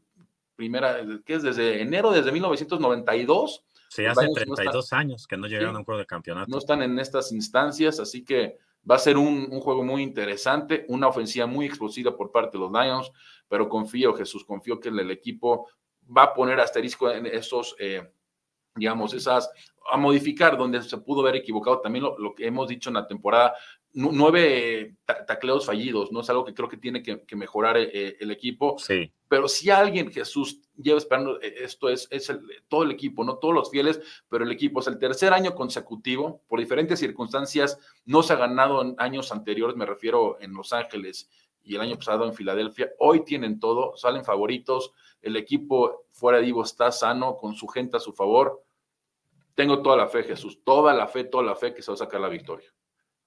primera, 0.60 0.98
que 1.26 1.36
es 1.36 1.42
desde 1.42 1.82
enero, 1.82 2.12
desde 2.12 2.34
1992. 2.34 3.64
Sí, 3.88 4.06
hace 4.06 4.28
32 4.28 4.92
años 4.92 5.26
que 5.26 5.38
no 5.38 5.48
llegaron 5.48 5.74
a 5.78 5.80
un 5.80 5.86
juego 5.86 6.00
de 6.00 6.06
campeonato. 6.06 6.52
No 6.52 6.58
están 6.58 6.82
en 6.82 7.00
estas 7.00 7.32
instancias, 7.32 7.98
así 8.02 8.26
que 8.26 8.58
va 8.90 8.96
a 8.96 9.00
ser 9.00 9.18
un, 9.18 9.50
juego 9.62 9.86
muy 9.86 10.04
interesante, 10.04 10.86
una 10.90 11.08
ofensiva 11.08 11.48
muy 11.48 11.66
explosiva 11.66 12.16
por 12.16 12.30
parte 12.34 12.58
de 12.58 12.60
los 12.60 12.72
Lions, 12.72 13.10
pero 13.48 13.70
confío, 13.70 14.14
Jesús, 14.14 14.44
confío 14.44 14.82
que 14.82 14.90
el, 14.90 15.10
equipo 15.12 15.70
va 16.06 16.24
a 16.24 16.34
poner 16.34 16.60
asterisco 16.60 17.10
en 17.10 17.26
esos, 17.26 17.74
eh, 17.80 18.12
digamos, 18.76 19.14
esas, 19.14 19.50
a 19.90 19.96
modificar 19.96 20.58
donde 20.58 20.84
se 20.84 20.98
pudo 20.98 21.22
haber 21.22 21.38
equivocado. 21.38 21.80
También 21.80 22.04
lo, 22.04 22.20
lo, 22.20 22.36
que 22.36 22.48
hemos 22.48 22.68
dicho 22.68 22.90
en 22.90 22.96
la 22.96 23.08
temporada, 23.08 23.56
nueve 23.94 24.98
tacleos 25.26 25.66
fallidos, 25.66 26.12
¿no? 26.12 26.20
Es 26.20 26.30
algo 26.30 26.44
que 26.44 26.54
creo 26.54 26.68
que 26.68 26.78
tiene 26.78 27.02
que, 27.02 27.36
mejorar 27.38 27.78
eh, 27.78 28.18
el 28.20 28.30
equipo. 28.32 28.76
Sí. 28.78 29.14
Pero 29.30 29.48
si 29.48 29.70
alguien, 29.70 30.12
Jesús, 30.12 30.60
lleva 30.76 30.98
esperando, 30.98 31.40
eh, 31.40 31.54
esto 31.60 31.88
es, 31.88 32.08
es 32.12 32.36
todo 32.68 32.84
el 32.84 32.92
equipo, 32.92 33.24
no 33.24 33.38
todos 33.38 33.54
los 33.54 33.70
fieles, 33.70 34.02
pero 34.28 34.44
el 34.44 34.52
equipo 34.52 34.82
es 34.82 34.88
el 34.88 34.98
tercer 34.98 35.32
año 35.32 35.56
consecutivo, 35.56 36.42
por 36.48 36.60
diferentes 36.60 37.00
circunstancias, 37.00 37.78
no 38.06 38.24
se 38.24 38.34
ha 38.34 38.38
ganado 38.38 38.82
en 38.82 38.96
años 38.98 39.32
anteriores, 39.32 39.78
me 39.78 39.86
refiero 39.86 40.38
en 40.42 40.54
Los 40.54 40.74
Ángeles 40.74 41.30
y 41.64 41.76
el 41.76 41.82
año 41.82 41.96
pasado 41.96 42.26
en 42.26 42.34
Filadelfia. 42.34 42.90
Hoy 42.98 43.24
tienen 43.24 43.60
todo, 43.60 43.96
salen 43.96 44.26
favoritos, 44.26 44.92
el 45.22 45.36
equipo 45.36 46.06
fuera 46.12 46.40
de 46.40 46.48
Ivo 46.48 46.64
está 46.64 46.92
sano, 46.92 47.38
con 47.38 47.56
su 47.56 47.68
gente 47.68 47.98
a 47.98 48.00
su 48.00 48.14
favor. 48.14 48.64
Tengo 49.54 49.82
toda 49.84 49.96
la 49.96 50.08
fe, 50.08 50.24
Jesús, 50.24 50.60
toda 50.64 50.94
la 50.94 51.08
fe, 51.08 51.26
toda 51.26 51.44
la 51.44 51.56
fe 51.56 51.74
que 51.74 51.84
se 51.84 51.92
va 51.92 51.96
a 51.96 51.98
sacar 51.98 52.20
la 52.20 52.30
victoria. 52.30 52.70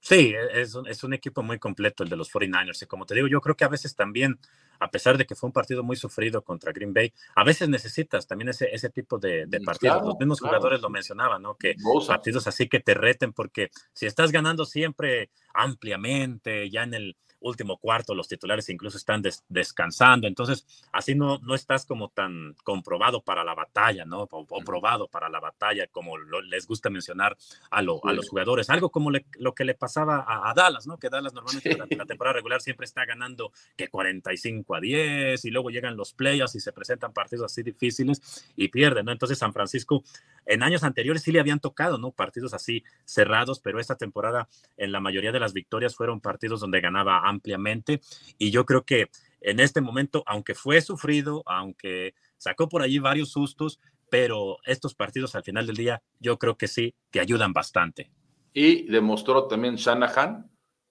Sí, 0.01 0.35
e, 0.35 0.61
es 0.61 0.75
un, 0.75 0.89
es 0.89 1.05
un, 1.05 1.13
equipo 1.13 1.43
muy 1.45 1.61
completo 1.61 2.03
el 2.03 2.09
de 2.09 2.17
los 2.17 2.33
49ers. 2.33 2.83
Y 2.83 2.87
como 2.87 3.07
te 3.07 3.15
digo, 3.15 3.29
yo 3.29 3.41
creo 3.41 3.55
que 3.55 3.65
a 3.65 3.69
veces 3.69 3.95
también, 3.95 4.39
a 4.79 4.91
pesar 4.91 5.17
de 5.19 5.27
que 5.27 5.35
fue 5.35 5.49
un 5.49 5.53
partido 5.53 5.83
muy 5.83 5.97
sufrido 5.97 6.43
contra 6.43 6.73
Green 6.73 6.93
Bay, 6.93 7.13
a 7.35 7.45
veces 7.45 7.69
necesitas 7.69 8.27
también 8.27 8.49
ese, 8.49 8.69
ese 8.73 8.91
tipo 8.91 9.19
de, 9.19 9.47
de 9.47 9.61
mm, 9.61 9.65
partidos. 9.65 10.03
los 10.03 10.19
mismos 10.19 10.41
jugadores 10.41 10.81
lo 10.81 10.91
mencionaban, 10.91 11.43
¿no? 11.43 11.57
Que 11.57 11.77
partidos 12.07 12.47
así 12.47 12.69
que 12.69 12.81
te 12.81 12.95
reten, 12.95 13.33
porque 13.33 13.71
si 13.93 14.07
estás 14.07 14.33
ganando 14.33 14.65
siempre 14.65 15.31
ampliamente, 15.55 16.71
ya 16.71 16.83
en 16.83 16.95
el 16.95 17.17
último 17.43 17.77
cuarto, 17.79 18.15
los 18.15 18.29
titulares 18.29 18.69
incluso 18.69 18.97
están 18.97 19.23
descansando, 19.49 20.27
entonces 20.27 20.67
así 20.93 21.15
no, 21.15 21.39
no 21.39 21.55
estás 21.55 21.87
como 21.87 22.09
tan 22.09 22.55
comprobado 22.65 23.23
para 23.23 23.45
la 23.45 23.55
batalla, 23.55 24.05
¿no? 24.05 24.29
O, 24.31 24.65
probado 24.65 25.09
para 25.09 25.29
la 25.29 25.41
batalla, 25.41 25.87
como 25.89 26.19
les 26.19 26.67
gusta 26.67 26.91
mencionar 26.91 27.37
a, 27.71 27.79
a 27.79 27.83
los 27.83 28.29
jugadores, 28.29 28.71
algo 28.71 28.91
como 28.91 29.11
lo 29.11 29.55
que 29.55 29.65
le 29.65 29.75
pasaba 29.75 30.25
a, 30.27 30.53
Dallas, 30.55 30.87
¿no? 30.87 30.99
Que 30.99 31.09
Dallas 31.09 31.33
normalmente 31.35 31.77
la, 31.77 31.87
la, 31.91 32.07
temporada 32.07 32.35
regular 32.35 32.61
siempre 32.61 32.85
está 32.85 33.05
ganando 33.05 33.53
que 33.77 33.89
45 33.89 34.75
a 34.75 34.81
10 34.81 35.45
y 35.45 35.51
luego 35.51 35.71
llegan 35.71 35.97
los 35.97 36.13
playoffs 36.13 36.55
y 36.55 36.61
se 36.61 36.73
presentan 36.73 37.13
partidos 37.13 37.53
así 37.53 37.63
difíciles 37.63 38.53
y 38.57 38.69
pierden, 38.69 39.07
¿no? 39.07 39.13
Entonces 39.13 39.39
San 39.39 39.53
Francisco 39.53 40.05
en 40.47 40.63
años 40.63 40.83
anteriores 40.83 41.23
sí 41.23 41.33
le 41.33 41.41
habían 41.41 41.61
tocado, 41.61 41.99
¿no? 41.99 42.11
Partidos 42.11 42.55
así 42.55 42.85
cerrados, 43.05 43.61
pero 43.61 43.81
esta 43.81 43.97
temporada 43.97 44.49
en 44.77 44.93
la 44.93 45.01
mayoría 45.01 45.33
de 45.33 45.41
las 45.41 45.53
victorias 45.53 45.95
fueron 45.95 46.21
partidos 46.21 46.61
donde 46.61 46.81
ganaba 46.81 47.29
ampliamente 47.33 48.01
y 48.39 48.51
yo 48.51 48.65
creo 48.65 48.85
que 48.85 49.09
en 49.41 49.61
este 49.61 49.81
momento, 49.81 50.23
aunque 50.27 50.55
fue 50.55 50.81
sufrido, 50.81 51.43
aunque 51.47 52.15
sacó 52.37 52.69
por 52.69 52.83
allí 52.83 52.99
varios 52.99 53.33
sustos, 53.33 53.81
pero 54.11 54.59
estos 54.65 54.95
partidos 54.95 55.35
al 55.35 55.43
final 55.43 55.67
del 55.67 55.77
día 55.77 56.03
yo 56.21 56.39
creo 56.39 56.57
que 56.57 56.69
sí, 56.69 56.95
que 57.11 57.21
ayudan 57.21 57.53
bastante. 57.53 58.11
Y 58.53 58.85
demostró 58.91 59.47
también 59.49 59.77
Shanahan 59.77 60.51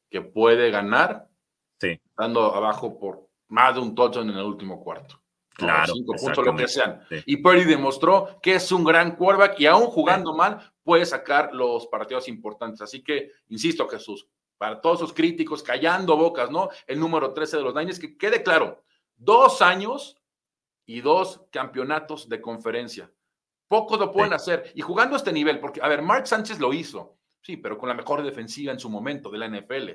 que 0.09 0.21
puede 0.21 0.71
ganar 0.71 1.29
sí. 1.79 1.99
estando 2.03 2.53
abajo 2.53 2.99
por 2.99 3.29
más 3.47 3.75
de 3.75 3.81
un 3.81 3.95
touchdown 3.95 4.29
en 4.29 4.37
el 4.37 4.45
último 4.45 4.83
cuarto. 4.83 5.21
Claro. 5.53 5.93
Cinco 5.93 6.15
puntos, 6.19 6.45
lo 6.45 6.55
que 6.55 6.67
sean. 6.67 7.01
Y 7.25 7.37
Purdy 7.37 7.65
demostró 7.65 8.39
que 8.41 8.55
es 8.55 8.71
un 8.71 8.83
gran 8.83 9.15
quarterback 9.15 9.59
y 9.59 9.65
aún 9.67 9.87
jugando 9.87 10.33
mal 10.33 10.73
puede 10.83 11.05
sacar 11.05 11.53
los 11.53 11.87
partidos 11.87 12.27
importantes. 12.27 12.81
Así 12.81 13.03
que, 13.03 13.31
insisto, 13.49 13.87
Jesús, 13.87 14.27
para 14.61 14.79
todos 14.79 14.99
esos 14.99 15.11
críticos, 15.11 15.63
callando 15.63 16.15
bocas, 16.15 16.51
¿no? 16.51 16.69
El 16.85 16.99
número 16.99 17.33
13 17.33 17.57
de 17.57 17.63
los 17.63 17.73
Niners, 17.73 17.97
que 17.97 18.15
quede 18.15 18.43
claro, 18.43 18.83
dos 19.15 19.59
años 19.63 20.21
y 20.85 21.01
dos 21.01 21.41
campeonatos 21.51 22.29
de 22.29 22.39
conferencia. 22.39 23.11
Pocos 23.67 23.97
lo 23.97 24.11
pueden 24.11 24.33
hacer. 24.33 24.71
Y 24.75 24.81
jugando 24.81 25.15
a 25.15 25.17
este 25.17 25.33
nivel, 25.33 25.59
porque, 25.59 25.81
a 25.81 25.87
ver, 25.87 26.03
Mark 26.03 26.27
Sánchez 26.27 26.59
lo 26.59 26.73
hizo, 26.73 27.17
sí, 27.41 27.57
pero 27.57 27.75
con 27.75 27.89
la 27.89 27.95
mejor 27.95 28.21
defensiva 28.21 28.71
en 28.71 28.79
su 28.79 28.87
momento 28.87 29.31
de 29.31 29.39
la 29.39 29.47
NFL. 29.47 29.87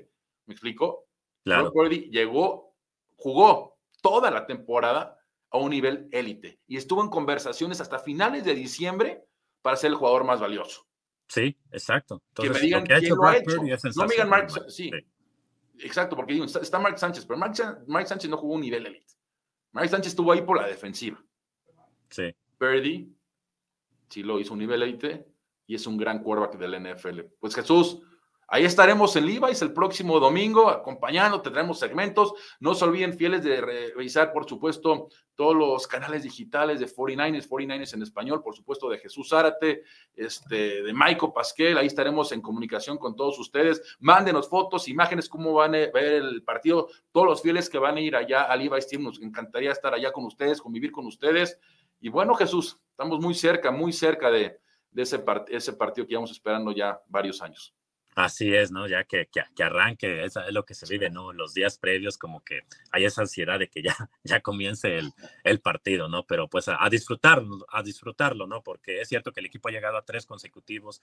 ¿Me 0.47 0.53
explico? 0.53 1.07
Claro. 1.45 1.71
Llegó, 2.11 2.75
jugó 3.15 3.79
toda 4.03 4.33
la 4.33 4.47
temporada 4.47 5.17
a 5.51 5.59
un 5.59 5.71
nivel 5.71 6.09
élite 6.11 6.59
y 6.67 6.77
estuvo 6.77 7.05
en 7.05 7.09
conversaciones 7.09 7.81
hasta 7.81 8.01
finales 8.01 8.45
de 8.45 8.57
diciembre 8.57 9.29
para 9.63 9.77
ser 9.77 9.93
el 9.93 9.97
jugador 9.97 10.25
más 10.25 10.41
valioso. 10.41 10.86
Sí, 11.29 11.57
exacto. 11.73 12.23
que 12.35 12.51
me 12.51 12.61
digan 12.61 12.85
quién 12.85 13.15
lo 13.15 13.27
ha 13.27 13.37
hecho. 13.37 13.57
No 13.97 14.07
me 14.07 14.13
digan 14.13 14.29
Mark, 14.29 14.49
sí, 14.69 14.91
Exacto, 15.79 16.17
porque 16.17 16.33
digo, 16.33 16.47
está, 16.47 16.79
Mark 16.79 16.99
Sánchez, 16.99 17.27
pero 17.27 17.39
Mark, 17.39 17.55
Sánchez 18.07 18.31
no 18.31 18.37
jugó 18.37 18.55
un 18.55 18.63
nivel 18.63 18.87
élite. 18.87 19.15
Mark 19.73 19.89
Sánchez 19.89 20.13
estuvo 20.13 20.33
ahí 20.33 20.43
por 20.43 20.57
la 20.57 20.67
defensiva. 20.67 21.23
Sí. 22.09 22.35
Purdy 22.59 23.15
sí 24.09 24.23
lo 24.23 24.41
hizo 24.41 24.55
un 24.55 24.61
nivel 24.61 24.83
élite 24.83 25.27
y 25.67 25.75
es 25.75 25.87
un 25.87 25.97
gran 25.97 26.23
quarterback 26.23 26.59
del 26.59 26.81
NFL. 26.81 27.21
Pues 27.39 27.55
Jesús, 27.55 28.01
Ahí 28.49 28.65
estaremos 28.65 29.17
en 29.17 29.27
Levi's 29.27 29.61
el 29.63 29.73
próximo 29.73 30.21
domingo 30.21 30.71
acompañando, 30.71 31.43
tendremos 31.43 31.81
segmentos. 31.81 32.33
No 32.61 32.77
se 32.77 32.85
olviden, 32.85 33.13
fieles, 33.13 33.43
de 33.43 33.61
revisar, 33.61 34.33
por 34.33 34.49
supuesto, 34.49 35.09
todos 35.35 35.57
los 35.57 35.89
canales 35.89 36.23
digitales 36.23 36.79
de 36.79 36.87
49ers, 36.87 37.49
49ers 37.49 37.95
en 37.95 38.03
español, 38.03 38.45
por 38.45 38.55
supuesto, 38.55 38.89
de 38.89 38.99
Jesús 38.99 39.31
Zárate, 39.31 39.83
este, 40.15 40.85
de 40.85 40.93
Michael 40.93 41.33
Pasquel. 41.35 41.77
Ahí 41.77 41.89
estaremos 41.89 42.31
en 42.31 42.41
comunicación 42.41 42.99
con 42.99 43.17
todos 43.17 43.37
ustedes. 43.41 43.83
Mándenos 43.99 44.49
fotos, 44.49 44.87
imágenes, 44.87 45.29
cómo 45.29 45.53
van 45.55 45.75
a 45.75 45.79
ver 45.93 46.13
el 46.13 46.45
partido. 46.45 46.89
Todos 47.11 47.27
los 47.27 47.43
fieles 47.43 47.69
que 47.69 47.79
van 47.79 47.97
a 47.97 48.01
ir 48.01 48.15
allá 48.15 48.45
al 48.45 48.61
Levi's 48.61 48.87
Team, 48.87 49.03
nos 49.03 49.21
encantaría 49.21 49.73
estar 49.73 49.93
allá 49.93 50.13
con 50.13 50.25
ustedes, 50.25 50.63
convivir 50.63 50.93
con 50.93 51.05
ustedes. 51.07 51.59
Y 52.01 52.11
bueno, 52.11 52.35
Jesús, 52.35 52.81
estamos 52.91 53.19
muy 53.21 53.35
cerca, 53.35 53.73
muy 53.73 53.93
cerca 53.93 54.31
de, 54.31 54.61
ese, 54.95 55.23
ese 55.49 55.73
partido 55.73 56.07
que 56.07 56.13
íbamos 56.13 56.31
esperando 56.31 56.71
ya 56.71 57.01
varios 57.09 57.43
años. 57.43 57.76
Así 58.17 58.55
es, 58.55 58.73
¿no? 58.73 58.89
Ya 58.89 59.05
que, 59.05 59.29
que, 59.29 59.63
arranque, 59.63 60.25
es, 60.25 60.37
es, 60.37 60.51
lo 60.51 60.65
que 60.65 60.73
se 60.73 60.87
vive, 60.87 61.11
¿no? 61.11 61.35
Los 61.35 61.53
días 61.53 61.77
previos 61.77 62.17
como 62.17 62.43
que 62.43 62.63
hay 62.91 63.05
esa 63.05 63.21
ansiedad 63.21 63.59
de 63.59 63.69
que 63.69 63.83
ya, 63.83 63.95
ya 64.25 64.41
comience 64.41 64.97
el, 64.97 65.13
el 65.45 65.61
partido, 65.61 66.09
¿no? 66.09 66.27
Pero 66.27 66.49
pues 66.49 66.67
a, 66.69 66.89
disfrutarlo, 66.89 67.67
a 67.69 67.83
disfrutarlo, 67.83 68.47
¿no? 68.47 68.63
Porque 68.63 69.03
es 69.03 69.09
cierto 69.09 69.33
que 69.33 69.41
el 69.41 69.47
equipo 69.47 69.69
ha 69.69 69.73
llegado 69.73 69.99
a 69.99 70.03
tres 70.03 70.25
consecutivos 70.25 71.03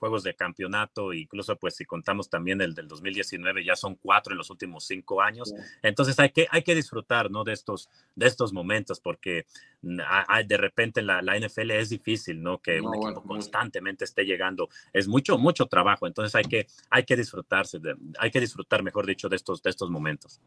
juegos 0.00 0.24
de 0.24 0.34
campeonato, 0.34 1.12
incluso 1.12 1.54
pues 1.54 1.76
si 1.76 1.84
contamos 1.84 2.28
también 2.28 2.60
el 2.60 2.74
del 2.74 2.88
2019, 2.88 3.64
ya 3.64 3.76
son 3.76 3.94
cuatro 3.94 4.32
en 4.32 4.38
los 4.38 4.50
últimos 4.50 4.84
cinco 4.84 5.22
años. 5.22 5.54
Entonces 5.80 6.18
hay 6.18 6.30
que, 6.30 6.48
hay 6.50 6.64
que 6.64 6.74
disfrutar, 6.74 7.30
¿no? 7.30 7.44
De 7.44 7.52
estos, 7.52 7.88
de 8.16 8.26
estos 8.26 8.52
momentos, 8.52 8.98
porque 8.98 9.46
de 9.80 10.56
repente 10.56 11.02
la, 11.02 11.22
la 11.22 11.38
NFL 11.38 11.70
es 11.72 11.90
difícil, 11.90 12.42
¿no? 12.42 12.58
Que 12.58 12.80
un 12.80 12.94
equipo 12.94 13.22
constantemente 13.22 14.04
esté 14.04 14.24
llegando. 14.24 14.68
Es 14.92 15.08
mucho, 15.08 15.38
mucho 15.38 15.66
trabajo. 15.66 16.06
Entonces 16.06 16.34
hay 16.34 16.44
que, 16.44 16.66
hay 16.90 17.04
que 17.04 17.16
disfrutarse, 17.16 17.80
hay 18.18 18.30
que 18.30 18.40
disfrutar, 18.40 18.82
mejor 18.82 19.06
dicho, 19.06 19.28
de 19.28 19.36
estos, 19.36 19.62
de 19.62 19.70
estos 19.70 19.90
momentos. 19.90 20.40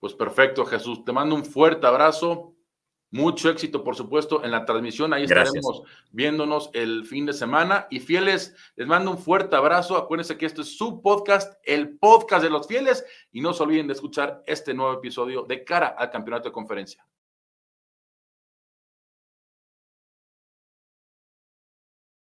Pues 0.00 0.14
perfecto, 0.14 0.64
Jesús. 0.64 1.04
Te 1.04 1.12
mando 1.12 1.34
un 1.34 1.44
fuerte 1.44 1.86
abrazo. 1.86 2.54
Mucho 3.12 3.50
éxito, 3.50 3.84
por 3.84 3.94
supuesto, 3.94 4.42
en 4.42 4.50
la 4.50 4.64
transmisión. 4.64 5.12
Ahí 5.12 5.24
estaremos 5.24 5.82
viéndonos 6.12 6.70
el 6.72 7.04
fin 7.04 7.26
de 7.26 7.34
semana. 7.34 7.86
Y 7.90 8.00
fieles, 8.00 8.56
les 8.74 8.86
mando 8.86 9.10
un 9.10 9.18
fuerte 9.18 9.54
abrazo. 9.54 9.96
Acuérdense 9.96 10.38
que 10.38 10.46
este 10.46 10.62
es 10.62 10.78
su 10.78 11.02
podcast, 11.02 11.60
el 11.62 11.98
podcast 11.98 12.42
de 12.42 12.50
los 12.50 12.66
fieles. 12.66 13.04
Y 13.30 13.42
no 13.42 13.52
se 13.52 13.62
olviden 13.62 13.86
de 13.86 13.92
escuchar 13.92 14.42
este 14.46 14.72
nuevo 14.72 14.94
episodio 14.94 15.42
de 15.42 15.62
cara 15.62 15.88
al 15.88 16.10
campeonato 16.10 16.48
de 16.48 16.52
conferencia. 16.52 17.06